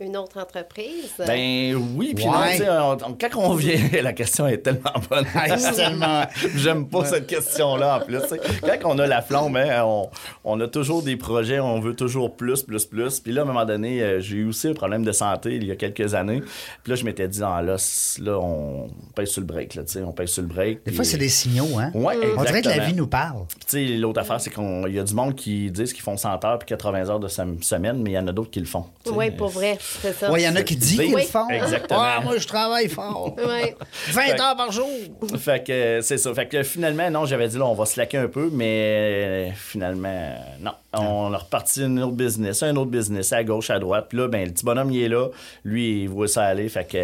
une 0.00 0.16
autre 0.16 0.40
entreprise? 0.40 1.12
Ben 1.24 1.76
oui, 1.96 2.12
puis 2.14 2.24
Ouais. 2.24 2.30
non, 2.32 2.42
tu 2.50 2.56
sais, 2.58 2.68
on- 2.68 3.10
on- 3.10 3.16
quand 3.20 3.36
on 3.36 3.54
vient, 3.54 3.76
la 4.02 4.12
question 4.12 4.48
est 4.48 4.58
tellement 4.58 4.90
bonne. 5.08 5.24
Tellement- 5.76 6.24
J'aime 6.56 6.88
pas 6.88 7.04
cette 7.04 7.28
question-là 7.28 7.98
en 7.98 8.00
plus. 8.04 8.18
Quand 8.62 8.90
on 8.94 8.98
a 8.98 9.06
la 9.06 9.22
flamme, 9.22 9.54
hein, 9.54 9.82
on, 9.84 10.08
on 10.44 10.60
a 10.60 10.66
toujours 10.66 11.02
des 11.04 11.16
projets, 11.16 11.60
on 11.60 11.78
veut 11.78 11.94
toujours 11.94 12.34
plus, 12.34 12.62
plus, 12.64 12.84
plus. 12.84 13.20
Puis 13.20 13.32
là, 13.32 13.42
à 13.42 13.44
un 13.44 13.46
moment 13.46 13.64
donné, 13.64 14.02
euh, 14.02 14.20
j'ai 14.20 14.38
eu 14.38 14.48
aussi 14.48 14.66
un 14.68 14.74
problème 14.74 15.04
de 15.04 15.12
santé 15.12 15.54
il 15.54 15.64
y 15.66 15.70
a 15.70 15.76
quelques 15.76 16.14
années. 16.14 16.40
Puis 16.82 16.90
là, 16.90 16.96
je 16.96 17.04
m'étais 17.04 17.28
dit, 17.28 17.40
ah, 17.44 17.62
là, 17.62 17.76
là, 18.20 18.38
on 18.40 18.88
pèse 19.14 19.28
sur 19.28 19.40
le 19.40 19.46
break, 19.46 19.76
là, 19.76 19.84
tu 19.84 19.92
sais, 19.92 20.02
on 20.02 20.12
pèse 20.12 20.30
sur 20.30 20.42
le 20.42 20.48
break. 20.48 20.84
Des 20.84 20.92
fois, 20.92 21.04
c'est 21.04 21.16
des 21.18 21.28
signaux, 21.28 21.78
hein? 21.78 21.92
Ouais, 21.94 22.16
On 22.36 22.42
dirait 22.42 22.62
que 22.62 22.68
la 22.68 22.80
vie 22.86 22.94
nous 22.94 23.06
parle. 23.06 23.44
Puis, 23.48 23.58
tu 23.60 23.88
sais, 23.92 23.96
l'autre 23.98 24.20
affaire, 24.20 24.40
c'est 24.40 24.50
qu'il 24.50 24.92
y 24.94 24.98
a 24.98 25.04
du 25.04 25.14
monde 25.14 25.36
qui 25.36 25.70
disent 25.70 25.92
qu'ils 25.92 26.02
font 26.02 26.16
100 26.16 26.44
heures 26.44 26.58
puis 26.58 26.66
80 26.66 27.08
heures 27.08 27.20
de 27.20 27.28
sem- 27.28 27.62
semaine, 27.62 28.02
mais 28.02 28.10
il 28.10 28.14
y 28.14 28.18
en 28.18 28.26
a 28.26 28.32
d'autres 28.32 28.50
qui 28.50 28.58
le 28.60 28.66
font. 28.66 28.86
Oui, 29.06 29.30
pour 29.30 29.48
vrai, 29.48 29.78
c'est 30.00 30.12
ça. 30.12 30.30
Ouais, 30.30 30.42
il 30.42 30.44
y 30.44 30.48
en 30.48 30.56
a 30.56 30.62
qui 30.62 30.76
disent 30.76 30.98
qu'ils 30.98 31.12
le 31.12 31.20
font. 31.22 31.48
exactement. 31.48 32.00
Ah, 32.02 32.20
moi, 32.22 32.38
je 32.38 32.46
travaille 32.46 32.88
fort. 32.88 33.36
Oui. 33.42 33.74
20 34.10 34.40
heures 34.40 34.56
par 34.56 34.70
jour. 34.70 34.88
Fait 35.36 35.64
que 35.64 35.72
euh, 35.72 36.00
c'est 36.00 36.16
ça. 36.16 36.32
Fait 36.32 36.46
que 36.46 36.62
finalement, 36.62 37.10
non, 37.10 37.26
j'avais 37.26 37.48
dit 37.48 37.58
là, 37.58 37.66
on 37.66 37.74
va 37.74 37.86
se 37.86 37.98
laquer 37.98 38.18
un 38.18 38.28
peu, 38.28 38.50
mais 38.52 39.50
euh, 39.50 39.50
finalement, 39.54 40.08
euh, 40.08 40.36
non. 40.60 40.72
On 40.94 41.32
a 41.32 41.38
reparti 41.38 41.82
un 41.82 41.96
autre 41.98 42.12
business, 42.12 42.62
un 42.62 42.76
autre 42.76 42.90
business 42.90 43.32
à 43.32 43.42
gauche, 43.42 43.70
à 43.70 43.78
droite. 43.78 44.06
Puis 44.08 44.18
là, 44.18 44.28
ben, 44.28 44.44
le 44.44 44.52
petit 44.52 44.64
bonhomme, 44.64 44.90
il 44.90 45.02
est 45.02 45.08
là. 45.08 45.28
Lui, 45.64 46.02
il 46.02 46.08
voit 46.08 46.28
ça 46.28 46.44
aller. 46.44 46.68
Fait 46.68 46.84
que. 46.84 46.96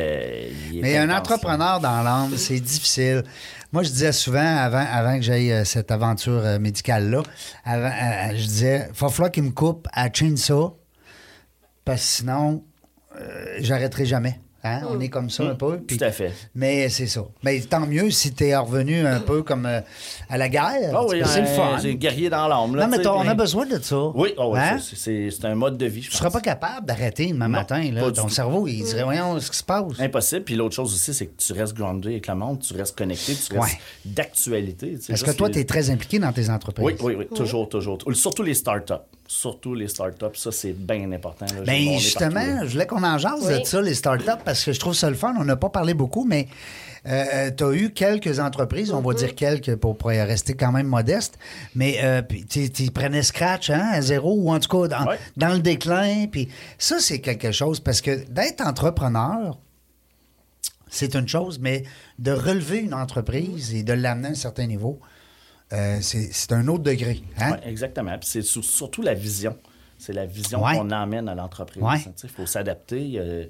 il 0.71 0.79
est 0.79 0.83
Mais 0.83 0.97
un 0.99 1.11
entrepreneur 1.11 1.81
dans 1.81 2.03
l'âme, 2.03 2.37
c'est 2.37 2.61
difficile. 2.61 3.25
Moi, 3.71 3.83
je 3.83 3.91
disais 3.91 4.13
souvent, 4.13 4.57
avant, 4.57 4.85
avant 4.91 5.17
que 5.17 5.23
j'aille 5.23 5.53
euh, 5.53 5.65
cette 5.65 5.91
aventure 5.91 6.41
euh, 6.43 6.59
médicale-là, 6.59 7.23
euh, 7.67 8.31
je 8.31 8.47
disais, 8.47 8.87
il 8.89 8.99
va 8.99 9.09
falloir 9.11 9.31
qu'il 9.31 9.43
me 9.43 9.51
coupe 9.51 9.89
à 9.93 10.11
Chainsaw, 10.11 10.79
parce 11.85 12.01
que 12.01 12.07
sinon, 12.07 12.65
euh, 13.21 13.57
j'arrêterai 13.61 14.05
jamais. 14.07 14.41
Hein? 14.65 14.81
On 14.91 14.99
est 14.99 15.09
comme 15.09 15.31
ça 15.31 15.45
un 15.45 15.55
peu. 15.55 15.79
puis- 15.79 15.97
Tout 15.99 16.05
à 16.05 16.11
fait. 16.11 16.33
Mais 16.57 16.89
c'est 16.89 17.07
ça. 17.07 17.25
Mais 17.45 17.61
tant 17.61 17.87
mieux 17.87 18.11
si 18.11 18.33
tu 18.35 18.45
es 18.45 18.57
revenu 18.57 19.07
un 19.07 19.21
peu 19.21 19.45
comme 19.45 19.67
euh, 19.67 19.81
à 20.29 20.37
la 20.37 20.49
guerre. 20.49 20.91
Ah 20.93 21.05
oui, 21.07 21.23
c'est 21.25 21.43
le 21.43 21.47
un- 21.47 21.51
fun. 21.55 21.79
C'est 21.81 21.95
guerrier 21.95 22.29
dans 22.29 22.49
l'âme. 22.49 22.75
Non, 22.77 22.89
mais 22.89 23.07
on 23.07 23.21
a 23.29 23.35
besoin 23.35 23.67
de 23.67 23.79
ça. 23.81 23.97
Oui, 24.17 24.35
ah 24.37 24.49
oui, 24.49 24.59
Hein? 24.59 24.79
c'est- 24.81 25.45
un 25.45 25.55
mode 25.55 25.79
de 25.79 25.87
vie, 25.87 26.03
je 26.03 26.11
Tu 26.11 26.17
seras 26.17 26.27
pense. 26.27 26.33
pas 26.35 26.41
capable 26.41 26.87
d'arrêter 26.87 27.29
demain 27.29 27.47
matin. 27.47 27.89
Là. 27.93 28.11
Ton 28.11 28.25
tout. 28.25 28.29
cerveau, 28.31 28.67
il 28.67 28.83
dirait, 28.83 29.05
voyons 29.05 29.39
ce 29.39 29.49
qui 29.49 29.59
se 29.59 29.63
passe. 29.63 29.85
Impossible. 30.01 30.43
Puis 30.43 30.57
l'autre 30.57 30.75
chose 30.75 30.93
aussi, 30.93 31.15
c'est 31.15 31.27
que 31.27 31.41
tu 31.41 31.53
restes 31.53 31.75
groundé 31.75 32.09
avec 32.09 32.27
le 32.27 32.35
monde, 32.35 32.59
tu 32.59 32.75
restes 32.75 32.99
connecté, 32.99 33.35
tu 33.37 33.53
restes 33.57 33.63
Ouais. 33.75 33.79
d'actualité. 34.05 34.95
Est-ce 35.09 35.23
que 35.23 35.31
toi, 35.31 35.47
les- 35.49 35.55
tu 35.55 35.61
es 35.61 35.65
très 35.65 35.89
impliqué 35.91 36.19
dans 36.19 36.33
tes 36.33 36.51
entreprises? 36.51 36.85
Oui, 36.85 36.95
oui, 37.01 37.15
oui, 37.17 37.27
toujours, 37.33 37.69
toujours. 37.69 37.99
Surtout 38.13 38.43
les 38.43 38.55
startups. 38.55 38.93
Surtout 39.31 39.75
les 39.75 39.89
startups, 39.89 40.25
ça, 40.37 40.51
c'est 40.51 40.73
bien 40.73 41.13
important. 41.13 41.45
là. 41.55 41.61
Ben 41.67 41.99
justement, 41.99 42.65
je 42.65 42.73
voulais 42.73 42.87
qu'on 42.87 43.05
en 43.05 43.19
jase 43.19 43.47
Oui. 43.47 43.61
de 43.61 43.65
ça, 43.67 43.83
les 43.83 43.93
startups, 43.95 44.43
parce 44.43 44.65
que 44.65 44.73
je 44.73 44.81
trouve 44.81 44.95
ça 44.95 45.11
le 45.11 45.17
fun. 45.17 45.35
On 45.39 45.45
n'a 45.45 45.57
pas 45.57 45.69
parlé 45.69 45.93
beaucoup, 45.93 46.25
mais 46.25 46.49
tu 47.05 47.11
as 47.65 47.73
eu 47.75 47.91
quelques 47.91 48.41
entreprises, 48.41 48.91
on 48.91 49.03
va 49.03 49.13
dire 49.13 49.35
quelques 49.35 49.77
pour, 49.77 49.99
pour 49.99 50.09
rester 50.09 50.55
quand 50.55 50.73
même 50.73 50.87
modeste, 50.87 51.39
mais 51.75 51.99
euh, 52.03 52.23
tu 52.49 52.71
tu 52.71 52.91
prenais 52.91 53.23
scratch 53.23 53.69
hein, 53.69 53.91
à 53.93 54.01
zéro, 54.01 54.35
ou 54.35 54.51
en 54.51 54.59
tout 54.61 54.69
cas 54.69 54.89
dans, 54.89 55.07
Ouais. 55.11 55.19
dans 55.37 55.53
le 55.53 55.61
déclin. 55.61 56.27
Puis 56.33 56.49
ça, 56.79 56.97
c'est 56.99 57.21
quelque 57.21 57.53
chose, 57.53 57.81
parce 57.81 58.01
que 58.01 58.25
d'être 58.31 58.63
entrepreneur, 58.67 59.59
c'est 60.91 61.15
une 61.15 61.29
chose, 61.29 61.59
mais 61.61 61.83
de 62.19 62.33
relever 62.33 62.79
une 62.79 62.95
entreprise 62.95 63.75
et 63.75 63.83
de 63.83 63.93
l'amener 63.93 64.29
à 64.29 64.31
un 64.31 64.35
certain 64.35 64.67
niveau, 64.67 64.99
euh, 65.73 65.99
c'est 66.01 66.53
un 66.53 66.67
autre 66.69 66.83
degré. 66.85 67.23
Hein? 67.39 67.53
Ouais, 67.53 67.59
exactement. 67.67 68.13
Puis 68.19 68.29
c'est 68.31 68.43
sur- 68.43 68.65
surtout 68.65 69.03
la 69.03 69.15
vision. 69.15 69.57
C'est 69.99 70.13
la 70.13 70.27
vision 70.27 70.63
Ouais. 70.65 70.75
qu'on 70.75 70.91
emmène 70.93 71.29
à 71.29 71.35
l'entreprise. 71.35 71.83
Ouais. 71.83 71.97
Il 72.23 72.29
faut 72.31 72.47
s'adapter. 72.47 73.15
euh, 73.17 73.47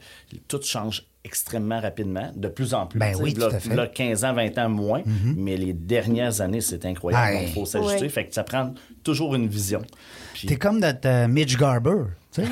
tout 0.49 0.61
change 0.63 1.05
extrêmement 1.25 1.79
rapidement, 1.79 2.33
de 2.35 2.49
plus 2.49 2.73
en 2.73 2.87
plus. 2.87 2.99
Ben 2.99 3.15
oui, 3.21 3.35
v'là- 3.35 3.51
tout 3.51 3.57
à 3.57 3.61
fait. 3.61 3.69
v'là 3.69 3.87
15 3.87 4.25
ans, 4.25 4.33
20 4.33 4.57
ans 4.57 4.71
moins, 4.71 5.03
mais 5.37 5.59
les 5.59 5.75
dernières 5.75 6.41
années, 6.41 6.63
c'est 6.63 6.87
incroyable. 6.87 7.39
Il 7.49 7.53
faut 7.53 7.67
s'ajuster. 7.67 8.03
Ouais. 8.03 8.09
Fait 8.09 8.27
que 8.27 8.33
ça 8.35 8.45
prend 8.45 8.73
toujours 9.05 9.35
une 9.35 9.47
vision. 9.47 9.83
Puis- 10.33 10.49
T'es 10.49 10.57
comme 10.57 10.79
notre 10.81 11.07
euh, 11.07 11.29
Mitch 11.29 11.57
Garber. 11.59 12.05
non, 12.39 12.45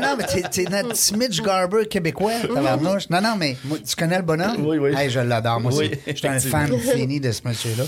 non, 0.00 0.16
mais 0.16 0.24
t'es, 0.50 0.64
notre 0.64 1.16
Mitch 1.16 1.42
Garber 1.42 1.86
québécois, 1.86 2.32
tabarnouche. 2.42 3.10
Non, 3.10 3.20
non, 3.20 3.34
mais 3.36 3.56
moi, 3.64 3.78
tu 3.84 3.96
connais 3.96 4.16
le 4.18 4.22
bonhomme? 4.22 4.64
Oui, 4.64 4.78
oui. 4.78 4.94
Hey, 4.96 5.10
je 5.10 5.18
l'adore. 5.20 5.60
Moi 5.60 5.72
Oui, 5.74 5.88
aussi. 5.88 5.98
Je 6.06 6.12
suis 6.14 6.28
un 6.28 6.38
fan 6.38 6.78
fini 6.78 7.18
de 7.20 7.32
ce 7.32 7.40
monsieur-là. 7.46 7.84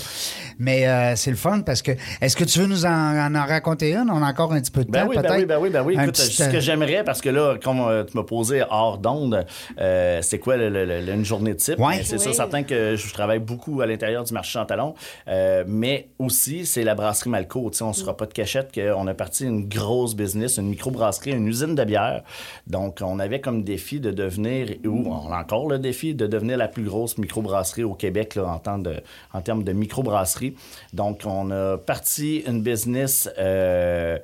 Mais 0.59 0.87
euh, 0.87 1.15
c'est 1.15 1.31
le 1.31 1.35
fun 1.37 1.61
parce 1.61 1.81
que. 1.81 1.91
Est-ce 2.21 2.35
que 2.35 2.43
tu 2.43 2.59
veux 2.59 2.67
nous 2.67 2.85
en, 2.85 2.89
en, 2.89 3.35
en 3.35 3.45
raconter 3.45 3.93
une? 3.93 4.09
On 4.09 4.21
a 4.23 4.29
encore 4.29 4.53
un 4.53 4.61
petit 4.61 4.71
peu 4.71 4.83
de 4.85 4.91
Ben 4.91 5.01
temps, 5.03 5.09
oui, 5.09 5.15
ben 5.15 5.21
peut-être? 5.21 5.37
oui, 5.39 5.45
ben 5.45 5.59
oui, 5.59 5.69
ben 5.69 5.83
oui. 5.83 5.97
Un 5.97 6.03
Écoute, 6.03 6.15
petit, 6.15 6.31
ce 6.33 6.43
que 6.49 6.57
euh, 6.57 6.59
j'aimerais, 6.61 7.03
parce 7.03 7.21
que 7.21 7.29
là, 7.29 7.57
comme 7.61 7.79
euh, 7.81 8.03
tu 8.03 8.15
m'as 8.17 8.23
posé 8.23 8.63
hors 8.69 8.97
d'onde, 8.97 9.45
euh, 9.79 10.19
c'est 10.21 10.39
quoi 10.39 10.57
le- 10.57 10.69
le- 10.69 10.85
le- 10.85 11.13
une 11.13 11.25
journée 11.25 11.55
type? 11.55 11.79
Ouais. 11.79 11.97
Ben, 11.97 12.03
C'est 12.05 12.17
sûr, 12.17 12.31
Oui. 12.31 12.35
certain 12.35 12.63
que 12.63 12.95
je 12.95 13.13
travaille 13.13 13.39
beaucoup 13.39 13.81
à 13.81 13.85
l'intérieur 13.85 14.23
du 14.23 14.33
marché 14.33 14.51
Chantalon, 14.51 14.95
euh, 15.27 15.63
mais 15.67 16.09
aussi, 16.19 16.65
c'est 16.65 16.83
la 16.83 16.95
brasserie 16.95 17.29
Malco. 17.29 17.69
Tu 17.71 17.77
sais, 17.79 17.83
on 17.83 17.89
ne 17.89 17.93
se 17.93 18.01
fera 18.01 18.15
pas 18.15 18.25
de 18.25 18.33
cachette 18.33 18.73
qu'on 18.73 19.07
a 19.07 19.13
parti 19.13 19.45
une 19.45 19.67
grosse 19.67 20.15
business, 20.15 20.57
une 20.57 20.69
microbrasserie, 20.69 21.31
une 21.31 21.47
usine 21.47 21.75
de 21.75 21.83
bière. 21.83 22.23
Donc, 22.67 22.99
on 23.01 23.19
avait 23.19 23.41
comme 23.41 23.63
défi 23.63 23.99
de 23.99 24.11
devenir, 24.11 24.69
ou 24.85 25.07
on 25.11 25.31
a 25.31 25.39
encore 25.39 25.67
le 25.69 25.79
défi, 25.79 26.13
de 26.15 26.27
devenir 26.27 26.57
la 26.57 26.67
plus 26.67 26.83
grosse 26.83 27.17
microbrasserie 27.17 27.83
au 27.83 27.93
Québec 27.93 28.35
là, 28.35 28.45
en, 28.47 28.59
temps 28.59 28.77
de, 28.77 28.95
en 29.33 29.41
termes 29.41 29.63
de 29.63 29.71
microbrasserie 29.73 30.44
Donc, 30.93 31.21
on 31.25 31.49
a 31.51 31.77
parti 31.77 32.43
une 32.47 32.61
business 32.61 33.29
euh, 33.39 34.17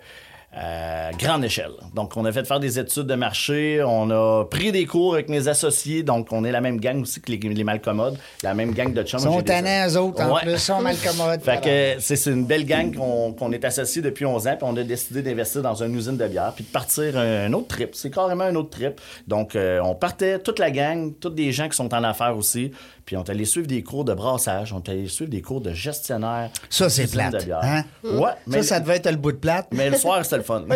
à 0.53 1.11
grande 1.17 1.45
échelle. 1.45 1.71
Donc, 1.95 2.17
on 2.17 2.25
a 2.25 2.31
fait 2.33 2.45
faire 2.45 2.59
des 2.59 2.77
études 2.77 3.05
de 3.07 3.15
marché, 3.15 3.81
on 3.87 4.09
a 4.11 4.43
pris 4.43 4.73
des 4.73 4.85
cours 4.85 5.13
avec 5.13 5.29
mes 5.29 5.47
associés, 5.47 6.03
donc 6.03 6.27
on 6.33 6.43
est 6.43 6.51
la 6.51 6.59
même 6.59 6.77
gang 6.77 7.01
aussi 7.01 7.21
que 7.21 7.31
les, 7.31 7.37
les 7.37 7.63
malcommodes, 7.63 8.17
la 8.43 8.53
même 8.53 8.73
gang 8.73 8.91
de 8.93 9.01
chums. 9.03 9.21
Ils 9.21 9.23
sont 9.23 9.31
J'ai 9.37 9.37
des- 9.37 9.43
tannants, 9.45 9.87
eux 9.89 9.97
autres, 9.97 10.21
en 10.21 10.33
Ouais. 10.33 10.41
plus, 10.41 10.51
ils 10.51 10.59
sont 10.59 10.81
malcommodes. 10.81 11.41
Fait 11.41 11.61
que 11.63 12.01
c'est 12.01 12.29
une 12.29 12.43
belle 12.45 12.65
gang 12.65 12.93
qu'on 12.93 13.31
qu'on 13.31 13.53
est 13.53 13.63
associés 13.63 14.01
depuis 14.01 14.25
11 14.25 14.45
ans, 14.47 14.55
puis 14.57 14.67
on 14.69 14.75
a 14.75 14.83
décidé 14.83 15.21
d'investir 15.21 15.61
dans 15.61 15.81
une 15.81 15.95
usine 15.95 16.17
de 16.17 16.27
bière, 16.27 16.51
puis 16.53 16.65
de 16.65 16.69
partir 16.69 17.17
un 17.17 17.53
autre 17.53 17.67
trip. 17.69 17.91
C'est 17.95 18.11
carrément 18.13 18.43
un 18.43 18.55
autre 18.55 18.71
trip. 18.71 18.99
Donc, 19.27 19.55
euh, 19.55 19.79
on 19.81 19.95
partait, 19.95 20.37
toute 20.39 20.59
la 20.59 20.69
gang, 20.71 21.13
tous 21.17 21.29
des 21.29 21.53
gens 21.53 21.69
qui 21.69 21.77
sont 21.77 21.93
en 21.93 22.03
affaires 22.03 22.35
aussi, 22.35 22.71
puis 23.11 23.17
on 23.17 23.25
est 23.25 23.29
allé 23.29 23.43
suivre 23.43 23.67
des 23.67 23.83
cours 23.83 24.05
de 24.05 24.13
brassage, 24.13 24.71
on 24.71 24.81
est 24.81 24.87
allé 24.87 25.05
suivre 25.09 25.29
des 25.29 25.41
cours 25.41 25.59
de 25.59 25.73
gestionnaire. 25.73 26.49
Ça, 26.69 26.89
c'est 26.89 27.11
plate, 27.11 27.33
de 27.33 27.43
bière. 27.43 27.59
hein? 27.61 27.83
Ouais, 28.05 28.29
mais, 28.47 28.63
Ça, 28.63 28.75
ça 28.75 28.79
devait 28.79 28.95
être 28.95 29.11
le 29.11 29.17
bout 29.17 29.33
de 29.33 29.37
plate. 29.37 29.67
mais 29.73 29.89
le 29.89 29.97
soir, 29.97 30.23
c'était 30.23 30.37
le 30.37 30.43
fun. 30.43 30.63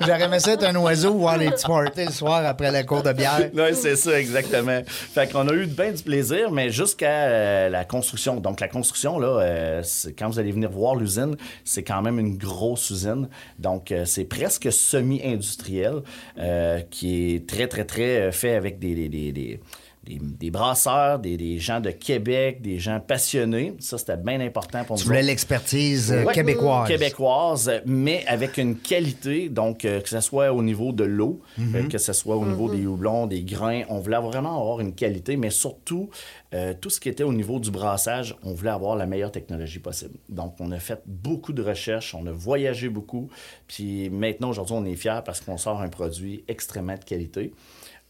J'aurais 0.00 0.22
aimé 0.24 0.38
ça 0.40 0.52
être 0.52 0.64
un 0.64 0.76
oiseau, 0.76 1.14
voir 1.14 1.38
les 1.38 1.50
petits 1.50 1.66
parties 1.66 2.04
le 2.04 2.10
soir 2.12 2.44
après 2.44 2.70
la 2.70 2.84
cour 2.84 3.02
de 3.02 3.12
bière. 3.14 3.48
Oui, 3.54 3.74
c'est 3.74 3.96
ça, 3.96 4.20
exactement. 4.20 4.82
Fait 4.86 5.26
qu'on 5.32 5.48
a 5.48 5.52
eu 5.54 5.64
bien 5.64 5.90
du 5.92 6.02
plaisir, 6.02 6.50
mais 6.50 6.68
jusqu'à 6.70 7.08
euh, 7.28 7.68
la 7.70 7.86
construction. 7.86 8.36
Donc, 8.40 8.60
la 8.60 8.68
construction, 8.68 9.18
là, 9.18 9.40
euh, 9.40 9.82
quand 10.18 10.28
vous 10.28 10.38
allez 10.38 10.52
venir 10.52 10.70
voir 10.70 10.96
l'usine, 10.96 11.34
c'est 11.64 11.82
quand 11.82 12.02
même 12.02 12.18
une 12.18 12.36
grosse 12.36 12.90
usine. 12.90 13.28
Donc, 13.58 13.90
euh, 13.90 14.04
c'est 14.04 14.24
presque 14.24 14.70
semi-industriel, 14.70 16.02
euh, 16.38 16.80
qui 16.90 17.34
est 17.36 17.48
très, 17.48 17.68
très, 17.68 17.84
très 17.84 18.30
fait 18.32 18.54
avec 18.54 18.78
des, 18.78 18.94
des, 18.94 19.08
des- 19.08 19.32
des- 19.32 19.60
des- 20.08 20.18
des 20.20 20.50
brasseurs, 20.50 21.18
des, 21.18 21.36
des 21.36 21.58
gens 21.58 21.80
de 21.80 21.90
Québec, 21.90 22.62
des 22.62 22.78
gens 22.78 22.98
passionnés. 23.00 23.74
Ça, 23.78 23.98
c'était 23.98 24.16
bien 24.16 24.40
important 24.40 24.84
pour 24.84 24.96
Tu 24.96 25.02
nous. 25.02 25.06
voulais 25.08 25.18
autres. 25.20 25.26
l'expertise 25.28 26.12
euh, 26.12 26.24
Ouais. 26.24 26.32
québécoise. 26.34 26.88
Québécoise, 26.88 27.70
mais 27.86 28.24
avec 28.26 28.56
une 28.58 28.76
qualité, 28.76 29.48
donc 29.48 29.84
euh, 29.84 30.00
que 30.00 30.08
ce 30.08 30.20
soit 30.20 30.52
au 30.52 30.62
niveau 30.62 30.92
de 30.92 31.04
l'eau, 31.04 31.40
Mhm. 31.58 31.74
euh, 31.76 31.88
que 31.88 31.98
ce 31.98 32.12
soit 32.12 32.36
au 32.36 32.46
niveau 32.46 32.70
des 32.70 32.86
houblons, 32.86 33.26
des 33.26 33.42
grains, 33.42 33.82
on 33.88 33.98
voulait 33.98 34.18
vraiment 34.20 34.58
avoir 34.60 34.80
une 34.80 34.94
qualité, 34.94 35.36
mais 35.36 35.50
surtout, 35.50 36.08
euh, 36.54 36.72
tout 36.80 36.88
ce 36.90 36.98
qui 37.00 37.08
était 37.08 37.24
au 37.24 37.32
niveau 37.32 37.58
du 37.58 37.70
brassage, 37.70 38.34
on 38.42 38.52
voulait 38.54 38.70
avoir 38.70 38.96
la 38.96 39.06
meilleure 39.06 39.32
technologie 39.32 39.78
possible. 39.80 40.14
Donc, 40.28 40.54
on 40.60 40.70
a 40.72 40.78
fait 40.78 41.00
beaucoup 41.06 41.52
de 41.52 41.62
recherches, 41.62 42.14
on 42.14 42.26
a 42.26 42.32
voyagé 42.32 42.88
beaucoup, 42.88 43.28
puis 43.66 44.08
maintenant, 44.10 44.48
aujourd'hui, 44.50 44.74
on 44.78 44.84
est 44.86 44.96
fiers 44.96 45.20
parce 45.24 45.40
qu'on 45.40 45.58
sort 45.58 45.80
un 45.82 45.88
produit 45.88 46.44
extrêmement 46.48 46.94
de 46.94 47.04
qualité. 47.04 47.52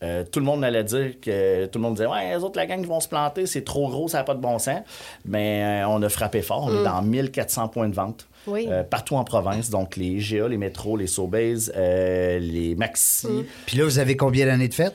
Euh, 0.05 0.23
tout 0.31 0.39
le 0.39 0.45
monde 0.47 0.63
allait 0.65 0.85
dire 0.85 1.15
que 1.21 1.67
tout 1.67 1.81
le 1.81 1.83
monde 1.83 1.95
disait 1.95 2.07
ouais 2.07 2.37
les 2.37 2.45
autres 2.45 2.57
la 2.57 2.67
gang 2.67 2.79
ils 2.81 2.87
vont 2.87 3.01
se 3.01 3.09
planter 3.09 3.47
c'est 3.47 3.65
trop 3.65 3.89
gros 3.89 4.07
ça 4.07 4.19
n'a 4.19 4.25
pas 4.25 4.35
de 4.35 4.41
bon 4.41 4.57
sens 4.61 4.79
mais 5.25 5.83
euh, 5.83 5.89
on 5.89 6.01
a 6.03 6.09
frappé 6.09 6.41
fort 6.41 6.67
on 6.71 6.81
est 6.81 6.85
dans 6.85 7.03
1400 7.03 7.67
points 7.67 7.89
de 7.89 7.95
vente 7.97 8.29
Oui. 8.47 8.69
euh, 8.71 8.85
partout 8.85 9.17
en 9.17 9.25
province 9.25 9.71
donc 9.71 9.97
les 9.97 10.07
IGA 10.07 10.47
les 10.47 10.57
métros 10.57 10.97
les 10.97 11.09
Sobeys 11.09 11.73
euh, 11.77 12.39
les 12.39 12.77
Maxi 12.77 13.27
Puis 13.67 13.77
là, 13.77 13.85
vous 13.87 13.99
avez 13.99 14.17
combien 14.17 14.47
d'années 14.47 14.69
de 14.69 14.75
fête? 14.75 14.95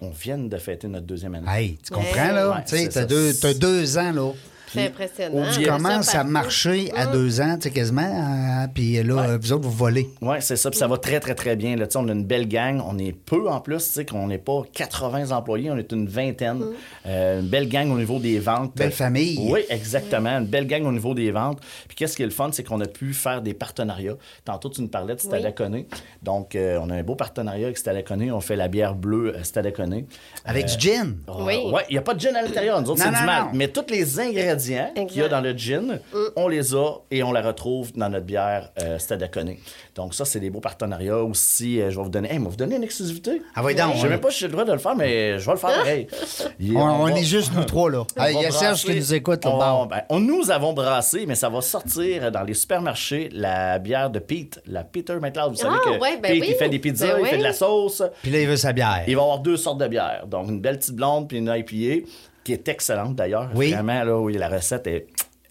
on 0.00 0.10
vient 0.10 0.38
de 0.38 0.56
fêter 0.56 0.88
notre 0.88 1.06
deuxième 1.06 1.36
année 1.36 1.46
Hey, 1.48 1.78
tu 1.84 1.92
comprends, 1.92 2.32
là? 2.32 2.50
Ouais, 2.50 2.88
tu 2.90 3.06
deux, 3.06 3.32
t'as 3.40 3.54
deux 3.54 3.96
ans, 3.98 4.12
là. 4.12 4.32
C'est 4.72 4.86
impressionnant. 4.86 5.44
Tu 5.52 5.62
commences 5.64 6.06
Ça 6.06 6.20
à 6.20 6.24
marcher 6.24 6.90
à 6.96 7.06
deux 7.06 7.40
ans, 7.40 7.56
tu 7.56 7.62
sais, 7.68 7.70
quasiment. 7.70 8.02
hein, 8.02 8.68
puis 8.72 9.02
là, 9.02 9.36
vous 9.36 9.52
autres, 9.52 9.64
vous 9.64 9.70
volez. 9.70 10.08
Oui, 10.20 10.36
c'est 10.40 10.56
ça. 10.56 10.70
Puis 10.70 10.78
ça 10.78 10.86
va 10.86 10.96
très, 10.98 11.20
très, 11.20 11.34
très 11.34 11.56
bien. 11.56 11.76
Là, 11.76 11.86
on 11.96 12.08
a 12.08 12.12
une 12.12 12.24
belle 12.24 12.48
gang. 12.48 12.82
On 12.86 12.98
est 12.98 13.12
peu 13.12 13.48
en 13.48 13.60
plus. 13.60 13.78
tu 13.78 13.90
sais, 13.92 14.04
qu'on 14.06 14.26
n'est 14.28 14.38
pas 14.38 14.62
80 14.72 15.30
employés. 15.30 15.70
On 15.70 15.76
est 15.76 15.90
une 15.92 16.06
vingtaine. 16.08 16.62
Euh, 17.06 17.40
une 17.40 17.48
belle 17.48 17.68
gang 17.68 17.90
au 17.90 17.98
niveau 17.98 18.18
des 18.18 18.38
ventes. 18.38 18.74
Belle 18.76 18.92
famille. 18.92 19.38
Oui, 19.50 19.60
exactement. 19.68 20.38
Une 20.38 20.46
belle 20.46 20.66
gang 20.66 20.84
au 20.86 20.92
niveau 20.92 21.14
des 21.14 21.30
ventes. 21.30 21.60
Puis 21.88 21.96
qu'est-ce 21.96 22.16
qui 22.16 22.22
est 22.22 22.26
le 22.26 22.30
fun, 22.32 22.50
c'est 22.52 22.62
qu'on 22.64 22.80
a 22.80 22.86
pu 22.86 23.12
faire 23.14 23.42
des 23.42 23.54
partenariats. 23.54 24.16
Tantôt, 24.44 24.68
tu 24.70 24.80
nous 24.82 24.88
parlais 24.88 25.14
de 25.14 25.20
Stadaconé. 25.20 25.86
Donc, 26.22 26.54
euh, 26.54 26.78
on 26.82 26.90
a 26.90 26.94
un 26.94 27.02
beau 27.02 27.14
partenariat 27.14 27.66
avec 27.66 27.78
Stadaconé. 27.78 28.30
On 28.32 28.40
fait 28.40 28.56
la 28.56 28.68
bière 28.68 28.94
bleue 28.94 29.34
euh, 29.36 29.42
Stadaconé. 29.42 30.06
Avec 30.44 30.66
du 30.66 30.78
gin. 30.78 31.16
Oui. 31.28 31.58
Oui, 31.72 31.80
il 31.88 31.92
n'y 31.92 31.98
a 31.98 32.02
pas 32.02 32.14
de 32.14 32.20
gin 32.20 32.34
à 32.36 32.42
l'intérieur. 32.42 32.80
Nous 32.80 32.90
autres, 32.90 33.02
c'est 33.02 33.08
du 33.08 33.26
mal. 33.26 33.46
Mais 33.54 33.68
tous 33.68 33.90
les 33.90 34.20
ingrédients 34.20 34.61
qu'il 34.62 35.20
y 35.20 35.22
a 35.22 35.28
dans 35.28 35.40
le 35.40 35.52
gin, 35.56 36.00
on 36.36 36.48
les 36.48 36.74
a 36.74 36.92
et 37.10 37.22
on 37.22 37.32
la 37.32 37.42
retrouve 37.42 37.92
dans 37.94 38.08
notre 38.08 38.26
bière 38.26 38.70
euh, 38.82 38.98
Stadaconé. 38.98 39.60
Donc, 39.94 40.14
ça, 40.14 40.24
c'est 40.24 40.40
des 40.40 40.50
beaux 40.50 40.60
partenariats 40.60 41.18
aussi. 41.18 41.80
euh, 41.80 41.90
je 41.90 41.96
vais 41.96 42.02
vous 42.02 42.08
donner. 42.08 42.32
Hey, 42.32 42.38
vous 42.38 42.56
donner 42.56 42.76
une 42.76 42.82
exclusivité. 42.84 43.42
Ah 43.54 43.62
oui, 43.64 43.74
donc. 43.74 43.92
Je 43.92 43.96
ne 43.98 44.02
sais 44.02 44.08
même 44.08 44.20
pas 44.20 44.30
si 44.30 44.38
j'ai 44.40 44.46
le 44.46 44.52
droit 44.52 44.64
de 44.64 44.72
le 44.72 44.78
faire, 44.78 44.96
mais 44.96 45.38
je 45.38 45.44
vais 45.46 45.52
le 45.52 45.58
faire 45.58 45.74
pareil. 45.74 46.06
Il- 46.60 46.76
On, 46.76 46.80
on 46.80 47.04
va- 47.04 47.10
est 47.18 47.22
juste 47.24 47.52
nous 47.54 47.64
trois, 47.64 47.90
là. 47.90 48.04
Il 48.30 48.40
y 48.40 48.46
a 48.46 48.50
Serge 48.50 48.84
qui 48.84 48.94
nous 48.94 49.14
écoute, 49.14 49.44
là. 49.44 49.74
on, 49.74 49.86
ben, 49.86 50.02
nous 50.18 50.50
avons 50.50 50.72
brassé, 50.72 51.24
mais 51.26 51.34
ça 51.34 51.48
va 51.48 51.60
sortir 51.60 52.30
dans 52.32 52.42
les 52.42 52.54
supermarchés 52.54 53.28
la 53.32 53.78
bière 53.78 54.10
de 54.10 54.18
Pete, 54.18 54.60
la 54.66 54.84
Peter 54.84 55.14
McLeod. 55.20 55.50
Vous 55.50 55.56
savez 55.56 55.76
Ah, 55.78 55.84
que 55.84 55.90
ouais, 56.00 56.16
ben 56.16 56.32
Pete, 56.32 56.40
oui. 56.42 56.46
il 56.50 56.54
fait 56.54 56.68
des 56.68 56.78
pizzas, 56.78 57.14
Ben 57.14 57.20
il 57.20 57.26
fait 57.26 57.38
de 57.38 57.42
la 57.42 57.52
sauce. 57.52 58.02
Puis 58.22 58.30
là, 58.30 58.40
il 58.40 58.48
veut 58.48 58.56
sa 58.56 58.72
bière. 58.72 59.02
Il 59.06 59.14
va 59.16 59.20
y 59.20 59.24
avoir 59.24 59.38
deux 59.40 59.56
sortes 59.56 59.78
de 59.78 59.88
bières. 59.88 60.26
Donc, 60.26 60.48
une 60.48 60.60
belle 60.60 60.78
petite 60.78 60.94
blonde 60.96 61.28
puis 61.28 61.38
une 61.38 61.52
IPA, 61.54 62.06
qui 62.44 62.52
est 62.52 62.68
excellente 62.68 63.14
d'ailleurs. 63.16 63.50
Oui. 63.54 63.72
Vraiment, 63.72 64.02
là, 64.04 64.18
oui, 64.18 64.34
la 64.34 64.48
recette 64.48 64.86
est 64.86 65.06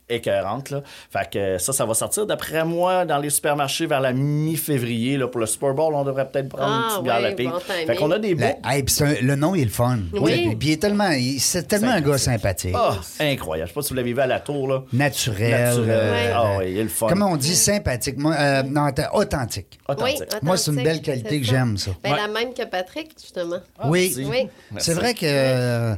écœurante. 0.10 0.72
Là. 0.72 0.82
Fait 1.10 1.30
que 1.32 1.58
ça, 1.58 1.72
ça 1.72 1.86
va 1.86 1.94
sortir 1.94 2.26
d'après 2.26 2.66
moi 2.66 3.06
dans 3.06 3.18
les 3.18 3.30
supermarchés 3.30 3.86
vers 3.86 4.02
la 4.02 4.12
mi-février. 4.12 5.16
Là, 5.16 5.30
pour 5.30 5.40
le 5.40 5.46
Super 5.46 5.74
Bowl, 5.74 5.94
on 5.96 6.04
devrait 6.04 6.30
peut-être 6.30 6.50
prendre 6.50 6.66
une 6.68 6.82
Ah, 6.84 6.90
petite 6.90 7.04
bière 7.04 7.16
ouais, 7.16 7.22
la 7.22 7.32
pique. 7.32 7.50
bon 7.50 7.60
timing. 7.66 7.88
fait 7.88 7.96
qu'on 7.96 8.12
a 8.12 8.20
des 8.20 8.36
beaux. 8.36 8.42
La- 8.42 8.76
hey, 8.76 8.84
puis 8.84 8.94
c'est 8.94 9.06
un- 9.06 9.22
le 9.26 9.36
nom, 9.38 9.56
il 9.56 9.62
est 9.62 9.66
le 9.66 9.72
fun. 9.72 10.00
Oui. 10.12 10.54
Puis 10.60 10.68
il 10.68 10.72
est 10.74 10.82
tellement, 10.82 11.12
il- 11.12 11.40
c'est 11.40 11.64
tellement 11.64 11.92
un 11.92 12.02
gars 12.02 12.18
sympathique. 12.18 12.76
Ah, 12.78 12.98
incroyable. 13.22 13.70
Je 13.70 13.72
sais 13.72 13.76
pas 13.76 13.82
si 13.84 13.90
vous 13.92 13.96
l'avez 13.96 14.12
vu 14.14 14.20
à 14.20 14.28
la 14.28 14.42
tour. 14.42 14.68
Là. 14.68 14.84
Naturel. 14.92 15.52
Naturel. 15.52 15.90
euh, 15.90 16.34
Ah, 16.36 16.56
oui, 16.60 16.66
il 16.72 16.78
est 16.80 16.84
le 16.84 16.90
fun. 16.90 17.08
Comment 17.08 17.28
on 17.32 17.38
dit 17.38 17.56
sympathique? 17.56 18.18
Moi, 18.18 18.36
euh, 18.38 18.64
non, 18.64 18.90
authentique. 19.14 19.80
Authentique. 19.88 20.24
Moi, 20.42 20.58
c'est 20.58 20.72
une 20.72 20.84
belle 20.84 21.02
qualité 21.02 21.40
que 21.40 21.46
j'aime, 21.48 21.78
ça. 21.78 21.92
Ben, 22.04 22.12
Ouais. 22.12 22.18
La 22.18 22.28
même 22.28 22.54
que 22.54 22.66
Patrick, 22.66 23.12
justement. 23.18 23.60
oui. 23.86 24.14
merci. 24.18 24.26
Oui. 24.30 24.50
C'est 24.80 24.94
vrai 24.94 25.14
que 25.14 25.20
euh, 25.24 25.96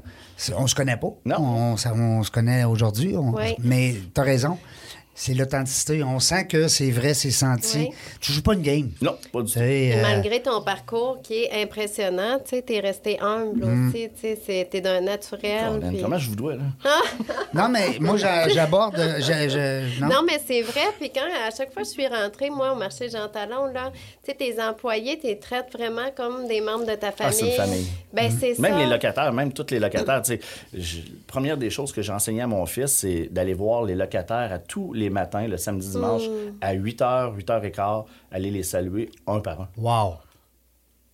on 0.55 0.67
se 0.67 0.75
connaît 0.75 0.97
pas. 0.97 1.09
Non. 1.25 1.37
On, 1.39 1.77
se 2.23 2.31
connaît 2.31 2.63
aujourd'hui. 2.63 3.15
on- 3.17 3.33
Oui. 3.35 3.55
Mais 3.59 3.95
tu 4.13 4.19
as 4.21 4.23
raison. 4.23 4.57
C'est 5.15 5.35
l'authenticité. 5.35 6.03
On 6.03 6.19
sent 6.19 6.47
que 6.47 6.67
c'est 6.67 6.89
vrai, 6.89 7.13
c'est 7.13 7.29
senti. 7.29 7.77
Oui. 7.77 7.89
Tu 8.19 8.31
joues 8.31 8.41
pas 8.41 8.53
une 8.55 8.63
game. 8.63 8.89
Non, 9.01 9.15
pas 9.31 9.41
du 9.43 9.47
Tu 9.51 9.59
tout. 9.59 9.63
euh, 9.63 10.01
malgré 10.01 10.41
ton 10.41 10.61
parcours 10.63 11.19
qui 11.21 11.43
est 11.43 11.61
impressionnant, 11.63 12.39
tu 12.43 12.55
sais, 12.55 12.61
t'es 12.63 12.79
resté 12.79 13.19
humble 13.19 13.63
Mm. 13.65 13.89
aussi, 13.89 14.09
tu 14.09 14.21
sais, 14.21 14.39
c'est- 14.43 14.67
t'es 14.71 14.81
d'un 14.81 15.01
naturel. 15.01 15.79
Puis- 15.87 16.01
Comment 16.01 16.17
je 16.17 16.29
vous 16.29 16.35
dois, 16.35 16.55
là? 16.55 16.63
Non, 17.53 17.69
mais 17.69 17.99
moi, 17.99 18.17
j'a- 18.17 18.47
j'aborde. 18.49 18.97
non? 18.97 20.07
Non, 20.07 20.21
mais 20.25 20.39
c'est 20.45 20.61
vrai. 20.63 20.81
Puis 20.99 21.11
quand, 21.13 21.21
à 21.47 21.51
chaque 21.55 21.71
fois 21.73 21.83
que 21.83 21.87
je 21.87 21.93
suis 21.93 22.07
rentrée, 22.07 22.49
moi, 22.49 22.73
au 22.73 22.75
marché 22.75 23.07
Jean 23.09 23.27
Talon, 23.27 23.67
là, 23.67 23.91
tu 24.23 24.31
sais, 24.31 24.35
tes 24.35 24.59
employés, 24.61 25.19
tu 25.19 25.27
les 25.27 25.37
traites 25.37 25.67
vraiment 25.71 26.09
comme 26.15 26.47
des 26.47 26.61
membres 26.61 26.85
de 26.85 26.95
ta 26.95 27.09
Ah, 27.09 27.11
famille. 27.11 27.35
c'est 27.39 27.45
une 27.49 27.51
famille. 27.55 27.87
Ben, 28.13 28.31
c'est 28.31 28.57
Même 28.59 28.73
ça. 28.73 28.79
les 28.79 28.85
locataires, 28.87 29.31
même 29.33 29.53
tous 29.53 29.67
les 29.71 29.79
locataires. 29.79 30.21
tu 30.23 30.33
sais, 30.33 30.39
je- 30.73 31.01
première 31.27 31.57
des 31.57 31.69
choses 31.69 31.91
que 31.91 32.01
j'ai 32.01 32.11
enseigné 32.11 32.41
à 32.41 32.47
mon 32.47 32.65
fils, 32.65 32.91
c'est 32.93 33.27
d'aller 33.31 33.53
voir 33.53 33.83
les 33.83 33.95
locataires 33.95 34.51
à 34.51 34.57
tous 34.59 34.91
les 34.93 35.09
matins, 35.13 35.47
le 35.47 35.55
samedi, 35.57 35.87
dimanche, 35.89 36.23
Mm. 36.27 36.57
à 36.61 36.73
8h, 36.73 37.33
8h15, 37.37 38.05
aller 38.31 38.51
les 38.51 38.63
saluer 38.63 39.09
un 39.27 39.39
par 39.39 39.61
un. 39.61 39.69
Wow. 39.77 40.15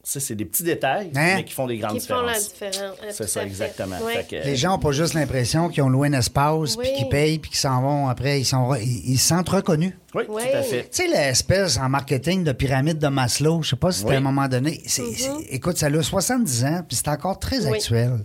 Ça, 0.01 0.19
c'est 0.21 0.33
des 0.33 0.45
petits 0.45 0.63
détails, 0.63 1.11
Hein? 1.13 1.35
mais 1.35 1.43
qui 1.43 1.53
font 1.53 1.67
des 1.67 1.77
grandes 1.77 1.99
Qui 1.99 2.07
font 2.07 2.21
la 2.21 2.33
différences. 2.39 2.53
différence. 2.71 2.97
Euh, 3.03 3.09
C'est 3.11 3.27
ça, 3.27 3.43
exactement. 3.45 3.97
Ouais. 3.99 4.23
Fait 4.23 4.41
que- 4.41 4.45
Les 4.47 4.55
gens 4.55 4.71
n'ont 4.71 4.79
pas 4.79 4.91
juste 4.93 5.13
l'impression 5.13 5.67
qu'ils 5.69 5.83
ont 5.83 5.89
loué 5.89 6.07
un 6.07 6.13
espace, 6.13 6.77
puis 6.77 6.93
qu'ils 6.93 7.09
payent, 7.09 7.37
puis 7.37 7.51
qu'ils 7.51 7.59
s'en 7.59 7.81
vont 7.81 8.07
après. 8.07 8.39
Ils, 8.39 8.45
sont, 8.45 8.73
ils, 8.75 9.11
ils 9.11 9.17
se 9.19 9.27
sentent 9.27 9.49
reconnus. 9.49 9.93
Oui, 10.15 10.23
Oui. 10.29 10.41
tout 10.49 10.57
à 10.57 10.61
fait. 10.63 10.83
Tu 10.89 11.03
sais, 11.03 11.07
l'espèce 11.07 11.77
en 11.77 11.89
marketing 11.89 12.43
de 12.45 12.53
pyramide 12.53 12.97
de 12.97 13.07
Maslow, 13.09 13.61
je 13.61 13.71
sais 13.71 13.75
pas 13.75 13.91
si 13.91 13.99
c'était 13.99 14.11
Oui. 14.11 14.15
à 14.15 14.19
un 14.19 14.21
moment 14.21 14.47
donné. 14.47 14.81
c'est- 14.87 15.13
c'est- 15.13 15.29
écoute, 15.51 15.77
ça 15.77 15.87
a 15.87 16.01
70 16.01 16.63
ans, 16.65 16.81
puis 16.87 16.95
c'est 16.95 17.09
encore 17.09 17.37
très 17.37 17.67
Oui. 17.67 17.73
actuel. 17.75 18.19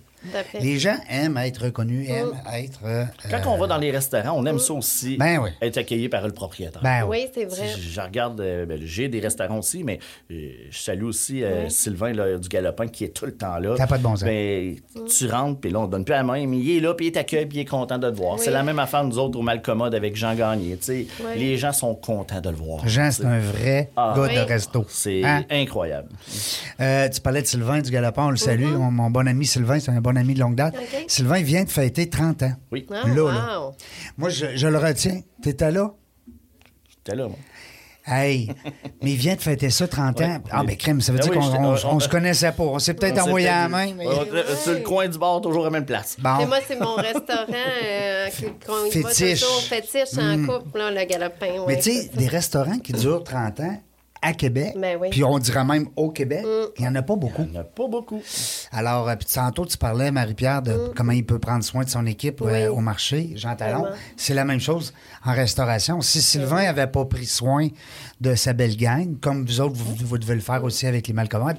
Les 0.61 0.79
gens 0.79 0.97
aiment 1.09 1.37
être 1.39 1.65
reconnus, 1.65 2.09
aiment 2.09 2.33
être. 2.55 2.81
euh, 2.85 3.05
Quand 3.31 3.53
on 3.53 3.59
va 3.59 3.67
dans 3.67 3.79
les 3.79 3.91
restaurants, 3.91 4.33
on 4.37 4.45
aime 4.47 4.59
ça 4.59 4.73
aussi, 4.75 5.17
Ben 5.17 5.39
oui. 5.39 5.51
être 5.63 5.79
accueilli 5.79 6.09
par 6.09 6.27
le 6.27 6.33
propriétaire. 6.33 6.83
Ben 6.83 7.03
oui. 7.07 7.15
Oui, 7.25 7.27
c'est 7.33 7.45
vrai. 7.45 7.69
Si 7.75 7.81
Je, 7.81 8.01
regarde, 8.01 8.41
euh, 8.41 8.67
ben, 8.67 8.79
j'ai 8.83 9.09
des 9.09 9.21
restaurants 9.21 9.59
aussi, 9.59 9.85
mais 9.85 9.99
euh, 10.31 10.51
je 10.71 10.79
salue 10.79 11.05
aussi 11.05 11.45
euh, 11.45 11.69
Sylvain 11.69 12.13
là, 12.13 12.37
du 12.39 12.49
Galopin 12.49 12.89
qui 12.89 13.05
est 13.05 13.09
tout 13.15 13.27
le 13.27 13.33
temps 13.37 13.59
là. 13.59 13.77
A 13.79 13.87
pas 13.87 13.99
de 13.99 14.03
bon 14.03 14.17
sens. 14.17 14.25
Ben, 14.25 14.75
tu 15.17 15.29
rentres, 15.29 15.61
puis 15.61 15.71
là, 15.71 15.81
on 15.81 15.87
te 15.87 15.93
donne 15.93 16.05
plus 16.05 16.13
la 16.13 16.23
main, 16.25 16.45
mais 16.47 16.59
il 16.59 16.77
est 16.77 16.81
là, 16.81 16.95
puis 16.95 17.07
il 17.07 17.13
t'accueille, 17.13 17.47
puis 17.47 17.59
il 17.59 17.61
est 17.61 17.65
content 17.67 17.99
de 17.99 18.11
te 18.11 18.17
voir. 18.17 18.35
Oui. 18.35 18.41
C'est 18.43 18.51
la 18.51 18.63
même 18.63 18.79
affaire, 18.79 19.05
nous 19.05 19.19
autres, 19.19 19.39
au 19.39 19.43
Malcommode 19.43 19.95
avec 19.95 20.17
Jean 20.17 20.35
Gagné. 20.35 20.79
Les 21.37 21.57
gens 21.57 21.73
sont 21.73 21.95
contents 21.95 22.41
de 22.41 22.49
le 22.51 22.57
voir. 22.57 22.87
Jean, 22.89 23.11
c'est 23.13 23.25
un 23.25 23.39
vrai 23.39 23.91
Ah. 23.97 24.15
gars 24.17 24.23
Oui. 24.23 24.35
de 24.35 24.41
resto. 24.41 24.85
C'est 24.89 25.23
Hein? 25.25 25.45
incroyable. 25.51 26.09
Euh, 26.81 27.09
tu 27.09 27.21
parlais 27.21 27.43
de 27.43 27.47
Sylvain 27.47 27.81
du 27.81 27.91
Galopin, 27.91 28.27
on 28.27 28.31
le 28.31 28.37
salue. 28.37 28.65
Mon, 28.65 28.91
mon 28.91 29.11
bon 29.11 29.27
ami 29.29 29.47
Sylvain, 29.47 29.79
c'est 29.79 29.91
un 29.91 30.01
bon 30.01 30.14
ami 30.17 30.35
de 30.35 30.41
longue 30.41 30.55
date. 30.57 30.75
Mm-hmm. 30.75 31.03
OK. 31.03 31.05
Sylvain 31.09 31.43
vient 31.43 31.65
de 31.65 31.71
fêter 31.71 32.09
30 32.09 32.43
ans. 32.43 32.53
Oui, 32.73 32.87
Ah, 32.91 33.07
Là, 33.09 33.23
wow. 33.23 33.29
là. 33.31 33.71
Moi, 34.17 34.29
je, 34.31 34.57
je 34.57 34.67
le 34.67 34.79
retiens. 34.79 35.21
T'étais 35.43 35.71
là? 35.71 35.93
j'étais 36.89 37.17
là, 37.17 37.29
moi. 37.29 37.37
Hey, 38.07 38.51
mais 39.03 39.13
il 39.13 39.17
vient 39.17 39.35
de 39.35 39.41
fêter 39.41 39.71
ça 39.71 39.89
30 39.89 40.21
ans. 40.21 40.39
Ah, 40.51 40.63
ben, 40.63 40.77
crème, 40.77 41.01
ça 41.01 41.11
veut 41.11 41.19
Ben 41.19 41.25
dire 41.25 41.33
oui, 41.33 41.39
qu'on 41.39 41.51
j'étais- 41.75 41.87
on- 41.87 41.97
on 41.97 42.01
se 42.01 42.09
connaissait 42.09 42.53
pas. 42.53 42.63
On 42.65 42.79
s'est 42.79 42.93
peut-être 42.93 43.19
envoyé 43.23 43.49
à 43.49 43.63
la 43.63 43.69
main. 43.71 43.95
mais- 43.97 44.07
Ouais, 44.07 44.15
Sur 44.63 44.73
le 44.75 44.81
coin 44.81 45.09
du 45.09 45.17
bar, 45.19 45.41
toujours 45.41 45.63
à 45.63 45.67
la 45.67 45.71
même 45.71 45.87
place. 45.87 46.17
Bon. 46.19 46.39
Et 46.41 46.45
moi, 46.47 46.59
c'est 46.69 46.79
mon 46.79 46.97
restaurant 46.97 47.47
euh, 47.51 48.29
qui- 48.29 48.45
qu'on 48.67 48.85
y 48.91 49.01
va 49.01 49.09
Fétiche. 49.09 49.41
toujours 49.41 49.63
fétiche 49.63 50.19
en 50.19 50.37
couple, 50.45 50.77
là, 50.79 50.91
le 50.91 51.05
galopin. 51.07 51.65
Mais 51.67 51.77
tu 51.79 51.93
sais, 51.93 52.11
des 52.15 52.27
restaurants 52.29 52.79
qui 52.79 52.93
durent 52.93 53.25
30 53.25 53.61
ans 53.61 53.83
à 54.25 54.33
Québec, 54.33 54.75
Ben 54.77 54.99
oui. 55.01 55.09
puis 55.11 55.23
on 55.23 55.39
dirait 55.39 55.65
même 55.65 55.87
au 55.97 56.11
Québec, 56.11 56.45
il 56.79 56.83
n'y 56.83 56.89
en 56.89 56.95
a 56.95 57.03
pas 57.03 57.15
beaucoup. 57.15 57.43
Il 57.43 57.53
n'y 57.53 57.59
en 57.59 57.61
a 57.61 57.65
pas 57.65 57.87
beaucoup. 57.87 58.23
Alors, 58.73 59.09
euh, 59.09 59.17
puis 59.17 59.29
tantôt, 59.33 59.67
tu 59.67 59.77
parlais, 59.77 60.11
Marie-Pierre, 60.11 60.63
de 60.63 60.93
comment 60.97 61.13
il 61.13 61.25
peut 61.27 61.39
prendre 61.39 61.63
soin 61.63 61.85
de 61.85 61.91
son 61.91 62.07
équipe 62.07 62.41
euh, 62.43 62.69
Mm. 62.69 62.73
Au 62.73 62.81
marché, 62.81 63.33
Jean 63.35 63.55
Talon. 63.57 63.87
C'est 64.17 64.33
la 64.35 64.45
même 64.45 64.61
chose 64.61 64.95
en 65.25 65.33
restauration. 65.33 66.01
Si 66.01 66.23
Sylvain 66.23 66.63
n'avait 66.63 66.87
pas 66.87 67.05
pris 67.05 67.27
soin 67.27 67.69
de 68.21 68.35
sa 68.35 68.53
belle 68.53 68.77
gang, 68.77 69.19
comme 69.21 69.45
vous 69.45 69.61
autres, 69.61 69.75
vous, 69.77 69.95
vous 70.07 70.19
devez 70.19 70.35
le 70.37 70.41
faire 70.41 70.65
aussi 70.65 70.87
avec 70.87 71.07
les 71.09 71.13
malcommodes, 71.13 71.59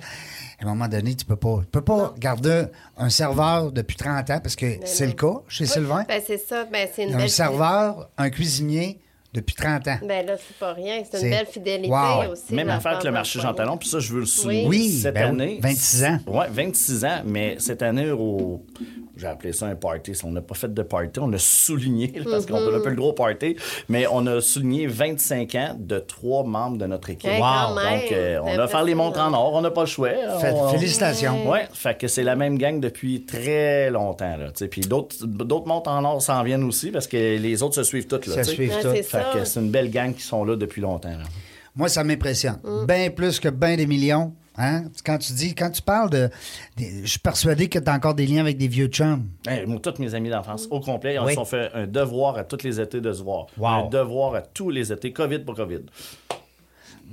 à 0.60 0.64
un 0.64 0.68
moment 0.68 0.88
donné, 0.88 1.16
tu 1.16 1.26
peux 1.26 1.36
pas, 1.36 1.60
tu 1.62 1.68
peux 1.68 1.82
pas 1.82 2.14
garder 2.18 2.66
un 2.98 3.10
serveur 3.10 3.72
depuis 3.72 3.98
30 3.98 4.30
ans, 4.32 4.40
parce 4.42 4.56
que 4.56 4.66
c'est 4.86 5.06
le 5.06 5.14
cas 5.14 5.42
chez 5.48 5.66
Sylvain. 5.66 6.06
Ben, 6.08 6.22
c'est 6.26 6.38
ça. 6.38 6.66
Ben, 6.66 6.88
c'est 6.94 7.04
une 7.04 7.14
un 7.14 7.18
belle 7.18 7.30
serveur, 7.30 8.10
un 8.18 8.30
cuisinier 8.30 9.00
depuis 9.36 9.56
30 9.56 9.88
ans. 9.88 9.98
Ben 10.08 10.26
là, 10.26 10.36
c'est 10.38 10.58
pas 10.58 10.74
rien. 10.74 11.04
C'est 11.04 11.18
C'est- 11.18 11.24
une 11.26 11.30
belle 11.32 11.46
fidélité 11.46 11.90
Wow. 11.90 12.32
aussi. 12.32 12.54
Même 12.54 12.70
affaire 12.70 13.00
que 13.00 13.06
le 13.06 13.12
marché 13.12 13.40
Jean. 13.40 13.54
Talon, 13.54 13.78
puis 13.78 13.90
ça, 13.90 14.00
je 14.00 14.14
veux 14.14 14.22
le 14.22 14.26
souligner. 14.26 14.68
Oui, 14.68 14.90
cette 15.02 15.14
ben 15.16 15.30
année. 15.30 15.60
26 15.62 16.04
ans. 16.06 16.20
Oui, 16.28 16.46
26 16.50 17.06
ans, 17.06 17.22
mais 17.26 17.56
cette 17.60 17.82
année, 17.82 18.10
au. 18.12 18.64
J'ai 19.18 19.28
appelé 19.28 19.54
ça 19.54 19.68
un 19.68 19.76
party. 19.76 20.12
On 20.24 20.32
n'a 20.32 20.42
pas 20.42 20.56
fait 20.56 20.74
de 20.74 20.82
party, 20.82 21.20
on 21.20 21.32
a 21.34 21.38
souligné, 21.38 22.12
là, 22.16 22.24
parce 22.32 22.46
qu'on 22.46 22.56
a 22.58 22.76
un 22.78 22.80
peu 22.82 22.90
le 22.90 22.96
gros 22.96 23.14
party, 23.14 23.56
mais 23.90 24.06
on 24.12 24.26
a 24.28 24.42
souligné 24.42 24.88
25 24.88 25.56
ans 25.56 25.76
de 25.80 26.00
trois 26.00 26.44
membres 26.44 26.78
de 26.78 26.86
notre 26.86 27.10
équipe. 27.10 27.30
Hey, 27.30 27.42
même, 27.42 28.02
Donc, 28.02 28.12
euh, 28.12 28.40
on 28.44 28.60
a 28.60 28.68
fait 28.68 28.84
les 28.84 28.96
montres 28.96 29.20
en 29.20 29.34
or, 29.34 29.54
on 29.54 29.62
n'a 29.62 29.72
pas 29.72 29.82
le 29.82 29.88
choix. 29.88 30.10
Fait- 30.42 30.52
On- 30.54 30.70
félicitations. 30.70 31.50
Oui, 31.50 31.60
fait 31.74 31.98
que 31.98 32.08
c'est 32.08 32.24
la 32.24 32.36
même 32.36 32.58
gang 32.58 32.80
depuis 32.80 33.24
très 33.26 33.90
longtemps. 33.90 34.38
Là, 34.38 34.48
puis 34.70 34.82
d'autres 34.82 35.68
montres 35.68 35.90
en 35.90 36.04
or 36.04 36.22
s'en 36.22 36.44
viennent 36.44 36.64
aussi 36.64 36.92
parce 36.92 37.08
que 37.08 37.16
les 37.38 37.64
autres 37.64 37.76
se 37.76 37.84
suivent 37.84 38.08
toutes. 38.08 38.28
Là, 38.28 38.36
Ouais, 38.36 38.44
c'est 38.44 38.56
Fait 39.04 39.04
ça. 39.04 39.32
que 39.34 39.44
c'est 39.46 39.60
une 39.60 39.70
belle 39.72 39.90
gang 39.90 40.14
qui 40.14 40.24
sont 40.24 40.44
là 40.44 40.56
depuis 40.56 40.82
longtemps. 40.82 41.10
là. 41.10 41.24
Moi, 41.76 41.90
ça 41.90 42.04
m'impressionne. 42.04 42.60
Mm. 42.64 42.86
Bien 42.86 43.10
plus 43.10 43.40
que 43.40 43.50
bien 43.50 43.76
des 43.76 43.86
millions. 43.86 44.34
Hein? 44.58 44.86
Quand 45.06 45.18
tu 45.18 45.34
dis, 45.34 45.54
quand 45.54 45.70
tu 45.70 45.82
parles 45.82 46.10
de. 46.10 46.30
des- 46.78 47.02
je 47.04 47.08
suis 47.10 47.20
persuadé 47.20 47.68
que 47.68 47.78
tu 47.80 47.90
as 47.90 47.94
encore 47.94 48.16
des 48.16 48.26
liens 48.26 48.40
avec 48.42 48.58
des 48.58 48.68
vieux 48.70 48.88
chums. 48.88 49.28
Hey, 49.48 49.66
moi, 49.66 49.80
tous 49.82 50.00
mes 50.02 50.14
amis 50.16 50.30
d'enfance, 50.30 50.68
au 50.72 50.80
complet, 50.80 51.16
ils 51.16 51.20
Oui. 51.20 51.34
sont 51.34 51.44
fait 51.46 51.70
un 51.74 51.86
devoir 51.88 52.38
à 52.38 52.44
tous 52.46 52.64
les 52.64 52.80
étés 52.80 53.02
de 53.02 53.12
se 53.12 53.22
voir. 53.22 53.48
Wow. 53.58 53.68
Un 53.68 53.90
devoir 53.90 54.36
à 54.36 54.42
tous 54.42 54.70
les 54.70 54.92
étés, 54.94 55.12
COVID 55.12 55.40
pour 55.40 55.56
COVID. 55.56 55.82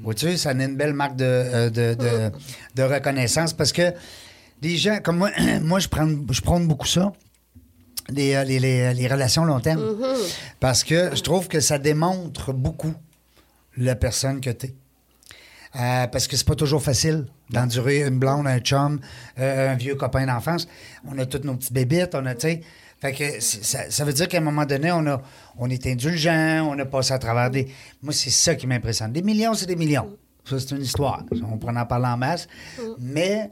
Vois-tu, 0.03 0.37
ça 0.37 0.51
a 0.51 0.53
une 0.55 0.77
belle 0.77 0.95
marque 0.95 1.17
de, 1.17 1.25
euh, 1.25 1.71
de, 1.71 1.95
de- 1.95 2.31
de 2.75 2.83
reconnaissance 2.83 3.53
parce 3.53 3.73
que 3.73 3.93
les 4.63 4.77
gens, 4.77 4.99
comme 5.03 5.19
moi, 5.19 5.31
moi 5.63 5.81
je, 5.81 5.89
prends, 5.89 6.09
je 6.31 6.41
prône 6.41 6.67
beaucoup 6.67 6.87
ça. 6.87 7.13
Les, 8.09 8.35
euh, 8.35 8.45
les- 8.45 8.59
les- 8.59 8.95
les 8.95 9.07
relations 9.09 9.45
long 9.45 9.61
terme. 9.61 9.83
Parce 10.61 10.83
que 10.85 11.15
je 11.15 11.23
trouve 11.23 11.47
que 11.49 11.61
ça 11.61 11.79
démontre 11.79 12.53
beaucoup 12.53 12.95
la 13.77 13.95
personne 13.97 14.41
que 14.41 14.51
tu 14.51 14.67
es. 14.67 14.75
Parce 15.73 16.29
que 16.29 16.37
c'est 16.37 16.47
pas 16.47 16.55
toujours 16.55 16.83
facile 16.83 17.27
d'endurer 17.51 18.03
une 18.07 18.19
blonde, 18.19 18.47
un 18.47 18.59
chum, 18.59 19.01
euh, 19.39 19.73
un 19.73 19.75
vieux 19.75 19.95
copain 19.95 20.27
d'enfance. 20.27 20.69
On 21.07 21.19
a 21.19 21.27
toutes 21.27 21.45
nos 21.45 21.55
petites 21.55 21.73
bébites, 21.73 22.15
on 22.15 22.27
a, 22.27 22.35
tu 22.35 22.49
sais. 22.49 22.61
Fait 23.01 23.13
que 23.13 23.41
ça, 23.41 23.91
ça 23.91 24.05
veut 24.05 24.13
dire 24.13 24.29
qu'à 24.29 24.39
un 24.39 24.43
moment 24.43 24.65
donné, 24.65 24.93
on, 24.93 25.05
a, 25.07 25.21
on 25.59 25.69
est 25.69 25.87
indulgent, 25.89 26.69
on 26.71 26.79
a 26.79 26.85
passé 26.85 27.13
à 27.13 27.19
travers 27.19 27.51
des. 27.51 27.69
Moi, 28.01 28.13
c'est 28.13 28.31
ça 28.31 28.55
qui 28.55 28.67
m'impressionne. 28.67 29.13
Des 29.13 29.23
millions, 29.23 29.55
c'est 29.55 29.67
des 29.67 29.75
millions. 29.75 30.17
Ça, 30.45 30.61
c'est 30.61 30.71
une 30.71 30.83
histoire. 30.83 31.25
On 31.51 31.59
pourrait 31.59 31.77
en 31.77 31.87
parler 31.87 32.07
en 32.07 32.17
masse. 32.17 32.47
Mais 33.01 33.51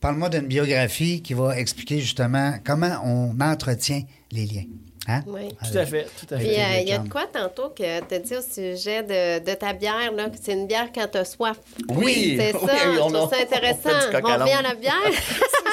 parle-moi 0.00 0.28
d'une 0.28 0.46
biographie 0.46 1.22
qui 1.22 1.34
va 1.34 1.58
expliquer 1.58 2.00
justement 2.00 2.54
comment 2.64 2.98
on 3.04 3.38
entretient 3.40 4.02
les 4.32 4.46
liens. 4.46 4.64
Hein? 5.08 5.22
Oui. 5.28 5.48
Tout 5.70 5.78
à 5.78 5.86
fait, 5.86 6.04
tout 6.18 6.34
à 6.34 6.38
Puis, 6.38 6.48
fait. 6.48 6.60
euh, 6.60 6.80
il 6.82 6.88
y 6.88 6.92
a 6.92 6.98
de 6.98 7.08
quoi 7.08 7.26
tantôt 7.32 7.68
que 7.68 8.00
tu 8.00 8.14
as 8.14 8.18
dit 8.18 8.34
au 8.36 8.42
sujet 8.42 9.04
de, 9.04 9.38
de 9.44 9.54
ta 9.54 9.72
bière, 9.72 10.10
là, 10.12 10.28
que 10.30 10.36
c'est 10.42 10.52
une 10.52 10.66
bière 10.66 10.88
quand 10.92 11.06
tu 11.12 11.18
as 11.18 11.24
soif. 11.24 11.58
Oui, 11.88 12.34
c'est 12.36 12.50
ça. 12.58 12.58
oui, 12.60 12.68
je 12.96 13.00
on 13.00 13.10
trouve 13.10 13.30
ça 13.30 13.36
on 13.40 13.42
intéressant. 13.42 13.90
On, 14.12 14.24
à 14.26 14.36
revient 14.38 14.52
à 14.54 14.62
la 14.62 14.74
bière. 14.74 14.92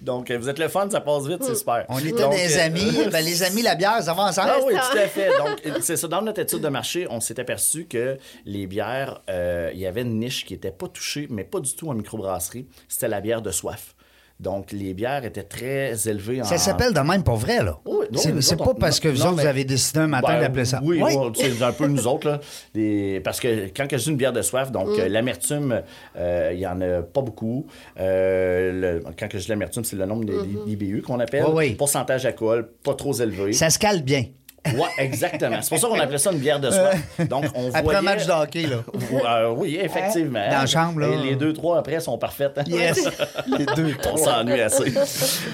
Donc, 0.00 0.30
euh, 0.30 0.38
vous 0.38 0.48
êtes 0.48 0.58
le 0.58 0.68
fun, 0.68 0.88
ça 0.90 1.00
passe 1.00 1.26
vite, 1.26 1.42
c'est 1.42 1.54
super. 1.54 1.84
On 1.88 1.98
était 1.98 2.22
Donc, 2.22 2.32
des 2.34 2.56
euh, 2.56 2.64
amis. 2.64 2.98
Ben, 3.10 3.24
les 3.24 3.42
amis, 3.42 3.62
la 3.62 3.74
bière, 3.74 4.02
ça 4.02 4.14
va 4.14 4.24
ensemble. 4.24 4.50
Ah 4.52 4.58
oui, 4.64 4.74
tout 4.74 4.98
à 4.98 5.08
fait. 5.08 5.30
Donc, 5.38 5.60
c'est 5.82 5.96
ça. 5.96 6.08
Dans 6.08 6.22
notre 6.22 6.40
étude 6.40 6.60
de 6.60 6.68
marché, 6.68 7.06
on 7.10 7.20
s'est 7.20 7.38
aperçu 7.40 7.86
que 7.86 8.18
les 8.44 8.66
bières, 8.66 9.20
euh, 9.28 9.70
il 9.74 9.80
y 9.80 9.86
avait 9.86 10.02
une 10.02 10.18
niche 10.18 10.44
qui 10.44 10.54
n'était 10.54 10.70
pas 10.70 10.88
touchée, 10.88 11.26
mais 11.30 11.44
pas 11.44 11.60
du 11.60 11.74
tout 11.74 11.88
en 11.88 11.94
microbrasserie. 11.94 12.66
C'était 12.88 13.08
la 13.08 13.20
bière 13.20 13.42
de 13.42 13.50
soif. 13.50 13.94
Donc, 14.40 14.72
les 14.72 14.94
bières 14.94 15.22
étaient 15.26 15.42
très 15.42 16.08
élevées 16.08 16.40
en... 16.40 16.44
Ça 16.44 16.56
s'appelle 16.56 16.94
de 16.94 17.00
même 17.00 17.22
pour 17.22 17.36
vrai, 17.36 17.62
là. 17.62 17.78
Oui, 17.84 18.06
c'est 18.14 18.32
nous 18.32 18.40
c'est 18.40 18.54
autres, 18.54 18.64
pas 18.72 18.74
parce 18.80 18.98
que 18.98 19.08
vous 19.08 19.18
non, 19.18 19.26
autres, 19.32 19.42
vous 19.42 19.46
avez 19.46 19.64
décidé 19.64 20.00
un 20.00 20.06
matin 20.06 20.32
Ben, 20.32 20.40
d'appeler 20.40 20.64
ça. 20.64 20.80
Oui, 20.82 20.98
bon, 20.98 21.30
c'est 21.34 21.62
un 21.62 21.72
peu 21.72 21.86
nous 21.86 22.06
autres. 22.06 22.26
Là, 22.26 23.20
Parce 23.22 23.38
que 23.38 23.66
quand 23.76 23.86
je 23.90 23.96
dis 23.96 24.10
une 24.10 24.16
bière 24.16 24.32
de 24.32 24.40
soif, 24.42 24.72
donc 24.72 24.88
Mm. 24.88 25.00
euh, 25.00 25.08
l'amertume, 25.08 25.82
euh, 26.16 26.50
il 26.54 26.58
n'y 26.58 26.66
en 26.66 26.80
a 26.80 27.02
pas 27.02 27.20
beaucoup. 27.20 27.66
Euh, 27.98 28.72
le- 28.72 29.02
quand 29.18 29.28
que 29.28 29.38
je 29.38 29.44
dis 29.44 29.50
l'amertume, 29.50 29.84
c'est 29.84 29.96
le 29.96 30.06
nombre 30.06 30.24
de 30.24 30.42
d'IBU 30.66 31.02
qu'on 31.02 31.20
appelle. 31.20 31.44
Oui, 31.46 31.52
oui. 31.68 31.74
Pourcentage 31.74 32.22
d'alcool, 32.22 32.68
pas 32.82 32.94
trop 32.94 33.12
élevé. 33.12 33.52
Ça 33.52 33.68
se 33.70 33.78
cale 33.78 34.02
bien. 34.02 34.24
Oui, 34.66 34.86
exactement. 34.98 35.62
C'est 35.62 35.70
pour 35.70 35.78
ça 35.78 35.88
qu'on 35.88 35.98
appelait 35.98 36.18
ça 36.18 36.32
une 36.32 36.38
bière 36.38 36.60
de 36.60 36.70
soif. 36.70 37.20
Donc, 37.28 37.46
on 37.54 37.68
Après 37.68 37.82
voyait... 37.82 37.98
un 37.98 38.02
match 38.02 38.26
de 38.26 38.32
hockey, 38.32 38.66
là. 38.66 38.84
Euh, 39.24 39.54
oui, 39.56 39.78
effectivement. 39.80 40.44
Dans 40.50 40.58
la 40.58 40.66
chambre, 40.66 41.00
là. 41.00 41.08
Et 41.08 41.16
les 41.16 41.36
deux, 41.36 41.52
trois 41.54 41.78
après 41.78 41.98
sont 42.00 42.18
parfaites. 42.18 42.58
hein? 42.58 42.64
Yes. 42.66 43.08
Les 43.58 43.64
deux. 43.66 43.94
On 44.12 44.16
s'ennuie 44.16 44.60
assez. 44.60 44.92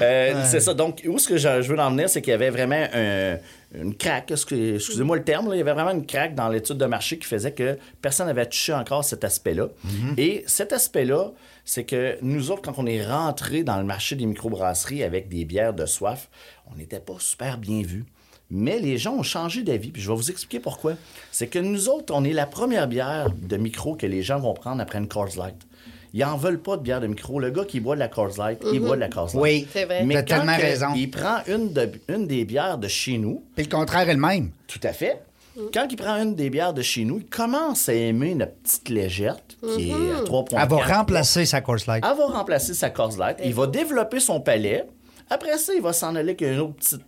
Euh, 0.02 0.42
C'est 0.44 0.60
ça. 0.60 0.74
Donc, 0.74 1.02
où 1.08 1.18
ce 1.18 1.28
que 1.28 1.36
je, 1.36 1.48
veux 1.72 1.78
en 1.78 1.90
venir, 1.90 2.08
c'est 2.08 2.20
qu'il 2.20 2.32
y 2.32 2.34
avait 2.34 2.50
vraiment 2.50 2.84
un- 2.92 3.36
une 3.74 3.94
craque. 3.96 4.30
excusez- 4.32 4.74
Excusez-moi 4.76 5.16
le 5.16 5.24
terme. 5.24 5.48
là, 5.48 5.54
il 5.54 5.58
y 5.58 5.60
avait 5.60 5.72
vraiment 5.72 5.90
une 5.92 6.04
craque 6.06 6.34
dans 6.34 6.48
l'étude 6.48 6.78
de 6.78 6.86
marché 6.86 7.18
qui 7.18 7.26
faisait 7.26 7.52
que 7.52 7.78
personne 8.02 8.26
n'avait 8.26 8.46
touché 8.46 8.72
encore 8.72 9.04
cet 9.04 9.22
aspect-là. 9.24 9.68
Et 10.18 10.42
cet 10.46 10.72
aspect-là, 10.72 11.30
c'est 11.64 11.84
que 11.84 12.16
nous 12.22 12.50
autres, 12.50 12.62
quand 12.62 12.74
on 12.78 12.86
est 12.86 13.04
rentré 13.04 13.62
dans 13.64 13.76
le 13.78 13.84
marché 13.84 14.16
des 14.16 14.26
microbrasseries 14.26 15.02
avec 15.04 15.28
des 15.28 15.44
bières 15.44 15.74
de 15.74 15.86
soif, 15.86 16.28
on 16.72 16.76
n'était 16.76 17.00
pas 17.00 17.14
super 17.18 17.58
bien 17.58 17.82
vus. 17.82 18.04
Mais 18.50 18.78
les 18.78 18.96
gens 18.96 19.14
ont 19.14 19.22
changé 19.24 19.62
d'avis, 19.62 19.90
puis 19.90 20.00
je 20.00 20.08
vais 20.08 20.14
vous 20.16 20.30
expliquer 20.30 20.60
pourquoi. 20.60 20.92
C'est 21.32 21.48
que 21.48 21.58
nous 21.58 21.88
autres, 21.88 22.14
on 22.14 22.22
est 22.24 22.32
la 22.32 22.46
première 22.46 22.86
bière 22.86 23.28
de 23.36 23.56
micro 23.56 23.96
que 23.96 24.06
les 24.06 24.22
gens 24.22 24.38
vont 24.38 24.54
prendre 24.54 24.80
après 24.80 24.98
une 24.98 25.08
Coors 25.08 25.36
Light. 25.36 25.56
Ils 26.14 26.24
en 26.24 26.36
veulent 26.36 26.60
pas 26.60 26.76
de 26.76 26.82
bière 26.82 27.00
de 27.00 27.08
micro. 27.08 27.40
Le 27.40 27.50
gars 27.50 27.64
qui 27.64 27.80
boit 27.80 27.96
de 27.96 28.00
la 28.00 28.08
Coors 28.08 28.38
Light, 28.38 28.62
il 28.72 28.80
boit 28.80 28.94
de 28.94 29.00
la 29.00 29.08
Coors 29.08 29.26
Light. 29.34 29.42
Oui, 29.42 29.66
C'est 29.72 29.84
vrai. 29.84 30.04
Mais 30.04 30.14
T'as 30.14 30.22
quand 30.22 30.36
tellement 30.38 30.56
que 30.56 30.62
raison. 30.62 30.86
il 30.96 31.10
prend 31.10 31.38
une, 31.48 31.72
de- 31.72 31.90
une 32.08 32.26
des 32.28 32.44
bières 32.44 32.78
de 32.78 32.88
chez 32.88 33.18
nous, 33.18 33.42
Puis 33.56 33.64
le 33.66 33.70
contraire 33.70 34.08
est 34.08 34.14
le 34.14 34.20
même. 34.20 34.50
tout 34.68 34.80
à 34.84 34.92
fait. 34.92 35.20
Quand 35.74 35.86
il 35.90 35.96
prend 35.96 36.16
une 36.22 36.34
des 36.34 36.48
bières 36.50 36.72
de 36.74 36.82
chez 36.82 37.04
nous, 37.04 37.18
il 37.18 37.26
commence 37.26 37.88
à 37.88 37.94
aimer 37.94 38.34
notre 38.34 38.52
petite 38.52 38.88
légette, 38.90 39.56
qui 39.74 39.90
est 39.90 39.92
à 39.92 40.22
3,4. 40.22 40.48
Elle 40.62 40.68
va 40.68 40.98
remplacer 40.98 41.46
sa 41.46 41.60
course 41.62 41.86
light. 41.86 42.04
Elle 42.08 42.16
va 42.16 42.26
remplacer 42.26 42.74
sa 42.74 42.90
Coors 42.90 43.16
Light. 43.18 43.38
Il 43.44 43.54
va 43.54 43.66
développer 43.66 44.20
son 44.20 44.40
palais. 44.40 44.84
Après 45.30 45.56
ça, 45.58 45.72
il 45.74 45.80
va 45.82 45.92
s'en 45.94 46.10
aller 46.14 46.30
avec 46.30 46.42
une 46.42 46.58
autre 46.60 46.74
petite 46.74 47.00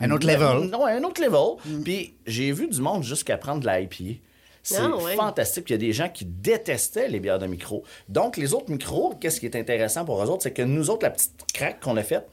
Un 0.00 0.10
autre 0.10 0.26
level. 0.26 0.68
non, 0.70 0.84
un 0.86 1.02
autre 1.04 1.22
level. 1.22 1.82
Puis 1.84 2.14
j'ai 2.26 2.52
vu 2.52 2.68
du 2.68 2.80
monde 2.80 3.02
jusqu'à 3.02 3.36
prendre 3.38 3.60
de 3.60 3.66
la 3.66 3.80
IPA. 3.80 4.20
C'est 4.62 4.78
Ah, 4.80 4.88
ouais. 4.96 5.14
fantastique. 5.14 5.64
Il 5.68 5.72
y 5.72 5.76
a 5.76 5.78
des 5.78 5.92
gens 5.92 6.08
qui 6.08 6.24
détestaient 6.24 7.08
les 7.08 7.20
bières 7.20 7.38
de 7.38 7.46
micro. 7.46 7.84
Donc, 8.08 8.36
les 8.36 8.52
autres 8.52 8.68
micros, 8.70 9.14
qu'est-ce 9.20 9.38
qui 9.38 9.46
est 9.46 9.54
intéressant 9.56 10.04
pour 10.04 10.20
eux 10.22 10.26
autres, 10.28 10.42
c'est 10.42 10.50
que 10.52 10.62
nous 10.62 10.90
autres, 10.90 11.04
la 11.04 11.10
petite 11.10 11.32
craque 11.54 11.80
qu'on 11.80 11.96
a 11.96 12.02
faite, 12.02 12.26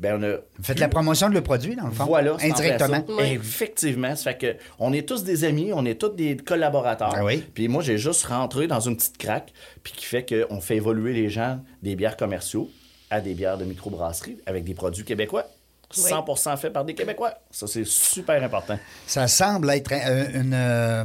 ben 0.00 0.20
on 0.20 0.26
a 0.26 0.36
Faites 0.62 0.80
la 0.80 0.88
promotion 0.88 1.28
de 1.28 1.34
le 1.34 1.42
produit, 1.42 1.76
dans 1.76 1.86
le 1.86 1.92
fond. 1.92 2.04
voilà, 2.06 2.36
Indirectement. 2.42 3.04
Effectivement. 3.20 4.14
Ça 4.16 4.32
fait 4.32 4.38
que 4.38 4.56
on 4.80 4.92
est 4.92 5.08
tous 5.08 5.22
des 5.22 5.44
amis, 5.44 5.70
on 5.72 5.84
est 5.86 5.94
tous 5.94 6.08
des 6.10 6.36
collaborateurs. 6.36 7.14
Ah 7.16 7.24
oui. 7.24 7.42
Puis 7.54 7.68
moi, 7.68 7.82
j'ai 7.82 7.98
juste 7.98 8.24
rentré 8.24 8.66
dans 8.66 8.80
une 8.80 8.96
petite 8.96 9.16
craque, 9.16 9.52
puis 9.84 9.92
qui 9.96 10.04
fait 10.06 10.26
qu'on 10.26 10.60
fait 10.60 10.76
évoluer 10.76 11.12
les 11.14 11.28
gens 11.30 11.60
des 11.82 11.94
bières 11.96 12.16
commerciaux 12.16 12.68
à 13.10 13.20
des 13.20 13.34
bières 13.34 13.56
de 13.58 13.64
microbrasserie 13.64 14.38
avec 14.46 14.64
des 14.64 14.74
produits 14.74 15.04
québécois. 15.04 15.46
100% 15.94 16.56
faits 16.56 16.72
par 16.72 16.84
des 16.84 16.94
Québécois. 16.94 17.32
Ça, 17.50 17.66
c'est 17.66 17.86
super 17.86 18.42
important. 18.42 18.78
Ça 19.06 19.28
semble 19.28 19.70
être 19.70 19.92
un, 19.92 20.40
une, 20.40 20.52
euh, 20.54 21.04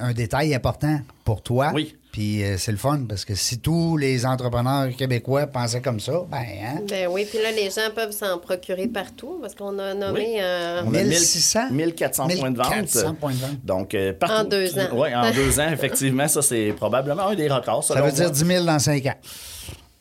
un- 0.00 0.12
détail 0.12 0.54
important 0.54 1.00
pour 1.24 1.42
toi. 1.42 1.70
Oui. 1.74 1.96
Puis 2.12 2.44
euh, 2.44 2.56
c'est 2.58 2.70
le 2.70 2.78
fun 2.78 3.00
parce 3.08 3.24
que 3.24 3.34
si 3.34 3.58
tous 3.58 3.96
les 3.96 4.24
entrepreneurs 4.24 4.94
québécois 4.96 5.48
pensaient 5.48 5.80
comme 5.80 5.98
ça, 5.98 6.12
ben, 6.30 6.38
hein? 6.62 6.80
Ben 6.88 7.08
oui, 7.10 7.26
puis 7.28 7.42
là, 7.42 7.50
les 7.50 7.70
gens 7.70 7.90
peuvent 7.92 8.12
s'en 8.12 8.38
procurer 8.38 8.86
partout 8.86 9.38
parce 9.40 9.56
qu'on 9.56 9.76
a 9.80 9.94
nommé. 9.94 10.20
Oui. 10.20 10.36
euh, 10.40 10.82
On 10.86 10.94
a 10.94 11.02
1600? 11.02 11.70
1400 11.72 12.28
points 12.38 12.50
de 12.52 12.56
vente. 12.56 12.70
1400 12.70 13.14
points 13.14 13.32
de 13.32 13.38
vente. 13.38 13.64
Donc, 13.64 13.94
euh, 13.94 14.12
partout. 14.12 14.34
En 14.34 14.44
deux 14.44 14.78
ans. 14.78 14.88
Oui, 14.92 15.12
en 15.12 15.32
deux 15.32 15.58
ans, 15.58 15.68
effectivement. 15.72 16.28
Ça, 16.28 16.40
c'est 16.42 16.72
probablement 16.76 17.26
un 17.28 17.34
des 17.34 17.48
records. 17.48 17.82
Ça 17.82 18.00
veut 18.00 18.12
dire 18.12 18.24
moi. 18.26 18.30
10 18.32 18.44
000 18.46 18.64
dans 18.64 18.78
5 18.78 19.06
ans. 19.06 19.14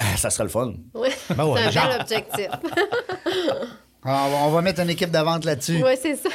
Ah, 0.03 0.17
Ça 0.17 0.29
serait 0.29 0.43
le 0.43 0.49
fun. 0.49 0.73
Oui, 0.93 1.09
Ben 1.35 1.45
ouais, 1.45 1.61
c'est 1.61 1.67
un 1.67 1.71
genre. 1.71 1.87
bel 1.89 2.01
objectif. 2.01 2.47
On 4.05 4.09
va, 4.11 4.37
on 4.43 4.49
va 4.51 4.61
mettre 4.61 4.81
une 4.81 4.89
équipe 4.89 5.11
de 5.11 5.17
vente 5.19 5.45
là-dessus. 5.45 5.81
Oui, 5.83 5.93
c'est 6.01 6.15
ça. 6.17 6.29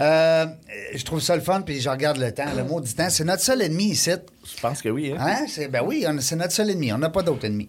Euh, 0.00 0.46
je 0.94 1.04
trouve 1.04 1.20
ça 1.20 1.34
le 1.34 1.40
fun, 1.42 1.62
puis 1.62 1.80
je 1.80 1.88
regarde 1.88 2.18
le 2.18 2.32
temps. 2.32 2.44
Le 2.56 2.64
mot 2.64 2.80
du 2.80 2.92
temps, 2.92 3.08
c'est 3.08 3.24
notre 3.24 3.42
seul 3.42 3.62
ennemi 3.62 3.84
ici. 3.90 4.10
Je 4.10 4.60
pense 4.60 4.82
que 4.82 4.90
oui. 4.90 5.14
Hein? 5.18 5.24
Hein? 5.26 5.46
C'est, 5.48 5.68
ben 5.68 5.82
oui, 5.86 6.04
on- 6.06 6.20
c'est 6.20 6.36
notre 6.36 6.52
seul 6.52 6.68
ennemi. 6.70 6.92
On 6.92 6.98
n'a 6.98 7.08
pas 7.10 7.22
d'autre 7.22 7.44
ennemi. 7.46 7.68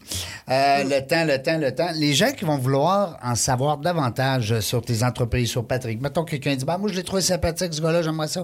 Euh, 0.49 0.83
le 0.83 0.99
temps, 1.07 1.23
le 1.25 1.41
temps, 1.41 1.57
le 1.57 1.73
temps. 1.73 1.89
Les 1.95 2.13
gens 2.13 2.31
qui 2.33 2.43
vont 2.43 2.57
vouloir 2.57 3.17
en 3.23 3.35
savoir 3.35 3.77
davantage 3.77 4.59
sur 4.59 4.81
tes 4.81 5.03
entreprises, 5.03 5.49
sur 5.51 5.65
Patrick. 5.65 6.01
Mettons 6.01 6.25
que 6.25 6.31
quelqu'un 6.31 6.55
dit, 6.55 6.65
ben, 6.65 6.77
moi, 6.77 6.89
je 6.89 6.95
l'ai 6.95 7.03
trouvé 7.03 7.21
sympathique, 7.21 7.73
ce 7.73 7.81
gars-là, 7.81 8.01
j'aimerais 8.01 8.27
ça. 8.27 8.43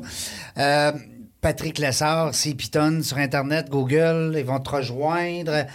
Euh, 0.58 0.92
Patrick 1.42 1.80
Lessard, 1.80 2.36
c'est 2.36 2.54
Python 2.54 3.02
sur 3.04 3.18
Internet, 3.18 3.68
Google, 3.70 4.36
ils 4.38 4.46
vont 4.46 4.60
te 4.60 4.70
rejoindre. 4.70 5.66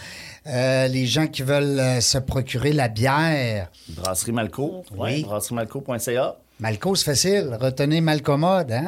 Euh, 0.49 0.89
les 0.89 1.07
gens 1.07 1.27
qui 1.27 1.43
veulent 1.43 1.79
euh, 1.81 2.01
se 2.01 2.19
procurer 2.19 2.73
la 2.73 2.89
bière. 2.89 3.69
Brasserie 3.89 4.33
Malco. 4.33 4.85
Oui. 4.97 5.23
Brasseriemalco.ca. 5.25 6.37
Malco, 6.59 6.95
c'est 6.95 7.05
facile. 7.05 7.51
Retenez 7.61 8.01
Malcommode. 8.01 8.73
Hein? 8.73 8.85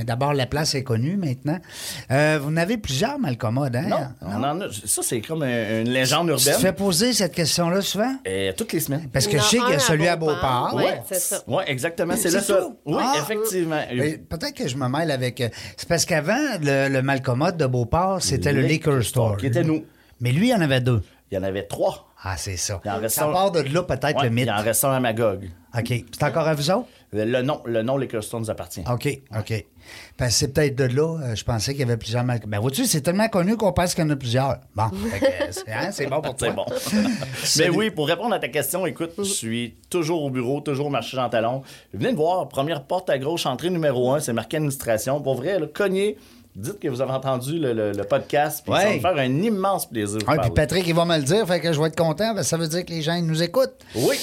Euh, 0.00 0.04
D'abord, 0.04 0.32
la 0.32 0.46
place 0.46 0.74
est 0.74 0.82
connue 0.82 1.18
maintenant. 1.18 1.58
Euh, 2.10 2.38
vous 2.40 2.48
en 2.50 2.56
avez 2.56 2.78
plusieurs 2.78 3.18
Malcommodes. 3.18 3.76
Hein? 3.76 3.88
Non, 3.90 4.06
on 4.22 4.42
en 4.42 4.60
a- 4.62 4.68
ça, 4.86 5.02
c'est 5.02 5.20
comme 5.20 5.42
un- 5.42 5.82
une 5.82 5.90
légende 5.90 6.34
Tu 6.38 6.44
te 6.44 6.48
urbaine. 6.48 6.62
fais 6.62 6.72
poser 6.72 7.12
cette 7.12 7.34
question-là 7.34 7.82
souvent? 7.82 8.14
Euh, 8.26 8.52
toutes 8.56 8.72
les 8.72 8.80
semaines. 8.80 9.06
Parce 9.12 9.26
que 9.26 9.36
je 9.36 9.42
sais 9.42 9.58
qu'il 9.58 9.68
y 9.68 9.74
a 9.74 9.78
celui 9.78 10.08
à 10.08 10.16
Beauport. 10.16 10.36
Beauport. 10.36 10.74
Oui, 10.76 10.84
Ouais. 10.84 11.02
c'est 11.10 11.20
ça. 11.20 11.42
Oui, 11.46 11.62
exactement. 11.66 12.14
C'est 12.16 12.30
le 12.30 12.40
seul. 12.40 12.62
tout? 12.62 12.76
Oui, 12.86 13.02
Ah. 13.04 13.16
effectivement. 13.18 13.82
Peut-être 14.30 14.54
que 14.54 14.66
je 14.66 14.76
me 14.78 14.88
mêle 14.88 15.10
avec. 15.10 15.42
C'est 15.76 15.88
parce 15.88 16.06
qu'avant, 16.06 16.38
le, 16.62 16.88
le 16.88 17.02
Malcommode 17.02 17.58
de 17.58 17.66
Beauport, 17.66 18.22
c'était 18.22 18.54
le 18.54 18.62
Liquor 18.62 18.94
Liquor 18.94 19.04
Store. 19.04 19.36
Qui 19.36 19.46
était 19.48 19.62
nous. 19.64 19.84
Mais 20.20 20.32
lui, 20.32 20.48
il 20.48 20.50
y 20.50 20.54
en 20.54 20.60
avait 20.60 20.80
deux. 20.80 21.02
Il 21.30 21.36
y 21.36 21.38
en 21.38 21.42
avait 21.44 21.62
trois. 21.62 22.08
Ah, 22.22 22.36
c'est 22.36 22.56
ça. 22.56 22.80
Il 22.84 22.90
en 22.90 22.98
reste 22.98 23.14
Ça 23.14 23.28
un- 23.28 23.32
part 23.32 23.50
de 23.52 23.60
là, 23.60 23.82
peut-être, 23.84 24.18
Ouais, 24.18 24.24
le 24.24 24.30
mythe. 24.30 24.46
Il 24.46 24.50
en 24.50 24.62
reste 24.62 24.84
un 24.84 24.92
à 24.92 25.00
Magog. 25.00 25.48
OK. 25.78 25.86
C'est 26.10 26.22
encore 26.24 26.48
à 26.48 26.54
vous 26.54 26.70
autres? 26.70 26.88
Le, 27.12 27.24
le 27.24 27.42
nom, 27.42 27.62
le 27.64 27.82
nom 27.82 27.96
Liquor 27.96 28.22
Store 28.22 28.40
nous 28.40 28.50
appartient. 28.50 28.82
OK, 28.92 29.08
OK. 29.38 29.64
Parce 30.16 30.30
que 30.32 30.36
c'est 30.36 30.48
peut-être 30.52 30.74
de 30.76 30.84
là, 30.84 31.18
euh, 31.22 31.34
je 31.36 31.44
pensais 31.44 31.72
qu'il 31.72 31.80
y 31.80 31.84
avait 31.84 31.96
plusieurs 31.96 32.24
Malcommode. 32.24 32.50
Ben, 32.50 32.60
vois-tu, 32.60 32.84
c'est 32.86 33.00
tellement 33.00 33.28
connu 33.28 33.56
qu'on 33.56 33.72
pense 33.72 33.94
qu'il 33.94 34.04
y 34.04 34.06
en 34.06 34.10
a 34.10 34.16
plusieurs. 34.16 34.56
Bon, 34.74 34.84
euh, 34.92 35.26
c'est 35.50 35.72
hein, 35.72 35.90
c'est 35.92 36.06
bon 36.06 36.20
pour 36.20 36.34
toi. 36.36 36.48
C'est 36.48 36.54
bon. 37.02 37.10
Mais 37.58 37.76
oui, 37.76 37.90
pour 37.90 38.08
répondre 38.08 38.34
à 38.34 38.38
ta 38.40 38.48
question, 38.48 38.84
écoute, 38.86 39.12
je 39.18 39.22
suis 39.22 39.76
toujours 39.88 40.24
au 40.24 40.30
bureau, 40.30 40.60
toujours 40.60 40.86
au 40.88 40.90
marché 40.90 41.16
Jean 41.16 41.28
Talon. 41.28 41.62
Venez 41.94 42.10
me 42.12 42.16
voir, 42.16 42.48
première 42.48 42.82
porte 42.84 43.08
à 43.08 43.18
gauche, 43.18 43.46
entrée 43.46 43.70
numéro 43.70 44.12
un, 44.12 44.18
c'est 44.20 44.32
marqué 44.32 44.56
administration. 44.56 45.20
Pour 45.22 45.36
vrai, 45.36 45.58
là, 45.60 45.66
cognez, 45.72 46.16
dites 46.56 46.80
que 46.80 46.88
vous 46.88 47.00
avez 47.00 47.12
entendu 47.12 47.58
le, 47.58 47.72
le- 47.72 47.92
le 47.92 48.04
podcast, 48.04 48.62
puis 48.64 48.74
ça 48.74 48.84
va 48.88 48.94
me 48.94 49.00
faire 49.00 49.16
un 49.16 49.42
immense 49.42 49.88
plaisir. 49.88 50.18
Ouais, 50.28 50.36
puis. 50.42 50.50
Patrick, 50.50 50.84
il 50.86 50.94
va 50.94 51.04
me 51.04 51.16
le 51.16 51.22
dire, 51.22 51.46
fait 51.46 51.60
que 51.60 51.72
je 51.72 51.80
vais 51.80 51.86
être 51.88 51.96
content, 51.96 52.34
parce 52.34 52.46
que 52.46 52.50
ça 52.50 52.56
veut 52.56 52.66
dire 52.68 52.84
que 52.84 52.90
les 52.90 53.02
gens 53.02 53.14
ils 53.14 53.24
nous 53.26 53.42
écoutent. 53.42 53.78
Oui. 53.94 54.16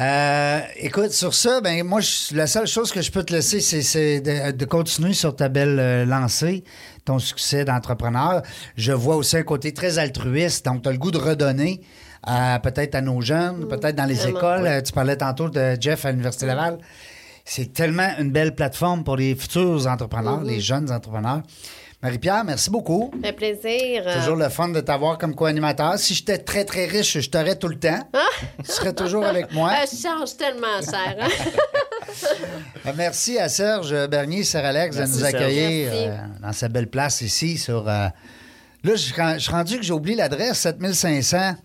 Euh, 0.00 0.60
écoute, 0.76 1.10
sur 1.12 1.34
ça, 1.34 1.60
ben 1.60 1.82
moi, 1.84 2.00
je- 2.00 2.34
la 2.36 2.46
seule 2.46 2.66
chose 2.66 2.92
que 2.92 3.02
je 3.02 3.10
peux 3.10 3.22
te 3.24 3.32
laisser, 3.32 3.60
c'est- 3.60 4.20
de, 4.20 4.52
de 4.52 4.64
continuer 4.64 5.14
sur 5.14 5.34
ta 5.34 5.48
belle 5.48 5.78
euh, 5.80 6.04
lancée, 6.04 6.64
ton 7.04 7.18
succès 7.18 7.64
d'entrepreneur. 7.64 8.42
Je 8.76 8.92
vois 8.92 9.16
aussi 9.16 9.36
un 9.36 9.42
côté 9.42 9.72
très 9.74 9.98
altruiste, 9.98 10.64
donc 10.66 10.82
tu 10.82 10.88
as 10.88 10.92
le 10.92 10.98
goût 10.98 11.10
de 11.10 11.18
redonner. 11.18 11.80
euh, 12.28 12.58
peut-être 12.58 12.96
à 12.96 13.00
nos 13.00 13.20
jeunes, 13.20 13.68
peut-être 13.68 13.94
dans 13.94 14.04
les 14.04 14.14
Vraiment. 14.14 14.38
écoles. 14.38 14.82
Tu 14.84 14.92
parlais 14.92 15.16
tantôt 15.16 15.48
de 15.48 15.76
Jeff 15.80 16.04
à 16.04 16.10
l'Université 16.10 16.46
Laval. 16.46 16.78
C'est 17.50 17.72
tellement 17.72 18.10
une 18.18 18.30
belle 18.30 18.54
plateforme 18.54 19.04
pour 19.04 19.16
les 19.16 19.34
futurs 19.34 19.86
entrepreneurs, 19.86 20.42
les 20.42 20.60
jeunes 20.60 20.90
entrepreneurs. 20.92 21.40
Marie-Pierre, 22.02 22.44
merci 22.44 22.70
beaucoup. 22.70 23.10
Un 23.24 23.32
plaisir. 23.32 24.04
Toujours 24.20 24.36
le 24.36 24.48
fun 24.50 24.68
de 24.68 24.80
t'avoir 24.80 25.16
comme 25.18 25.34
co-animateur. 25.34 25.98
Si 25.98 26.14
j'étais 26.14 26.38
très, 26.38 26.64
très 26.64 26.84
riche, 26.84 27.18
je 27.18 27.28
t'aurais 27.30 27.56
tout 27.56 27.66
le 27.68 27.78
temps. 27.78 27.98
Tu 28.64 28.70
serais 28.70 28.92
toujours 28.92 29.24
avec 29.24 29.50
moi. 29.52 29.70
euh, 29.82 29.86
je 29.90 29.96
charge 29.96 30.36
tellement 30.36 30.80
cher. 30.82 31.16
hein. 31.20 32.92
Merci 32.96 33.38
à 33.38 33.48
Serge 33.48 34.06
Bernier, 34.08 34.44
Sir 34.44 34.64
Alex, 34.64 34.96
de 34.96 35.02
nous 35.02 35.06
Serge. 35.18 35.34
accueillir 35.34 35.90
euh, 35.92 36.16
dans 36.42 36.52
sa 36.52 36.68
belle 36.68 36.88
place 36.88 37.22
ici 37.22 37.56
sur. 37.58 37.88
euh, 37.88 38.08
Là, 38.84 38.94
je 38.94 39.38
suis 39.38 39.50
rendu 39.50 39.78
que 39.78 39.82
j'ai 39.84 39.92
oublié 39.92 40.16
l'adresse 40.16 40.58
7500 40.58 41.56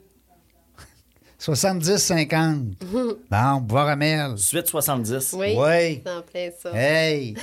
7050. 1.43 2.77
Bon, 3.29 3.55
boire 3.61 3.89
à 3.89 3.95
Mel. 3.97 4.37
Suite 4.37 4.67
70. 4.67 5.33
Oui. 5.33 5.55
Oui. 5.57 6.01
C'est 6.05 6.11
en 6.11 6.21
plein 6.21 6.49
ça. 6.61 6.69
Hey! 6.73 7.35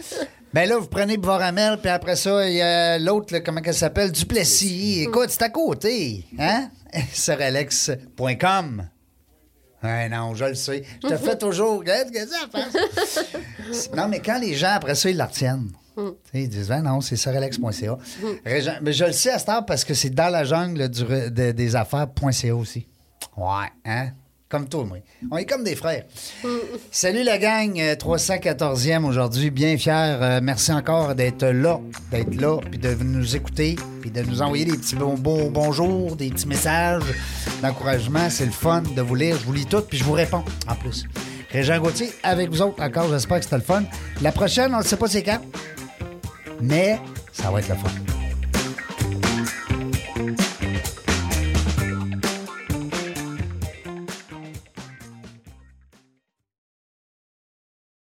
ben 0.54 0.68
là, 0.68 0.78
vous 0.78 0.86
prenez 0.86 1.16
Boramel, 1.18 1.78
puis 1.78 1.90
après 1.90 2.16
ça, 2.16 2.48
il 2.48 2.54
y 2.54 2.62
a 2.62 2.98
l'autre, 2.98 3.36
comment 3.44 3.60
elle 3.64 3.74
s'appelle? 3.74 4.10
Duplessis. 4.10 5.02
Écoute, 5.02 5.28
c'est 5.28 5.42
à 5.42 5.50
côté. 5.50 6.24
Hein? 6.38 6.70
Suralex.com. 7.12 8.88
Ouais, 9.82 10.08
non, 10.08 10.34
je 10.34 10.44
le 10.46 10.54
sais. 10.54 10.82
Je 11.02 11.08
te 11.08 11.16
fais 11.16 11.36
toujours. 11.36 11.82
Non, 13.96 14.08
mais 14.08 14.20
quand 14.20 14.38
les 14.38 14.54
gens, 14.54 14.70
après 14.76 14.94
ça, 14.94 15.10
ils 15.10 15.16
la 15.16 15.26
retiennent. 15.26 15.72
Tu 15.94 16.02
sais, 16.32 16.42
Ils 16.44 16.48
disent, 16.48 16.68
Ben 16.68 16.80
non, 16.82 17.02
c'est 17.02 17.16
suralex.ca. 17.16 17.98
Régent- 18.46 18.78
Mais 18.80 18.92
je 18.94 19.04
le 19.04 19.12
sais 19.12 19.30
à 19.30 19.38
cette 19.38 19.48
heure 19.50 19.66
parce 19.66 19.84
que 19.84 19.92
c'est 19.92 20.08
dans 20.10 20.30
la 20.30 20.44
jungle 20.44 20.88
du 20.88 21.02
re- 21.02 21.28
de- 21.28 21.52
des 21.52 21.76
affaires.ca 21.76 22.54
aussi. 22.56 22.86
Ouais, 23.36 23.68
hein? 23.84 24.08
Comme 24.48 24.68
toi, 24.68 24.84
moi. 24.84 24.98
On 25.30 25.38
est 25.38 25.46
comme 25.46 25.64
des 25.64 25.74
frères. 25.74 26.04
Salut 26.90 27.22
la 27.22 27.38
gang, 27.38 27.78
euh, 27.80 27.94
314e 27.94 29.04
aujourd'hui, 29.04 29.50
bien 29.50 29.78
fier. 29.78 30.18
Euh, 30.20 30.40
merci 30.42 30.70
encore 30.72 31.14
d'être 31.14 31.46
là, 31.46 31.80
d'être 32.10 32.34
là, 32.38 32.58
puis 32.70 32.78
de 32.78 32.94
nous 33.02 33.34
écouter, 33.34 33.76
puis 34.02 34.10
de 34.10 34.20
nous 34.22 34.42
envoyer 34.42 34.66
des 34.66 34.76
petits 34.76 34.94
bon, 34.94 35.14
bon- 35.14 35.50
bonjours, 35.50 36.16
des 36.16 36.28
petits 36.28 36.46
messages 36.48 37.02
d'encouragement. 37.62 38.28
C'est 38.28 38.44
le 38.44 38.52
fun 38.52 38.82
de 38.82 39.00
vous 39.00 39.14
lire. 39.14 39.38
Je 39.38 39.44
vous 39.46 39.54
lis 39.54 39.64
tout, 39.66 39.80
puis 39.80 39.96
je 39.96 40.04
vous 40.04 40.12
réponds 40.12 40.44
en 40.68 40.74
plus. 40.74 41.04
Régent 41.50 41.78
Gauthier, 41.80 42.10
avec 42.22 42.50
vous 42.50 42.60
autres 42.60 42.82
encore, 42.82 43.08
j'espère 43.08 43.38
que 43.38 43.44
c'était 43.44 43.56
le 43.56 43.62
fun. 43.62 43.84
La 44.20 44.32
prochaine, 44.32 44.74
on 44.74 44.78
ne 44.80 44.84
sait 44.84 44.96
pas 44.96 45.06
c'est 45.08 45.22
quand, 45.22 45.40
mais 46.60 46.98
ça 47.32 47.50
va 47.50 47.60
être 47.60 47.68
le 47.70 47.74
fun. 47.76 47.88